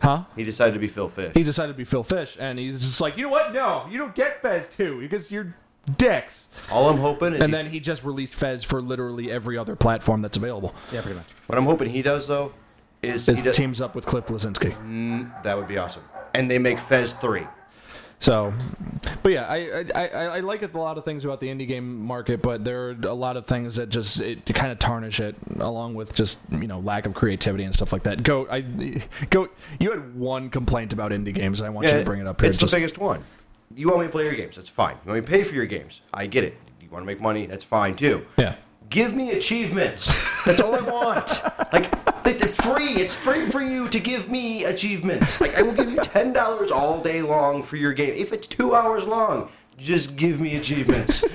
[0.00, 0.24] huh?
[0.34, 1.32] He decided to be Phil Fish.
[1.34, 3.52] He decided to be Phil Fish, and he's just like, you know what?
[3.52, 5.54] No, you don't get Fez 2 because you're
[5.98, 6.46] dicks.
[6.70, 9.76] All I'm hoping is, And he- then he just released Fez for literally every other
[9.76, 10.74] platform that's available.
[10.92, 11.26] Yeah, pretty much.
[11.46, 12.52] what I'm hoping he does though
[13.02, 15.42] is His he does, teams up with Cliff Bleszinski.
[15.42, 16.02] that would be awesome.
[16.34, 17.46] And they make Fez three.
[18.20, 18.52] So,
[19.24, 21.98] but yeah, I, I, I, I like a lot of things about the indie game
[22.04, 25.34] market, but there are a lot of things that just it kind of tarnish it,
[25.58, 28.22] along with just you know lack of creativity and stuff like that.
[28.22, 28.60] Goat, I,
[29.30, 32.28] Goat, you had one complaint about indie games, and I want you to bring it
[32.28, 32.50] up here.
[32.50, 33.24] It's Just- the biggest one.
[33.74, 34.56] You want me to play your games?
[34.56, 34.96] That's fine.
[35.04, 36.02] You want me to pay for your games?
[36.12, 36.56] I get it.
[36.80, 37.46] You want to make money?
[37.46, 38.26] That's fine too.
[38.36, 38.56] yeah.
[38.90, 40.44] Give me achievements.
[40.44, 41.42] That's all I want.
[41.72, 41.90] Like
[42.24, 42.94] they're free.
[43.00, 45.40] It's free for you to give me achievements.
[45.40, 48.12] Like I will give you ten dollars all day long for your game.
[48.14, 49.48] If it's two hours long,
[49.78, 51.24] just give me achievements.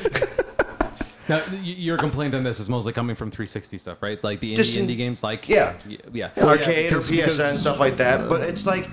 [1.30, 4.24] Now, your complaint on this is mostly coming from 360 stuff, right?
[4.24, 5.74] Like the indie, in- indie games, like Yeah.
[5.86, 6.30] y- yeah.
[6.38, 8.30] Arcade or because- PSN because- stuff like that.
[8.30, 8.88] But it's like,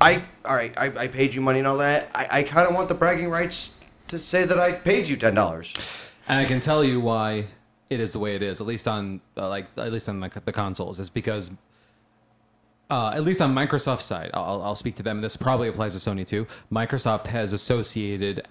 [0.00, 0.76] I all right.
[0.76, 2.10] I, I paid you money and all that.
[2.14, 3.74] I, I kind of want the bragging rights
[4.08, 5.74] to say that I paid you ten dollars.
[6.28, 7.46] And I can tell you why
[7.88, 10.30] it is the way it is, at least on uh, like at least on the,
[10.44, 11.50] the consoles, is because
[12.90, 15.20] uh, at least on Microsoft's side, I'll, I'll speak to them.
[15.20, 16.46] This probably applies to Sony too.
[16.70, 18.46] Microsoft has associated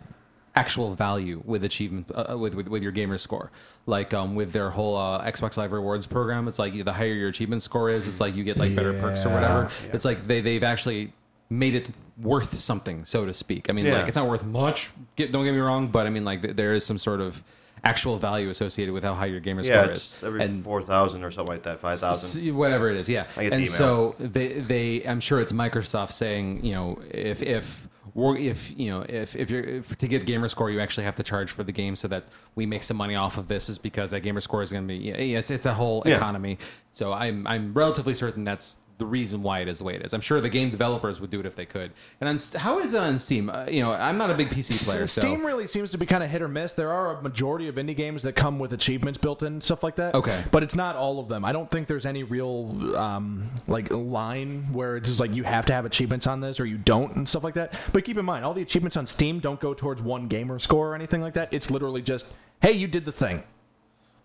[0.58, 3.52] actual value with achievement uh, with, with with your gamer score,
[3.86, 6.48] like um, with their whole uh, Xbox Live Rewards program.
[6.48, 9.26] It's like the higher your achievement score is, it's like you get like better perks
[9.26, 9.70] or whatever.
[9.94, 11.14] It's like they they've actually
[11.50, 13.70] made it worth something, so to speak.
[13.70, 14.00] I mean, Yeah.
[14.00, 14.92] like it's not worth much.
[15.16, 17.44] Get, don't get me wrong, but I mean, like th- there is some sort of
[17.84, 20.24] actual value associated with how high your gamer Yeah, score is.
[20.24, 21.80] every and four thousand or something like that.
[21.80, 22.56] Five thousand.
[22.56, 23.26] Whatever it is, yeah.
[23.38, 23.68] I get the and email.
[23.68, 27.88] so they, they, I'm sure it's Microsoft saying, you know, if if
[28.18, 31.24] if you know if if you're if, to get gamer score, you actually have to
[31.24, 32.24] charge for the game so that
[32.56, 34.88] we make some money off of this, is because that gamer score is going to
[34.88, 36.16] be, yeah, it's it's a whole Yeah.
[36.16, 36.58] economy.
[36.92, 40.14] So I'm I'm relatively certain that's the reason why it is the way it is.
[40.14, 41.92] I'm sure the game developers would do it if they could.
[42.22, 43.50] And on, how is it on Steam?
[43.50, 46.06] Uh, you know, I'm not a big PC player, so Steam really seems to be
[46.06, 46.74] kind of hit or miss.
[46.74, 49.96] There are a majority of indie games that come with achievements built in, stuff like
[49.98, 50.16] that.
[50.16, 50.44] Okay.
[50.52, 51.44] but it's not all of them.
[51.44, 55.66] I don't think there's any real um, like line where it's just like you have
[55.66, 57.78] to have achievements on this or you don't and stuff like that.
[57.92, 60.92] But keep in mind, all the achievements on Steam don't go towards one gamer score
[60.92, 61.54] or anything like that.
[61.54, 62.32] It's literally just,
[62.62, 63.44] hey, you did the thing.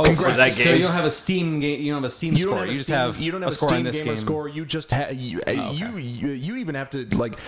[0.01, 0.37] Oh, Congrats.
[0.39, 1.81] so, that so you don't have a Steam game.
[1.81, 2.59] You don't have a Steam You score.
[2.59, 4.15] have you a just Steam, have you don't have a score Steam on this gamer
[4.15, 4.25] game.
[4.25, 4.49] score.
[4.49, 6.01] You just have you, Oh, you, okay.
[6.01, 7.39] you you even have to like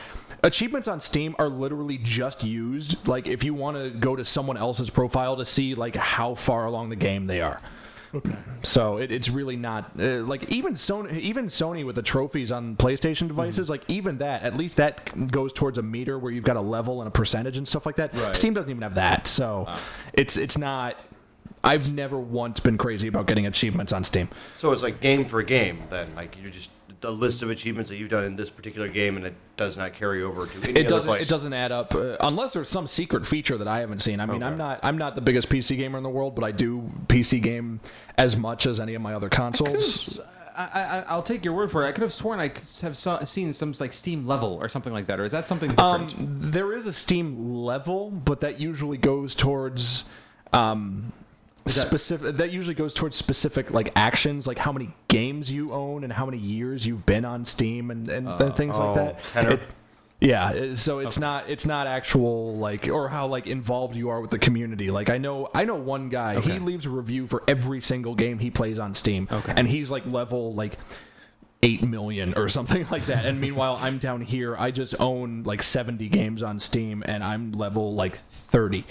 [0.44, 4.57] achievements on Steam are literally just used like if you want to go to someone
[4.57, 7.61] else's profile to see like how far along the game they are.
[8.14, 8.34] Okay.
[8.62, 12.76] So it, it's really not uh, like even Sony, even Sony with the trophies on
[12.76, 13.70] PlayStation devices, Mm-hmm.
[13.72, 17.00] like even that, at least that goes towards a meter where you've got a level
[17.00, 18.12] and a percentage and stuff like that.
[18.14, 18.36] Right.
[18.36, 19.66] Steam doesn't even have that, so
[20.12, 20.96] it's it's not.
[21.64, 24.28] I've never once been crazy about getting achievements on Steam.
[24.56, 25.78] So it's like game for game.
[25.90, 29.16] Then like you just the list of achievements that you've done in this particular game,
[29.16, 31.26] and it does not carry over to any it other doesn't place.
[31.26, 34.20] it doesn't add up uh, unless there's some secret feature that I haven't seen.
[34.20, 36.52] I mean, I'm not I'm not the biggest PC gamer in the world, but I
[36.52, 37.80] do PC game
[38.16, 40.20] as much as any of my other consoles.
[40.55, 41.89] I, I, I'll take your word for it.
[41.89, 44.93] I could have sworn I could have saw, seen some like Steam level or something
[44.93, 46.14] like that, or is that something different?
[46.14, 50.05] Um, there is a Steam level, but that usually goes towards
[50.52, 51.12] um,
[51.64, 52.36] that- specific.
[52.36, 56.26] That usually goes towards specific like actions, like how many games you own and how
[56.26, 59.52] many years you've been on Steam and and, and uh, things oh, like that.
[59.52, 59.60] It-
[60.20, 64.30] yeah, so it's not it's not actual like or how like involved you are with
[64.30, 64.89] the community.
[64.89, 66.40] Like I know I know one guy.
[66.40, 69.52] He leaves a review for every single game he plays on Steam, Okay.
[69.56, 70.78] and he's like level like.
[71.64, 73.24] 8 million or something like that.
[73.24, 74.56] And meanwhile, I'm down here.
[74.56, 78.84] I just own like 70 games on Steam and I'm level like 30.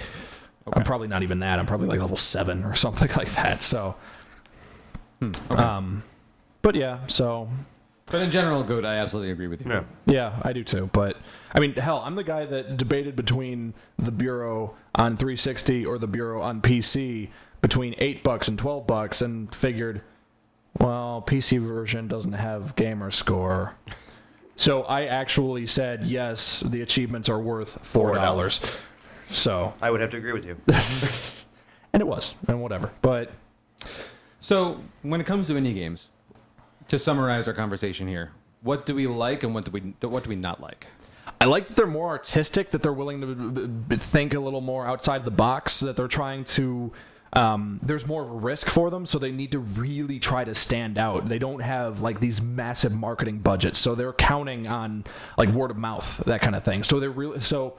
[0.72, 1.60] I'm probably not even that.
[1.60, 3.62] I'm probably like level 7 or something like that.
[3.62, 3.96] So,
[5.50, 6.04] um,
[6.62, 7.50] but yeah, so
[8.12, 8.84] but in general, good.
[8.84, 9.72] I absolutely agree with you.
[9.72, 9.84] Yeah.
[10.06, 10.90] yeah, I do too.
[10.92, 11.16] But
[11.56, 16.08] I mean, hell, I'm the guy that debated between the Bureau on 360 or the
[16.08, 17.30] Bureau on PC
[17.62, 20.02] between 8 bucks and 12 bucks and figured,
[20.80, 23.76] well, PC version doesn't have gamer score.
[24.58, 28.82] So I actually said, yes, the achievements are worth $4.
[29.32, 30.58] So, I would have to agree with you.
[31.94, 32.92] and it was, and whatever.
[33.02, 33.32] But
[34.40, 36.10] So when it comes to indie games,
[36.88, 38.32] to summarize our conversation here,
[38.62, 40.88] what do we like and what do we what do we not like?
[41.40, 44.62] I like that they're more artistic, that they're willing to b- b- think a little
[44.62, 46.92] more outside the box, that they're trying to.
[47.34, 50.54] Um, there's more of a risk for them, so they need to really try to
[50.54, 51.30] stand out.
[51.30, 55.06] They don't have like these massive marketing budgets, so they're counting on
[55.38, 56.84] like word of mouth, that kind of thing.
[56.84, 57.76] So they're really so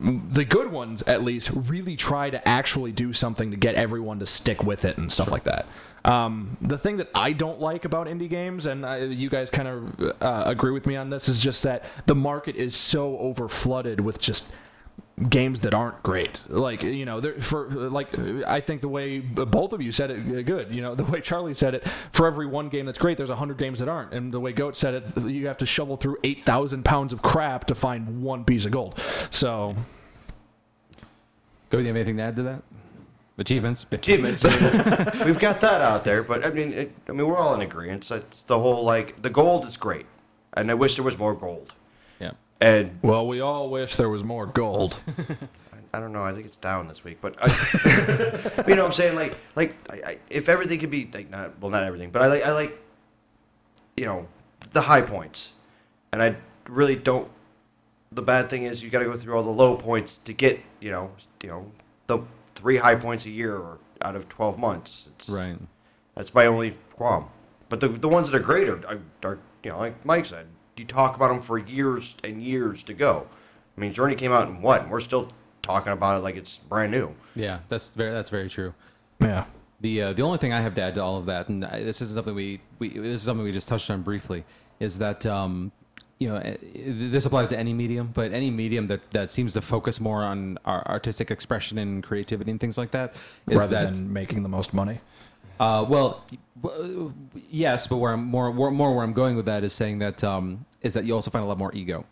[0.00, 4.26] the good ones at least really try to actually do something to get everyone to
[4.26, 5.66] stick with it and stuff like that.
[6.04, 9.68] Um, the thing that I don't like about indie games, and I, you guys kind
[9.68, 13.48] of uh, agree with me on this, is just that the market is so over
[13.48, 14.50] flooded with just
[15.28, 16.44] games that aren't great.
[16.48, 20.38] Like you know, there- for like I think the way both of you said it
[20.38, 20.72] uh, good.
[20.74, 21.86] You know, the way Charlie said it.
[22.12, 24.12] For every one game that's great, there's a hundred games that aren't.
[24.12, 27.22] And the way Goat said it, you have to shovel through eight thousand pounds of
[27.22, 28.98] crap to find one piece of gold.
[29.30, 29.74] So
[31.70, 32.62] Go, do you have anything to add to that?
[33.38, 33.86] Achievements.
[33.92, 34.42] achievements.
[35.24, 38.10] We've got that out there, but I mean, it, I mean, we're all in agreement.
[38.10, 40.06] It's the whole like the gold is great,
[40.54, 41.72] and I wish there was more gold.
[42.60, 42.68] Yeah.
[42.68, 45.00] And well, we all wish there was more gold.
[45.92, 46.22] I don't know.
[46.22, 47.46] I think it's down this week, but I,
[48.68, 49.16] you know what I'm saying?
[49.16, 52.26] Like, like I, I, if everything could be like not well, not everything, but I
[52.26, 52.78] like I like
[53.96, 54.28] you know
[54.72, 55.54] the high points,
[56.12, 56.36] and I
[56.68, 57.28] really don't.
[58.12, 60.60] The bad thing is you got to go through all the low points to get
[60.80, 61.10] you know
[61.42, 61.72] you know
[62.06, 62.20] the
[62.54, 65.08] three high points a year or out of 12 months.
[65.14, 65.56] It's, Right.
[66.14, 67.30] That's my only qualm.
[67.68, 70.46] But the the ones that are great are, are, are you know like Mike said,
[70.80, 73.26] you talk about them for years and years to go.
[73.76, 74.82] I mean, Journey came out in what?
[74.82, 75.30] And we're still
[75.62, 77.14] talking about it like it's brand new.
[77.36, 78.74] Yeah, that's very that's very true.
[79.20, 79.44] yeah.
[79.82, 81.82] The uh, the only thing I have to add to all of that, and I,
[81.84, 84.44] this is something we, we this is something we just touched on briefly,
[84.78, 85.72] is that um,
[86.18, 89.60] you know eh, this applies to any medium, but any medium that, that seems to
[89.62, 93.14] focus more on our artistic expression and creativity and things like that
[93.48, 95.00] is Rather that than making the most money.
[95.60, 96.24] uh, well,
[97.48, 100.22] yes, but where I'm more, more, more where I'm going with that is saying that
[100.22, 102.04] um, is that you also find a lot more ego.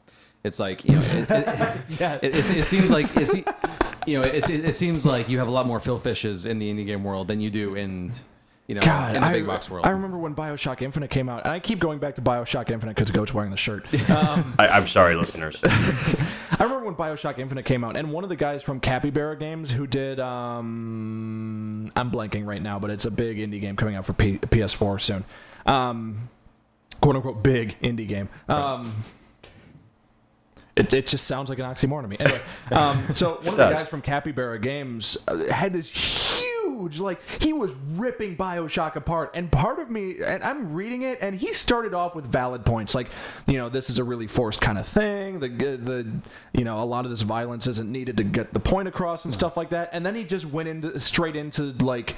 [0.45, 2.19] It's like you know, it, it, Yeah.
[2.23, 3.35] it, it, it seems like it's
[4.07, 6.59] you know, it's, it, it seems like you have a lot more Phil Fishes in
[6.59, 8.12] the indie game world than you do in
[8.69, 9.85] you know God, in the I, big box world.
[9.86, 12.95] I remember when Bioshock Infinite came out, and I keep going back to Bioshock Infinite
[12.95, 13.86] because Goat's wearing the shirt.
[14.11, 15.61] Um, I, I'm sorry, listeners.
[15.65, 19.70] I remember when Bioshock Infinite came out, and one of the guys from Capybara Games
[19.70, 24.07] who did, um, I'm blanking right now, but it's a big indie game coming out
[24.07, 25.24] for P- PS4 soon.
[25.66, 26.28] Um,
[27.01, 28.29] quote unquote big indie game.
[28.49, 28.93] Um,
[30.79, 32.16] it, it just sounds like an oxymoron to me.
[32.20, 32.41] Anyway,
[32.73, 37.53] um, so one of the guys from Capybara Games uh, had this huge, like, he
[37.53, 39.33] was ripping Bioshock apart.
[39.35, 42.95] And part of me, and I'm reading it, and he started off with valid points.
[42.95, 43.09] Like,
[43.49, 45.41] you know, this is a really forced kind of thing.
[45.41, 46.07] The, the
[46.53, 49.35] you know, a lot of this violence isn't needed to get the point across and
[49.35, 49.91] stuff like that.
[49.93, 52.15] And then he just went into straight into, like,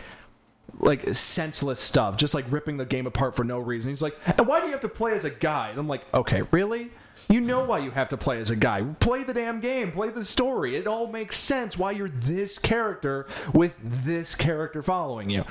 [0.78, 3.90] like senseless stuff, just like ripping the game apart for no reason.
[3.90, 5.70] He's like, and why do you have to play as a guy?
[5.70, 6.90] And I'm like, okay, really?
[7.28, 8.82] You know why you have to play as a guy.
[8.98, 10.74] Play the damn game, play the story.
[10.74, 15.44] It all makes sense why you're this character with this character following you.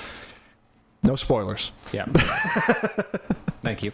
[1.04, 1.72] No spoilers.
[1.94, 2.06] yeah.
[3.62, 3.92] Thank you.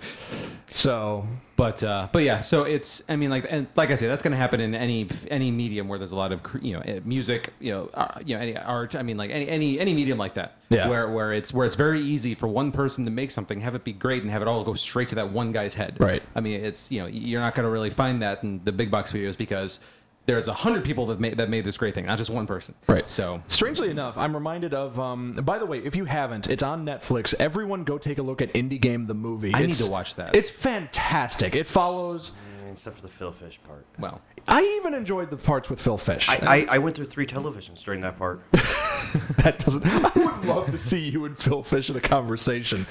[0.70, 1.26] So,
[1.56, 4.32] But uh, but yeah, so it's I mean like and like I say that's going
[4.34, 7.00] to happen in any any medium where there's a lot of cre- you know eh,
[7.06, 10.18] music you know uh, you know any art I mean like any any any medium
[10.18, 10.90] like that Yeah.
[10.90, 13.84] where where it's where it's very easy for one person to make something have it
[13.84, 16.22] be great and have it all go straight to that one guy's head Right.
[16.36, 18.92] I mean it's you know you're not going to really find that in the big
[18.92, 19.80] box videos because
[20.26, 22.74] there's a hundred people that made that made this great thing, not just one person.
[22.88, 23.10] Right.
[23.10, 25.00] So Strangely enough, I'm reminded of.
[25.00, 27.34] Um, by the way, if you haven't, it's on Netflix.
[27.40, 29.52] Everyone go take a look at Indie Game the movie.
[29.54, 30.36] I need to watch that.
[30.36, 31.56] It's fantastic.
[31.56, 32.32] It follows.
[32.72, 33.86] Except for the Phil Fish part.
[34.00, 34.20] well,
[34.50, 36.28] I even enjoyed the parts with Phil Fish.
[36.28, 36.36] I,
[36.70, 38.42] I, I went through three televisions during that part.
[38.52, 39.86] that doesn't.
[39.86, 42.86] I would love to see you and Phil Fish in a conversation.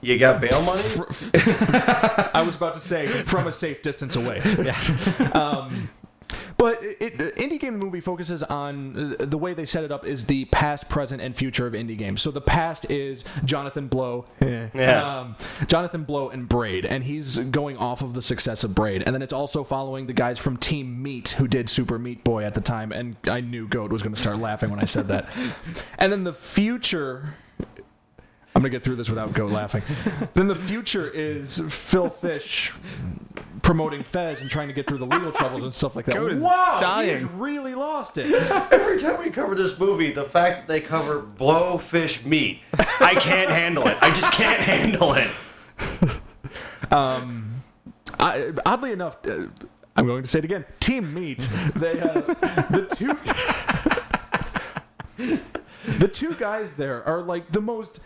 [0.00, 0.82] You got bail money?
[2.34, 4.42] I was about to say from a safe distance away.
[4.66, 4.76] Yeah.
[5.34, 5.88] Um,
[6.58, 10.06] but it, it, indie game movie focuses on uh, the way they set it up
[10.06, 12.22] is the past, present, and future of indie games.
[12.22, 14.70] So the past is Jonathan Blow, Yeah.
[15.20, 19.02] um, Jonathan Blow and Braid, and he's going off of the success of Braid.
[19.04, 22.44] And then it's also following the guys from Team Meat who did Super Meat Boy
[22.44, 22.92] at the time.
[22.92, 25.28] And I knew Goat was going to start laughing when I said that.
[25.98, 27.34] and then the future
[28.56, 29.82] I'm gonna get through this without Go laughing.
[30.32, 32.72] then the future is Phil Fish
[33.62, 36.14] promoting Fez and trying to get through the legal troubles and stuff like that.
[36.14, 37.18] Goat is wow, dying.
[37.18, 38.32] he's really lost it.
[38.72, 42.62] Every time we cover this movie, the fact that they cover blowfish meat,
[42.98, 43.98] I can't handle it.
[44.00, 45.30] I just can't handle it.
[48.18, 49.48] I, oddly enough, uh,
[49.96, 50.64] I'm going to say it again.
[50.80, 52.22] Team Meat, they uh,
[52.70, 53.18] the two
[55.98, 58.00] the two guys there are like the most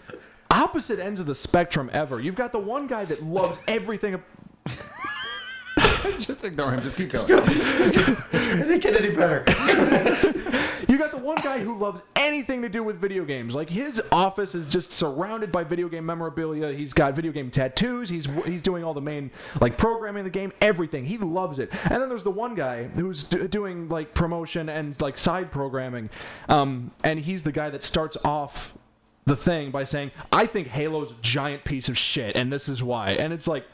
[0.50, 2.20] opposite ends of the spectrum ever.
[2.20, 4.14] You've got the one guy that loves everything.
[4.14, 4.24] ab-
[6.18, 6.80] just ignore him.
[6.82, 7.26] Just keep going.
[8.52, 9.44] It didn't get any better.
[10.88, 13.54] You got the one guy who loves anything to do with video games.
[13.54, 16.72] Like his office is just surrounded by video game memorabilia.
[16.72, 18.08] He's got video game tattoos.
[18.08, 21.04] He's he's doing all the main like programming the game, everything.
[21.04, 21.70] He loves it.
[21.88, 26.10] And then there's the one guy who's d- doing like promotion and like side programming.
[26.48, 28.74] Um, and he's the guy that starts off
[29.30, 32.82] the thing by saying, "I think Halo's a giant piece of shit, and this is
[32.82, 33.64] why." And it's like,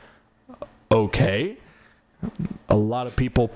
[0.92, 1.56] okay
[2.68, 3.50] a lot of people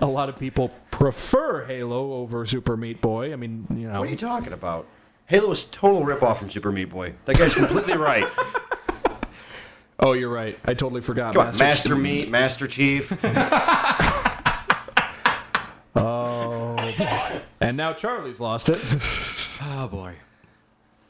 [0.00, 3.32] a lot of people prefer Halo over Super Meat Boy.
[3.32, 4.86] I mean, you know, What are you talking about?
[5.26, 7.14] Halo is total ripoff from Super Meat Boy.
[7.24, 8.26] That guy's completely right.
[10.00, 10.58] oh, you're right.
[10.64, 11.34] I totally forgot.
[11.34, 13.12] Come on, Master Meat, Master Chief.
[15.98, 17.40] Oh, boy.
[17.58, 18.76] and now Charlie's lost it.
[19.62, 20.16] Oh boy.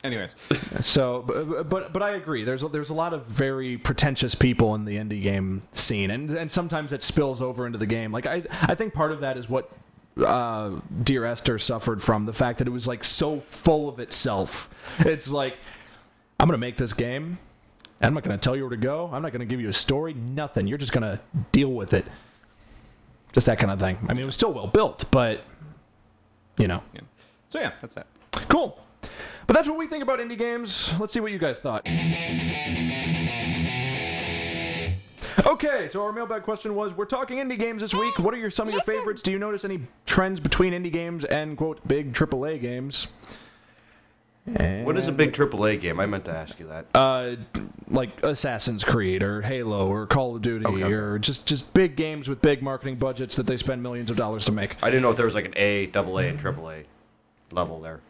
[0.07, 0.37] Anyways,
[0.81, 2.45] so, but, but but I agree.
[2.45, 6.31] There's a, there's a lot of very pretentious people in the indie game scene, and
[6.31, 8.13] and sometimes it spills over into the game.
[8.13, 9.71] Like I I think part of that is what
[10.25, 14.71] uh, Dear Esther suffered from the fact that it was like so full of itself.
[15.01, 15.59] It's like
[16.41, 17.39] I'm gonna make this game.
[18.01, 19.11] and I'm not to tell you where to go.
[19.13, 20.15] I'm not to give you a story.
[20.15, 20.67] Nothing.
[20.67, 21.21] You're just to
[21.53, 22.05] deal with it.
[23.33, 23.99] Just that kind of thing.
[24.09, 25.43] I mean, it was still well built, but
[26.59, 27.01] you know, yeah.
[27.49, 28.07] so yeah, that's it
[28.49, 28.79] cool.
[29.47, 30.93] But that's what we think about indie games.
[30.99, 31.87] Let's see what you guys thought.
[35.47, 38.19] Okay, so our mailbag question was: We're talking indie games this week.
[38.19, 39.23] What are your some of your favorites?
[39.23, 43.07] Do you notice any trends between indie games and quote big AAA games?
[44.47, 45.99] What is a big AAA game?
[46.01, 46.87] I meant to ask you that.
[46.95, 47.35] uh,
[47.89, 50.93] like Assassin's Creed or Halo or Call of Duty Okay, okay.
[50.95, 54.45] or just just big games with big marketing budgets that they spend millions of dollars
[54.47, 54.77] to make.
[54.83, 56.85] I didn't know if there was like an A, double A, and AAA
[57.53, 58.01] level there.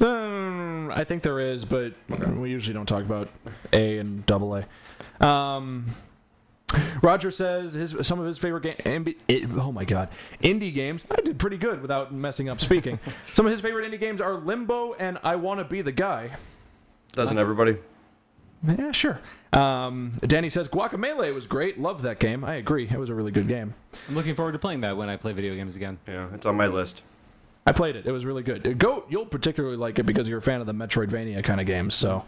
[0.00, 1.94] Um, I think there is, but
[2.36, 3.28] we usually don't talk about
[3.72, 5.26] A and double A.
[5.26, 5.86] Um,
[7.02, 9.14] Roger says his some of his favorite game.
[9.58, 10.08] Oh my god,
[10.42, 11.04] indie games.
[11.10, 12.98] I did pretty good without messing up speaking.
[13.32, 16.30] some of his favorite indie games are Limbo and I Want to Be the Guy.
[17.12, 17.76] Doesn't everybody?
[18.66, 19.20] Yeah, sure.
[19.52, 21.80] Um, Danny says Guacamelee was great.
[21.80, 22.44] Loved that game.
[22.44, 22.88] I agree.
[22.90, 23.72] It was a really good game.
[24.08, 25.98] I'm looking forward to playing that when I play video games again.
[26.06, 27.02] Yeah, it's on my list.
[27.68, 28.06] I played it.
[28.06, 28.78] It was really good.
[28.78, 31.94] Goat, you'll particularly like it because you're a fan of the Metroidvania kind of games.
[31.94, 32.24] So,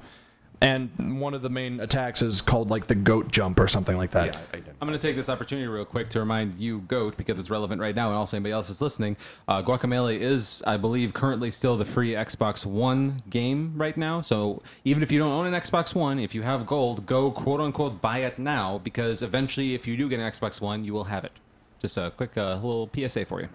[0.60, 4.10] and one of the main attacks is called like the Goat Jump or something like
[4.10, 4.34] that.
[4.34, 4.74] Yeah, I did.
[4.82, 7.80] I'm going to take this opportunity real quick to remind you, Goat, because it's relevant
[7.80, 9.16] right now, and also anybody else that's listening.
[9.48, 14.20] Uh, Guacamelee is, I believe, currently still the free Xbox One game right now.
[14.20, 17.62] So even if you don't own an Xbox One, if you have gold, go quote
[17.62, 21.04] unquote buy it now, because eventually, if you do get an Xbox One, you will
[21.04, 21.32] have it.
[21.80, 23.48] Just a quick uh, little PSA for you.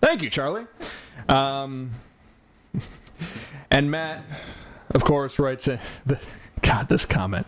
[0.00, 0.66] Thank you, Charlie.
[1.28, 1.90] Um,
[3.70, 4.22] and Matt,
[4.94, 6.18] of course, writes in the,
[6.62, 7.46] God this comment.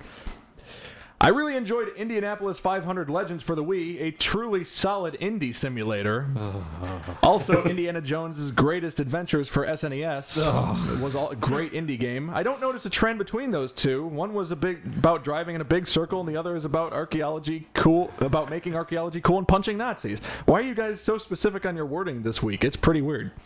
[1.22, 6.26] I really enjoyed Indianapolis 500 Legends for the Wii, a truly solid indie simulator.
[7.22, 12.28] also, Indiana Jones's Greatest Adventures for SNES was a great indie game.
[12.28, 14.04] I don't notice a trend between those two.
[14.04, 16.92] One was a big about driving in a big circle, and the other is about
[16.92, 20.18] archaeology cool, about making archaeology cool and punching Nazis.
[20.46, 22.64] Why are you guys so specific on your wording this week?
[22.64, 23.30] It's pretty weird.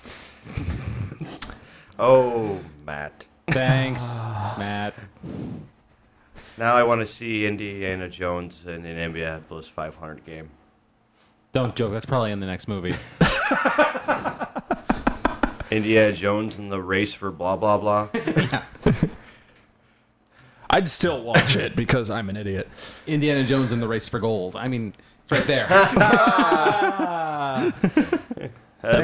[1.98, 3.24] Oh, Matt.
[3.48, 4.02] Thanks,
[4.58, 4.94] Matt.
[6.58, 10.48] Now I want to see Indiana Jones in an Indianapolis 500 game.
[11.52, 11.92] Don't joke.
[11.92, 12.96] That's probably in the next movie.
[15.70, 18.08] Indiana Jones and the race for blah blah blah.
[20.70, 22.68] I'd still watch it because I'm an idiot.
[23.06, 24.56] Indiana Jones and the Race for Gold.
[24.56, 25.66] I mean, it's right there.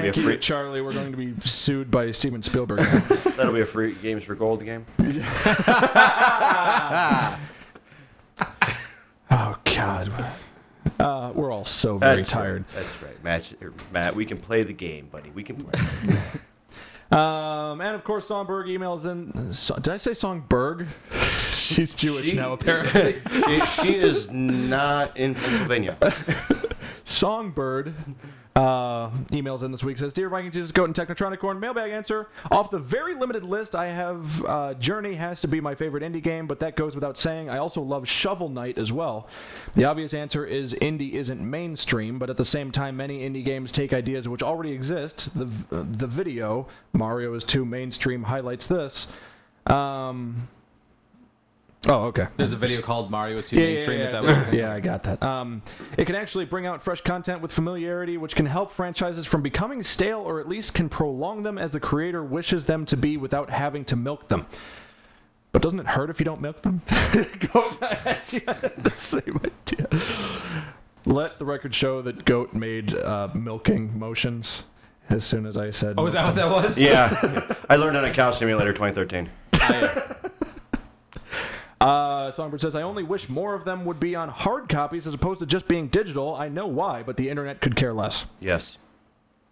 [0.07, 0.39] That'll be a free.
[0.39, 0.81] Charlie.
[0.81, 2.81] We're going to be sued by Steven Spielberg.
[3.37, 4.85] That'll be a free games for gold game.
[9.31, 10.12] oh God,
[10.99, 12.65] uh, we're all so very That's tired.
[12.74, 12.83] Right.
[12.83, 13.53] That's right, Matt.
[13.93, 15.31] Matt, we can play the game, buddy.
[15.31, 15.81] We can play.
[17.11, 19.53] Um, and of course, Songbird emails in.
[19.53, 20.89] So, did I say Songbird?
[21.53, 23.20] She's Jewish She- now, apparently.
[23.31, 25.99] she, she is not in Pennsylvania.
[27.23, 27.94] Songbird
[28.57, 32.27] uh, emails in this week says, "Dear Viking Jesus, Goat and Technotronic Corn, mailbag answer.
[32.51, 36.20] Off the very limited list I have, uh, Journey has to be my favorite indie
[36.20, 37.49] game, but that goes without saying.
[37.49, 39.28] I also love Shovel Knight as well.
[39.74, 43.70] The obvious answer is indie isn't mainstream, but at the same time, many indie games
[43.70, 45.32] take ideas which already exist.
[45.39, 49.07] The the video Mario is too mainstream highlights this."
[49.69, 50.49] Um,
[51.89, 52.29] oh, okay.
[52.37, 53.99] There's a video called Mario is too Yeah, mainstream.
[53.99, 54.45] yeah, Is that yeah.
[54.45, 55.23] what yeah, I got that.
[55.23, 55.63] Um,
[55.97, 59.83] it can actually bring out fresh content with familiarity, which can help franchises from becoming
[59.83, 63.51] stale or at least can prolong them as the creator wishes them to be without
[63.51, 64.47] having to milk them.
[65.53, 66.81] But doesn't it hurt if you don't milk them?
[67.53, 68.21] Go ahead.
[68.33, 69.87] Yeah, the same idea.
[71.05, 74.65] Let the record show that Goat made uh, milking motions
[75.11, 75.95] as soon as I said.
[75.99, 76.79] Oh, is that what that was?
[76.79, 77.13] Yeah,
[77.69, 79.29] I learned on a Cow Simulator 2013.
[81.83, 85.15] Uh, Songbird says, I only wish more of them would be on hard copies as
[85.15, 86.35] opposed to just being digital.
[86.37, 88.25] I know why, but the internet could care less.
[88.41, 88.79] Yes,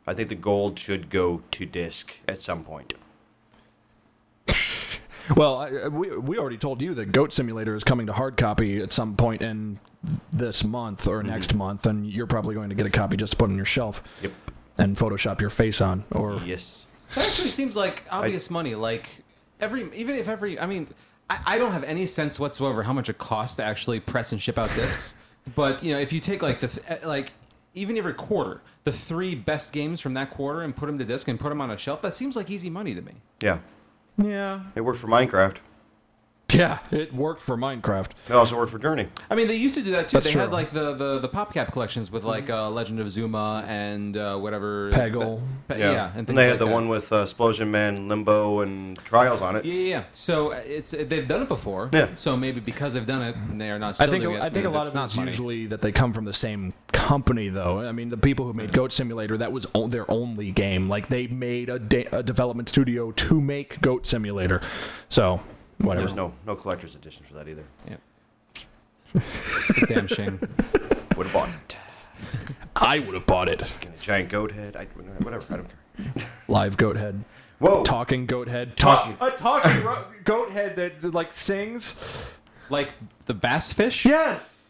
[0.07, 2.95] I think the gold should go to disc at some point.
[5.37, 8.81] Well, I, we, we already told you that Goat Simulator is coming to hard copy
[8.81, 9.79] at some point in
[10.33, 13.37] this month or next month, and you're probably going to get a copy just to
[13.37, 14.33] put on your shelf Yep.
[14.79, 16.03] and Photoshop your face on.
[16.11, 16.85] Or Yes.
[17.15, 18.75] That actually seems like obvious money.
[18.75, 19.09] Like
[19.61, 20.89] every, even if every, I mean,
[21.31, 24.43] I, I don't have any sense whatsoever how much it costs to actually press and
[24.43, 25.15] ship out discs.
[25.55, 27.33] but you know, if you take like the th- eh, like
[27.75, 31.29] even every quarter, the three best games from that quarter and put them to disc
[31.29, 33.13] and put them on a shelf, that seems like easy money to me.
[33.41, 33.61] Yeah,
[34.19, 35.59] yeah, it worked for Minecraft.
[36.59, 38.11] yeah, it worked for Minecraft.
[38.29, 39.07] It also worked for Journey.
[39.29, 40.17] I mean, they used to do that too.
[40.17, 40.41] That's they true.
[40.41, 44.37] had like the, the, the PopCap collections with like uh, Legend of Zuma and uh,
[44.37, 44.91] whatever.
[44.91, 45.43] Peggle.
[45.69, 46.13] Pe- yeah.
[46.15, 46.73] and things they had like the that.
[46.73, 49.65] one with uh, Explosion Man, Limbo, and Trials on it.
[49.65, 50.05] Yeah, yeah, yeah.
[50.11, 51.91] So uh, it's they've done it before.
[51.93, 52.09] Yeah.
[52.17, 54.01] So maybe because they've done it, they are not.
[54.01, 55.31] I think doing it, I think a lot of not it's money.
[55.31, 57.81] usually that they come from the same company, though.
[57.81, 60.89] I mean, the people who made Goat Simulator that was o- their only game.
[60.89, 64.61] Like they made a, da- a development studio to make Goat Simulator.
[65.09, 65.41] So
[65.81, 66.07] whatever.
[66.07, 67.65] There's no no collector's edition for that either.
[69.15, 70.39] It's a damn shame.
[71.17, 71.77] Would have bought it.
[72.77, 73.59] I would have bought it.
[73.81, 74.77] Getting a giant goat head.
[74.77, 74.85] I,
[75.23, 75.45] whatever.
[75.53, 75.67] I don't
[76.15, 76.25] care.
[76.49, 77.25] Live Goat Head.
[77.59, 77.83] Whoa.
[77.83, 78.77] talking goat head.
[78.77, 79.17] Talking.
[79.21, 82.33] a talking ro- goat head that like sings.
[82.71, 82.89] like
[83.27, 84.07] the bass fish.
[84.07, 84.69] Yes.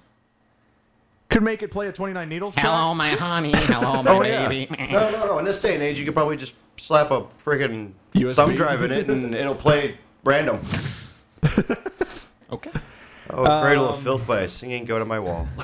[1.29, 2.55] Could make it play a 29 needles.
[2.55, 2.67] track.
[2.67, 3.53] Hello, my honey.
[3.55, 4.49] Hello, my Oh, yeah.
[4.49, 4.75] baby.
[4.91, 5.39] No, no, no.
[5.39, 8.35] In this day and age, you could probably just slap a friggin' USB.
[8.35, 10.59] thumb drive in it and it'll play random.
[12.53, 12.71] Okay.
[13.31, 15.47] Oh, Cradle of Filth by a singing goat on my wall.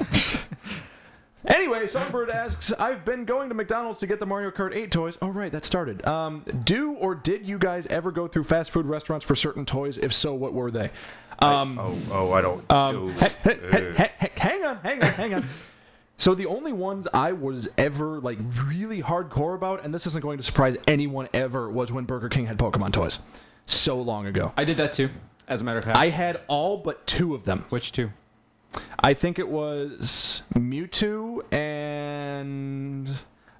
[1.48, 5.16] Anyway, Songbird asks, I've been going to McDonald's to get the Mario Kart 8 toys.
[5.22, 6.04] Oh, right, that started.
[6.04, 9.96] Um, do or did you guys ever go through fast food restaurants for certain toys?
[9.96, 10.90] If so, what were they?
[11.38, 12.72] Um, oh, oh, I don't.
[12.72, 15.44] Um, he- he- he- he- he- hang on, hang on, hang on.
[16.18, 20.38] So the only ones I was ever like really hardcore about, and this isn't going
[20.38, 23.18] to surprise anyone ever, was when Burger King had Pokemon toys.
[23.66, 24.50] So long ago.
[24.56, 25.10] I did that too.
[25.48, 25.96] As a matter of fact.
[25.96, 27.64] I had all but two of them.
[27.68, 28.10] Which two?
[28.98, 33.08] I think it was Mewtwo and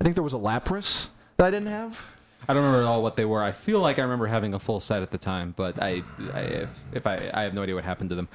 [0.01, 2.05] I think there was a Lapras that I didn't have.
[2.49, 3.43] I don't remember at all what they were.
[3.43, 6.03] I feel like I remember having a full set at the time, but I,
[6.33, 8.29] I if, if I, I have no idea what happened to them.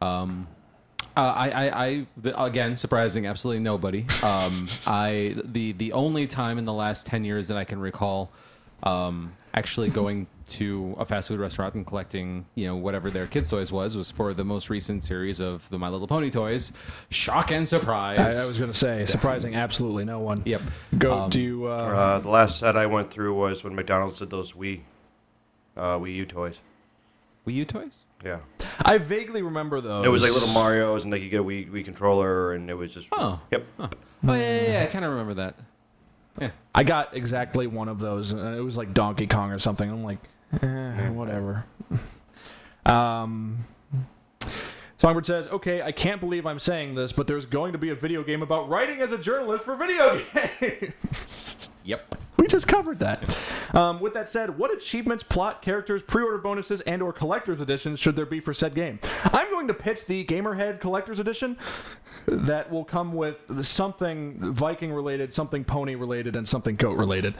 [0.00, 0.48] Um,
[1.16, 4.06] uh, I, I, I, the, again, surprising absolutely nobody.
[4.22, 8.30] Um, I, the, the only time in the last ten years that I can recall,
[8.82, 13.50] um, actually going to a fast food restaurant and collecting, you know, whatever their kids'
[13.50, 16.72] toys was, was for the most recent series of the My Little Pony toys.
[17.10, 18.18] Shock and surprise.
[18.18, 20.42] I, I was going to say, surprising absolutely no one.
[20.44, 20.62] Yep.
[20.98, 21.12] Go.
[21.20, 21.66] Um, do you?
[21.66, 24.80] Uh, uh, the last set I went through was when McDonald's did those Wii,
[25.76, 26.60] uh, Wii U toys.
[27.46, 28.04] Wii U toys?
[28.24, 28.38] Yeah.
[28.84, 30.04] I vaguely remember those.
[30.04, 32.74] It was like little Mario's, and they could get a Wii, Wii controller, and it
[32.74, 33.08] was just.
[33.12, 33.40] Oh.
[33.50, 33.64] Yep.
[33.78, 33.88] Oh
[34.24, 35.56] yeah, yeah, yeah I kind of remember that.
[36.40, 36.50] Yeah.
[36.74, 39.90] I got exactly one of those, and it was like Donkey Kong or something.
[39.90, 40.18] I'm like,
[40.62, 41.64] eh, whatever.
[42.86, 43.58] um,
[44.98, 47.94] Songbird says, "Okay, I can't believe I'm saying this, but there's going to be a
[47.94, 50.18] video game about writing as a journalist for video
[50.60, 52.16] games." Yep.
[52.38, 53.22] we just covered that.
[53.74, 58.26] Um, with that said, what achievements, plot, characters, pre-order bonuses, and/or collector's editions should there
[58.26, 58.98] be for said game?
[59.24, 61.56] I'm going to pitch the Gamerhead Collector's Edition
[62.26, 67.34] that will come with something Viking related, something pony related, and something goat related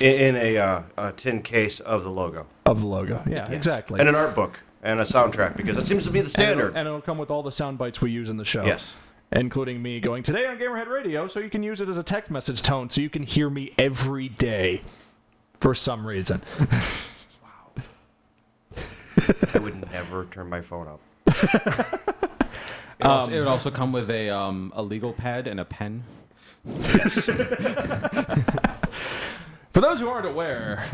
[0.00, 2.46] In, in a, uh, a tin case of the logo.
[2.66, 3.22] of the logo.
[3.28, 4.00] Yeah, exactly.
[4.00, 6.54] And an art book and a soundtrack because that seems to be the And it'll,
[6.60, 6.76] standard.
[6.76, 8.64] and it'll come with all the sound bites we use in the show.
[8.64, 8.94] Yes.
[9.32, 12.30] Including me going today on Gamerhead Radio, so you can use it as a text
[12.30, 14.82] message tone, so you can hear me every day,
[15.60, 16.42] for some reason.
[17.42, 17.82] Wow.
[19.54, 21.00] I would never turn my phone up.
[23.00, 26.04] It, also, it would also come with a um, a legal pad and a pen.
[29.72, 30.84] For those who aren't aware,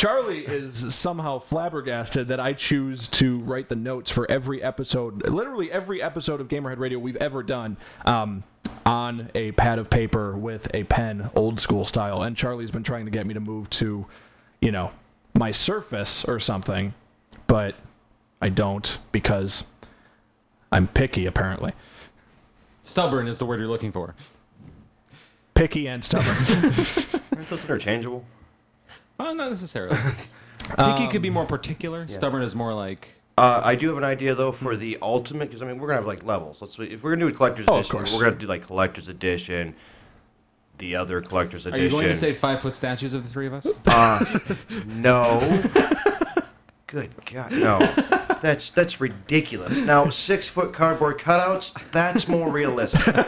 [0.00, 5.70] Charlie is somehow flabbergasted that I choose to write the notes for every episode, literally
[5.70, 8.42] every episode of Gamerhead Radio we've ever done, um,
[8.86, 12.22] on a pad of paper with a pen, old school style.
[12.22, 14.06] And Charlie's been trying to get me to move to,
[14.62, 14.92] you know,
[15.34, 16.94] my Surface or something,
[17.46, 17.74] but
[18.40, 19.64] I don't because
[20.72, 21.74] I'm picky, apparently.
[22.82, 24.14] Stubborn is the word you're looking for.
[25.52, 26.36] Picky and stubborn.
[27.36, 28.24] Aren't those interchangeable?
[29.20, 29.96] Well, not necessarily.
[30.76, 32.06] Picky could be um, more particular.
[32.08, 35.62] Stubborn is more like Uh, I do have an idea though for the ultimate because
[35.62, 36.60] I mean we're gonna have like levels.
[36.60, 38.14] Let's if we're gonna do a collector's Oh, of edition, course.
[38.14, 39.74] we're gonna do like collector's edition,
[40.78, 41.80] the other collector's edition.
[41.82, 41.96] Are edition.
[41.98, 43.66] you going to say five foot statues of the three of us?
[43.86, 44.24] Uh,
[44.86, 45.38] no?
[46.86, 47.78] Good God, no.
[48.42, 49.78] That's that's ridiculous.
[49.78, 51.72] Now six foot cardboard cutouts.
[51.90, 53.14] That's more realistic.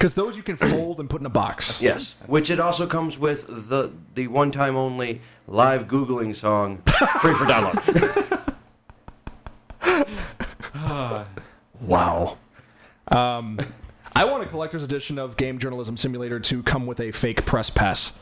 [0.00, 1.82] Because those you can fold and put in a box.
[1.82, 6.78] Yes, which it also comes with the the one time only live googling song,
[7.20, 8.46] free for download.
[11.80, 12.38] Wow.
[13.08, 13.58] Um,
[14.14, 17.70] I want a collector's edition of Game Journalism Simulator to come with a fake press
[17.70, 18.12] pass.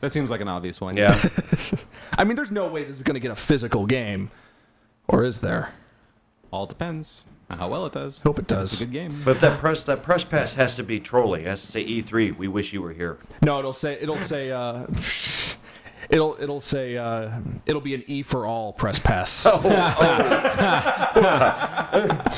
[0.00, 0.96] That seems like an obvious one.
[0.96, 1.18] Yeah.
[2.18, 4.30] I mean, there's no way this is going to get a physical game,
[5.08, 5.70] or is there?
[6.50, 8.20] All depends on how well it does.
[8.20, 8.72] Hope it does.
[8.72, 9.22] It's a good game.
[9.24, 11.42] But if that press that press pass has to be trolling.
[11.42, 12.36] It has to say E3.
[12.36, 13.18] We wish you were here.
[13.42, 14.86] No, it'll say it'll say uh,
[16.10, 19.46] it'll it'll say uh, it'll be an E for all press pass.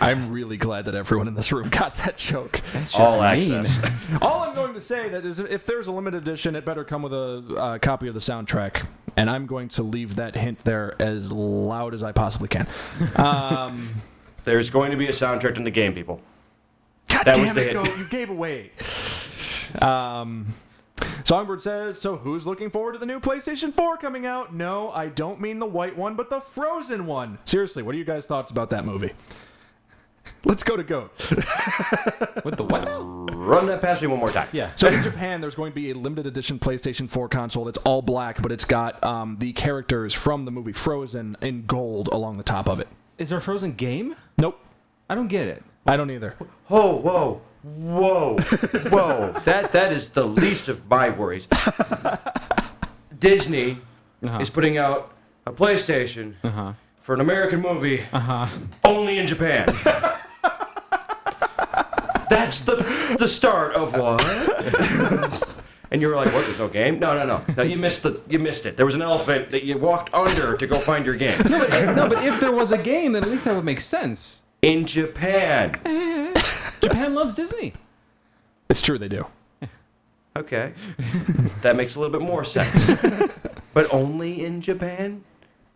[0.00, 2.62] I'm really glad that everyone in this room got that joke.
[2.72, 3.78] That's All access.
[4.22, 7.02] All I'm going to say that is, if there's a limited edition, it better come
[7.02, 10.94] with a uh, copy of the soundtrack, and I'm going to leave that hint there
[11.00, 12.66] as loud as I possibly can.
[13.16, 13.88] Um,
[14.44, 16.20] There's going to be a soundtrack in the game, people.
[17.08, 18.70] God That damn was the it, no, you gave away.
[19.82, 20.46] Um,
[21.24, 24.54] Songbird says, so who's looking forward to the new PlayStation 4 coming out?
[24.54, 27.38] No, I don't mean the white one, but the frozen one.
[27.44, 29.12] Seriously, what are you guys' thoughts about that movie?
[30.44, 31.12] Let's go to Goat.
[32.44, 32.86] With the what?
[33.36, 34.48] Run that past me one more time.
[34.52, 34.70] Yeah.
[34.76, 38.02] So in Japan, there's going to be a limited edition PlayStation 4 console that's all
[38.02, 42.42] black, but it's got um, the characters from the movie Frozen in gold along the
[42.42, 42.88] top of it.
[43.18, 44.14] Is there a Frozen game?
[44.38, 44.58] Nope,
[45.08, 45.62] I don't get it.
[45.86, 46.34] I don't either.
[46.70, 49.32] Oh, whoa, whoa, whoa.
[49.44, 51.46] That that is the least of my worries.
[53.18, 53.78] Disney
[54.22, 54.38] Uh-huh.
[54.38, 55.12] is putting out
[55.46, 56.72] a PlayStation Uh-huh.
[57.00, 58.04] for an American movie
[58.84, 59.66] only in Japan.
[62.30, 62.76] That's the
[63.18, 64.22] the start of what?
[65.90, 66.44] and you're like, what?
[66.46, 66.98] There's no game?
[66.98, 67.54] No, no, no.
[67.56, 68.76] No, you missed the you missed it.
[68.76, 72.24] There was an elephant that you walked under to go find your game no, but
[72.24, 74.42] if there was a game, then at least that would make sense.
[74.62, 75.72] in Japan.
[76.80, 77.74] Japan loves Disney.
[78.70, 79.26] It's true, they do.
[80.36, 80.72] Okay,
[81.62, 82.90] that makes a little bit more sense.
[83.74, 85.24] but only in Japan.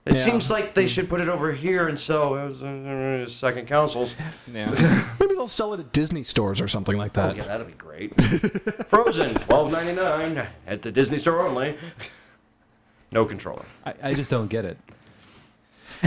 [0.06, 0.20] It Yeah.
[0.24, 4.14] seems like they should put it over here and sell uh, second consoles.
[4.52, 4.70] Yeah.
[5.20, 7.32] Maybe they'll sell it at Disney stores or something like that.
[7.32, 8.12] Oh, yeah, that'll be great.
[8.88, 11.76] Frozen, twelve ninety nine at the Disney store only.
[13.12, 13.64] No controller.
[13.86, 14.76] I, I just don't get it.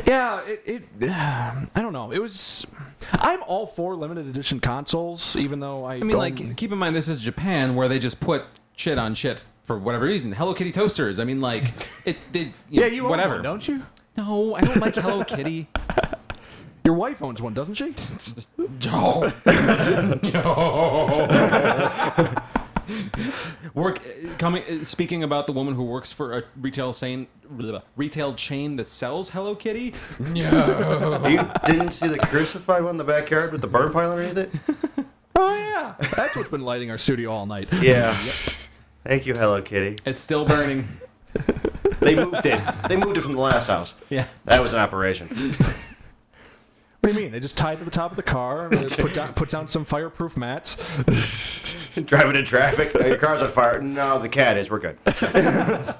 [0.05, 0.61] Yeah, it,
[1.01, 2.11] it I don't know.
[2.11, 2.67] It was
[3.13, 6.77] I'm all for limited edition consoles, even though I I mean, don't, like, keep in
[6.77, 8.43] mind this is Japan, where they just put
[8.75, 10.31] shit on shit for whatever reason.
[10.31, 11.19] Hello Kitty toasters.
[11.19, 11.65] I mean, like,
[12.05, 12.57] it did.
[12.69, 13.35] yeah, you own whatever.
[13.35, 13.83] one, don't you?
[14.15, 15.67] No, I don't like Hello Kitty.
[16.85, 17.93] Your wife owns one, doesn't she?
[18.85, 19.29] No.
[23.73, 23.99] Work
[24.37, 24.63] coming.
[24.63, 27.27] uh, Speaking about the woman who works for a retail chain,
[27.97, 29.93] retail chain that sells Hello Kitty.
[30.19, 31.27] No.
[31.27, 34.51] You didn't see the crucified one in the backyard with the burn pile underneath it?
[35.35, 37.67] Oh yeah, that's what's been lighting our studio all night.
[37.81, 38.15] Yeah.
[39.07, 39.95] Thank you, Hello Kitty.
[40.05, 40.85] It's still burning.
[41.99, 42.61] They moved it.
[42.87, 43.95] They moved it from the last house.
[44.09, 44.27] Yeah.
[44.45, 45.27] That was an operation.
[45.27, 47.31] What do you mean?
[47.31, 49.83] They just tie it to the top of the car, put down put down some
[49.83, 50.75] fireproof mats.
[52.05, 52.91] Driving in traffic.
[52.95, 53.81] Oh, your car's on fire.
[53.81, 54.69] No, the cat is.
[54.69, 54.97] We're good.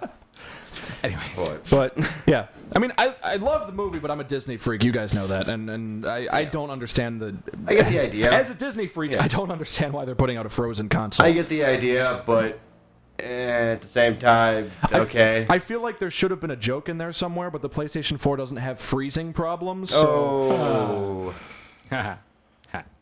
[1.04, 1.58] Anyways, Boy.
[1.70, 1.98] But
[2.28, 4.84] yeah, I mean, I, I love the movie, but I'm a Disney freak.
[4.84, 7.36] You guys know that, and and I, I don't understand the.
[7.66, 8.32] I get the idea.
[8.32, 11.26] As a Disney freak, I don't understand why they're putting out a Frozen console.
[11.26, 12.60] I get the idea, but
[13.20, 15.46] eh, at the same time, okay.
[15.50, 18.20] I feel like there should have been a joke in there somewhere, but the PlayStation
[18.20, 19.92] 4 doesn't have freezing problems.
[19.92, 21.34] So,
[21.92, 22.16] oh.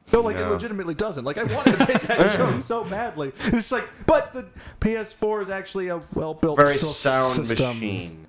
[0.07, 1.25] So like it legitimately doesn't.
[1.25, 3.31] Like I wanted to make that joke so badly.
[3.45, 4.45] It's like, but the
[4.79, 7.69] PS4 is actually a well-built Very sy- sound system.
[7.75, 8.27] machine.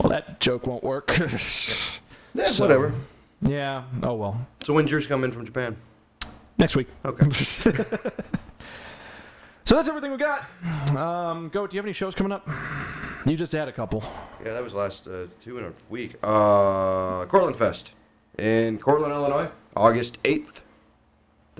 [0.00, 1.14] Well, that joke won't work.
[2.32, 2.94] Yeah, So- whatever.
[3.42, 3.82] yeah.
[4.02, 4.46] Oh well.
[4.64, 5.76] So when's yours coming from Japan?
[6.56, 6.88] Next week.
[7.04, 7.26] Okay.
[9.64, 10.46] So that's everything we got.
[10.96, 11.66] Um, go.
[11.66, 12.48] Do you have any shows coming up?
[13.26, 14.02] You just had a couple.
[14.44, 16.16] yeah, that was last uh, two in a week.
[16.22, 17.92] Uh, Cortland Fest
[18.38, 20.46] in Cortland, Illinois, August 8th.
[20.46, 20.62] This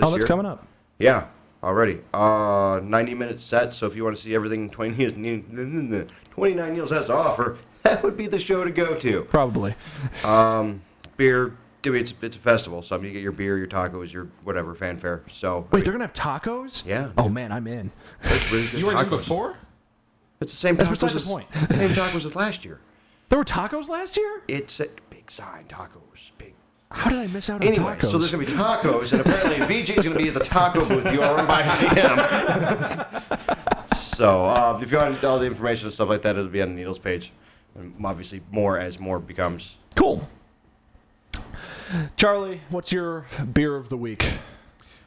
[0.03, 0.27] oh, that's year.
[0.27, 0.67] coming up.
[0.99, 1.27] Yeah,
[1.63, 2.01] already.
[2.15, 6.91] Uh, 90 minute set, so if you want to see everything 20 Neils, 29 Needles
[6.91, 9.25] has to offer, that would be the show to go to.
[9.25, 9.75] Probably.
[10.25, 10.83] Um,
[11.17, 13.66] beer, I mean, it's, it's a festival, so I mean, you get your beer, your
[13.66, 15.23] tacos, your whatever, fanfare.
[15.28, 16.85] So, Wait, they're gonna have tacos?
[16.86, 17.11] Yeah.
[17.16, 17.90] Oh man, I'm in.
[18.23, 19.11] it's really good You were there tacos.
[19.11, 19.57] before?
[20.40, 21.47] It's the same That's tacos beside the as, point.
[21.55, 22.81] same tacos as last year.
[23.31, 24.43] There were tacos last year.
[24.48, 26.55] It's a big sign, tacos, big.
[26.90, 28.11] How did I miss out on Anyway, tacos?
[28.11, 31.11] so there's gonna be tacos, and apparently VJ's gonna be at the taco booth.
[31.12, 33.07] You are run by him.
[33.94, 36.70] so uh, if you want all the information and stuff like that, it'll be on
[36.70, 37.32] the Needles page.
[37.74, 39.78] And obviously, more as more becomes.
[39.94, 40.28] cool.
[42.17, 44.27] Charlie, what's your beer of the week?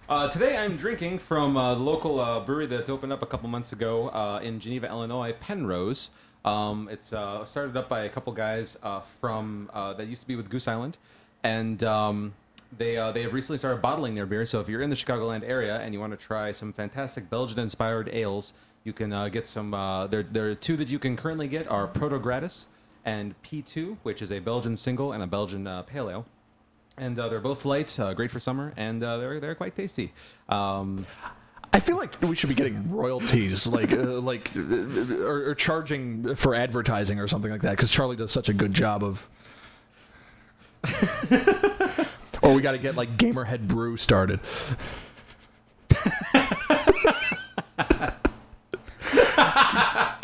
[0.09, 3.47] Uh, today I'm drinking from uh, the local uh, brewery that opened up a couple
[3.49, 6.09] months ago uh, in Geneva, Illinois, Penrose.
[6.43, 10.35] Um, it's uh, started up by a couple guys uh, from that used to be
[10.35, 10.97] with Goose Island,
[11.43, 12.33] and um,
[12.77, 14.45] they they have recently started bottling their beer.
[14.45, 18.09] So if you're in the Chicagoland area and you want to try some fantastic Belgian-inspired
[18.11, 18.51] ales,
[18.83, 19.73] you can get some.
[19.73, 22.65] Uh, there there are two that you can currently get are Proto Gradus
[23.05, 26.25] and P2, which is a Belgian single and a Belgian uh, pale ale
[26.97, 30.13] and uh, they're both light, uh, great for summer, and uh, they're they're quite tasty.
[30.49, 31.05] Um,
[31.71, 36.35] I feel like we should be getting royalties, like uh, like, uh, or, or charging
[36.35, 39.27] for advertising or something like that, because Charlie does such a good job of.
[42.41, 44.39] or we got to get like Gamerhead Brew started.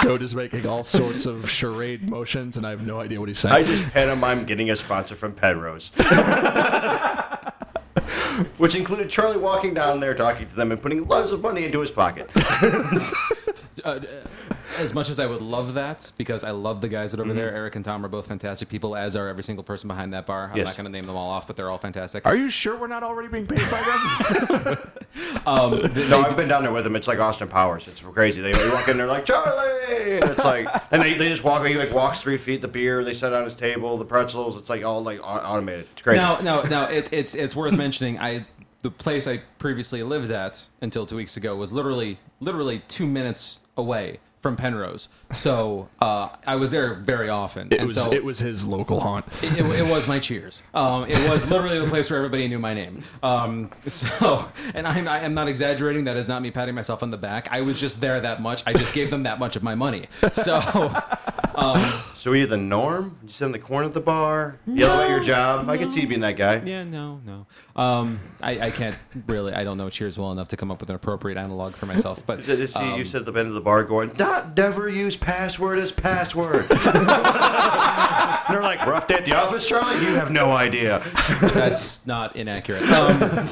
[0.10, 3.38] Goat is making all sorts of charade motions, and I have no idea what he's
[3.38, 3.54] saying.
[3.54, 5.90] I just pantomime getting a sponsor from Penrose.
[8.58, 11.80] Which included Charlie walking down there talking to them and putting loads of money into
[11.80, 12.28] his pocket.
[13.86, 14.00] uh,
[14.80, 17.34] as much as I would love that, because I love the guys that are over
[17.34, 17.54] there.
[17.54, 20.50] Eric and Tom are both fantastic people, as are every single person behind that bar.
[20.52, 20.68] I'm Yes.
[20.68, 22.26] not going to name them all off, but they're all fantastic.
[22.26, 24.78] Are you sure we're not already being paid by them?
[25.46, 26.96] Um, they- No, I've been down there with them.
[26.96, 27.88] It's like Austin Powers.
[27.88, 28.42] It's crazy.
[28.42, 30.14] They walk in there like Charlie.
[30.20, 31.66] And it's like, and they, they just walk.
[31.66, 32.62] He like walks three feet.
[32.62, 34.56] The beer they set on his table, the pretzels.
[34.56, 35.88] It's like all like au- automated.
[35.94, 36.20] It's crazy.
[36.22, 36.84] No, no, no.
[36.84, 38.20] it, it's it's worth mentioning.
[38.20, 38.46] I
[38.82, 43.60] the place I previously lived at until two weeks ago was literally literally two minutes
[43.78, 47.68] away from Penrose, so uh, I was there very often.
[47.72, 49.26] It and was so it was his local haunt.
[49.44, 50.62] it, it was my cheers.
[50.74, 53.04] Um, it was literally the place where everybody knew my name.
[53.22, 56.06] Um, so, and I'm, I am not exaggerating.
[56.06, 57.50] That is not me patting myself on the back.
[57.52, 58.64] I was just there that much.
[58.66, 60.08] I just gave them that much of my money.
[60.34, 60.60] So,
[62.20, 63.18] So are you the norm?
[63.24, 65.70] You sit in the corner of the bar, yell at your job.
[65.70, 66.62] I could see you being that guy.
[66.66, 67.48] yeah, no, no.
[67.82, 68.98] Um, I, I can't
[69.28, 69.54] really.
[69.54, 72.26] I don't know Cheers well enough to come up with an appropriate analog for myself.
[72.26, 74.88] But You see, um, you sit at the end of the bar going, "Not never
[74.88, 76.80] use password as password." and
[78.50, 80.00] they're like, "Rough day at the office, Charlie.
[80.06, 81.02] You have no idea."
[81.42, 82.84] That's not inaccurate.
[82.92, 83.50] Um,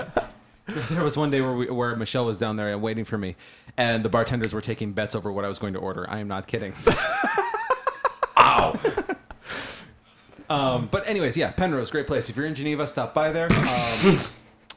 [0.90, 3.36] there was one day where, we, where Michelle was down there and waiting for me,
[3.78, 6.10] and the bartenders were taking bets over what I was going to order.
[6.10, 6.74] I am not kidding.
[8.38, 8.80] Ow.
[10.50, 12.30] Um, but anyways, yeah, Penrose, great place.
[12.30, 13.50] If you're in Geneva, stop by there.
[13.52, 14.20] Um,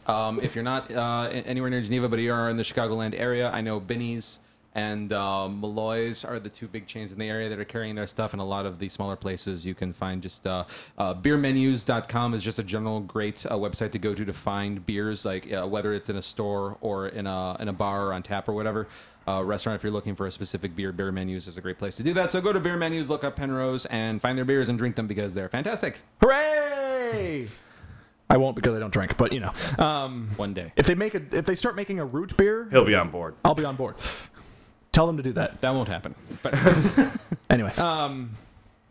[0.07, 3.51] um, if you're not uh, anywhere near Geneva, but you are in the Chicagoland area,
[3.51, 4.41] I know Binny's
[4.75, 8.07] and uh, Malloy's are the two big chains in the area that are carrying their
[8.07, 8.33] stuff.
[8.33, 10.65] And a lot of the smaller places you can find just uh,
[10.99, 15.25] uh, beermenus.com is just a general great uh, website to go to to find beers,
[15.25, 18.23] like uh, whether it's in a store or in a in a bar or on
[18.23, 18.87] tap or whatever.
[19.29, 21.95] Uh, restaurant, if you're looking for a specific beer, Beer Menus is a great place
[21.97, 22.33] to do that.
[22.33, 25.07] So go to Beer Menus, look up Penrose, and find their beers and drink them
[25.07, 26.01] because they're fantastic.
[26.23, 27.49] Hooray!
[28.29, 29.53] I won't because I don't drink, but you know,
[29.85, 30.73] um, One day.
[30.77, 33.35] if they make a if they start making a root beer, He'll be on board.
[33.45, 33.97] I'll be on board.
[34.93, 35.61] Tell them to do that.
[35.61, 36.15] That won't happen.
[36.43, 36.55] But
[37.51, 38.31] Anyway, um,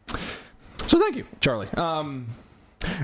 [0.07, 1.69] so thank you, Charlie.
[1.75, 2.27] Um,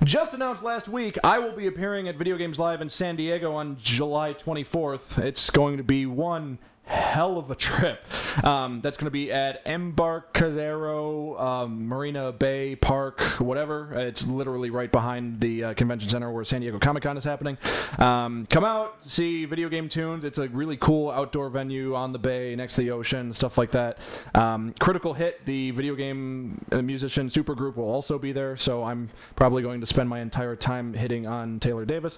[0.04, 3.54] just announced last week, I will be appearing at Video Games Live in San Diego
[3.54, 5.18] on July 24th.
[5.24, 8.06] It's going to be one hell of a trip.
[8.44, 13.94] Um, that's going to be at Embarcadero um, Marina Bay Park, whatever.
[13.94, 17.57] It's literally right behind the uh, convention center where San Diego Comic Con is happening.
[17.98, 20.24] Um, come out, see Video Game Tunes.
[20.24, 23.72] It's a really cool outdoor venue on the bay next to the ocean, stuff like
[23.72, 23.98] that.
[24.34, 28.57] Um, Critical Hit, the video game uh, musician supergroup, will also be there.
[28.57, 32.18] So I'm probably going to spend my entire time hitting on Taylor Davis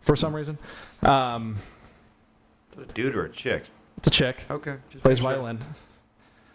[0.00, 0.56] for some reason.
[1.02, 1.56] Um,
[2.78, 3.64] A dude or a chick?
[3.98, 4.44] It's a chick.
[4.50, 4.76] Okay.
[4.90, 5.32] Just Plays make sure.
[5.36, 5.58] violin.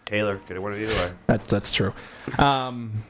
[0.04, 0.36] Taylor.
[0.46, 1.12] Could have won it either way.
[1.28, 1.94] That, that's true.
[2.38, 3.04] Um,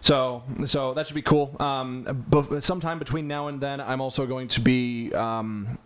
[0.00, 1.54] so so that should be cool.
[1.60, 5.78] Um, but sometime between now and then, I'm also going to be um,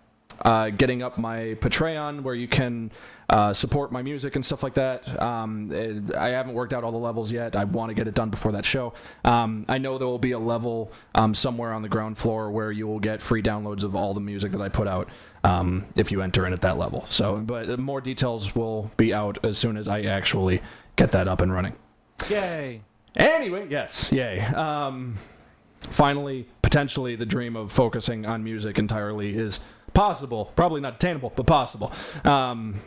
[0.43, 2.91] uh, getting up my Patreon where you can
[3.29, 5.21] uh, support my music and stuff like that.
[5.23, 7.55] Um, it- I haven't worked out all the levels yet.
[7.55, 8.93] I want to get it done before that show.
[9.25, 12.73] Um, I know there will be a level um, somewhere on the ground floor where
[12.73, 15.09] you will get free downloads of all the music that I put out
[15.45, 17.07] um, if you enter in at that level.
[17.09, 20.61] So, but more details will be out as soon as I actually
[20.97, 21.75] get that up and running.
[22.29, 22.83] Yay!
[23.17, 24.41] Anyway, yes, yay.
[24.41, 25.15] Um,
[25.81, 29.61] finally, potentially, the dream of focusing on music entirely is
[29.95, 30.53] possible.
[30.57, 31.93] Probably not attainable, but possible.
[32.25, 32.81] Um,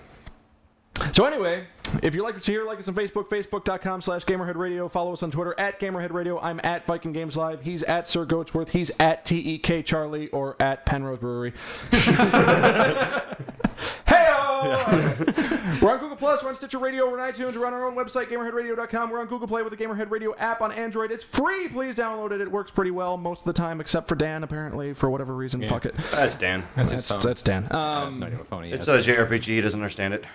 [1.11, 1.65] so anyway,
[2.01, 4.89] if you'd like to hear, like us on Facebook, facebook.com slash GamerheadRadio.
[4.89, 6.39] Follow us on Twitter at GamerheadRadio.
[6.41, 7.61] I'm at Viking Games Live.
[7.61, 8.69] He's at Sir Goatsworth.
[8.69, 11.53] He's at TEK Charlie or at Penrose Brewery.
[14.07, 14.23] hey
[15.81, 17.95] We're on Google Plus, we're on Stitcher Radio, we're on iTunes, we're on our own
[17.95, 19.10] website, GamerheadRadio.com.
[19.10, 21.11] We're on Google Play with the GamerHead Radio app on Android.
[21.11, 21.68] It's free.
[21.68, 22.39] Please download it.
[22.39, 25.68] It works pretty well most of the time, except for Dan, apparently, for whatever reason.
[25.68, 25.95] Fuck it.
[26.11, 26.64] That's Dan.
[26.76, 27.30] That's his That's, phone.
[27.30, 27.68] that's Dan.
[27.72, 29.45] Um, Not even a phone he It's a JRPG.
[29.45, 30.26] He doesn't understand it.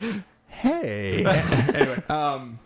[0.58, 1.24] Hey.
[1.72, 2.58] anyway, um,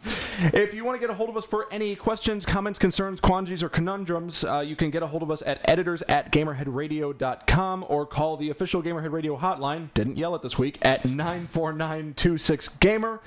[0.54, 3.62] if you want to get a hold of us for any questions, comments, concerns, quandaries,
[3.62, 8.06] or conundrums, uh, you can get a hold of us at editors at gamerheadradio.com or
[8.06, 13.18] call the official Gamerhead Radio hotline, didn't yell it this week, at 94926gamer.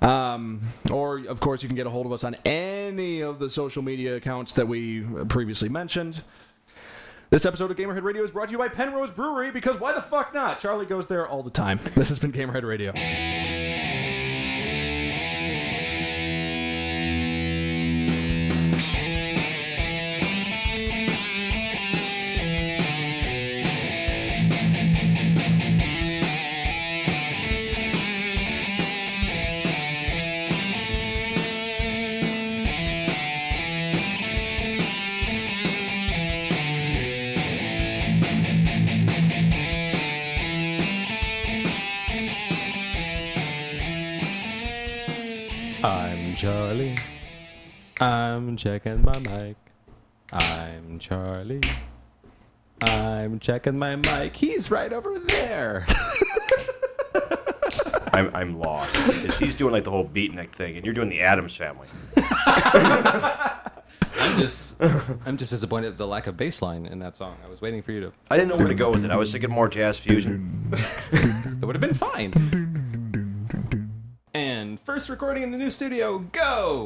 [0.00, 3.50] Um, or, of course, you can get a hold of us on any of the
[3.50, 6.22] social media accounts that we previously mentioned.
[7.28, 10.00] This episode of Gamerhead Radio is brought to you by Penrose Brewery because why the
[10.00, 10.58] fuck not?
[10.58, 11.80] Charlie goes there all the time.
[11.94, 12.94] This has been Gamerhead Radio.
[48.50, 49.56] I'm checking my mic.
[50.32, 51.60] I'm Charlie.
[52.82, 54.34] I'm checking my mic.
[54.34, 55.86] He's right over there.
[58.12, 61.20] I'm, I'm lost because he's doing like the whole beatnik thing, and you're doing the
[61.20, 61.86] Addams family.
[62.16, 63.70] I'm
[64.40, 67.36] just, I'm just disappointed at the lack of bass line in that song.
[67.44, 68.12] I was waiting for you to.
[68.32, 69.12] I didn't know where to go with it.
[69.12, 70.72] I was thinking more jazz fusion.
[71.12, 72.32] That would have been fine.
[74.32, 76.18] And first recording in the new studio.
[76.18, 76.78] Go.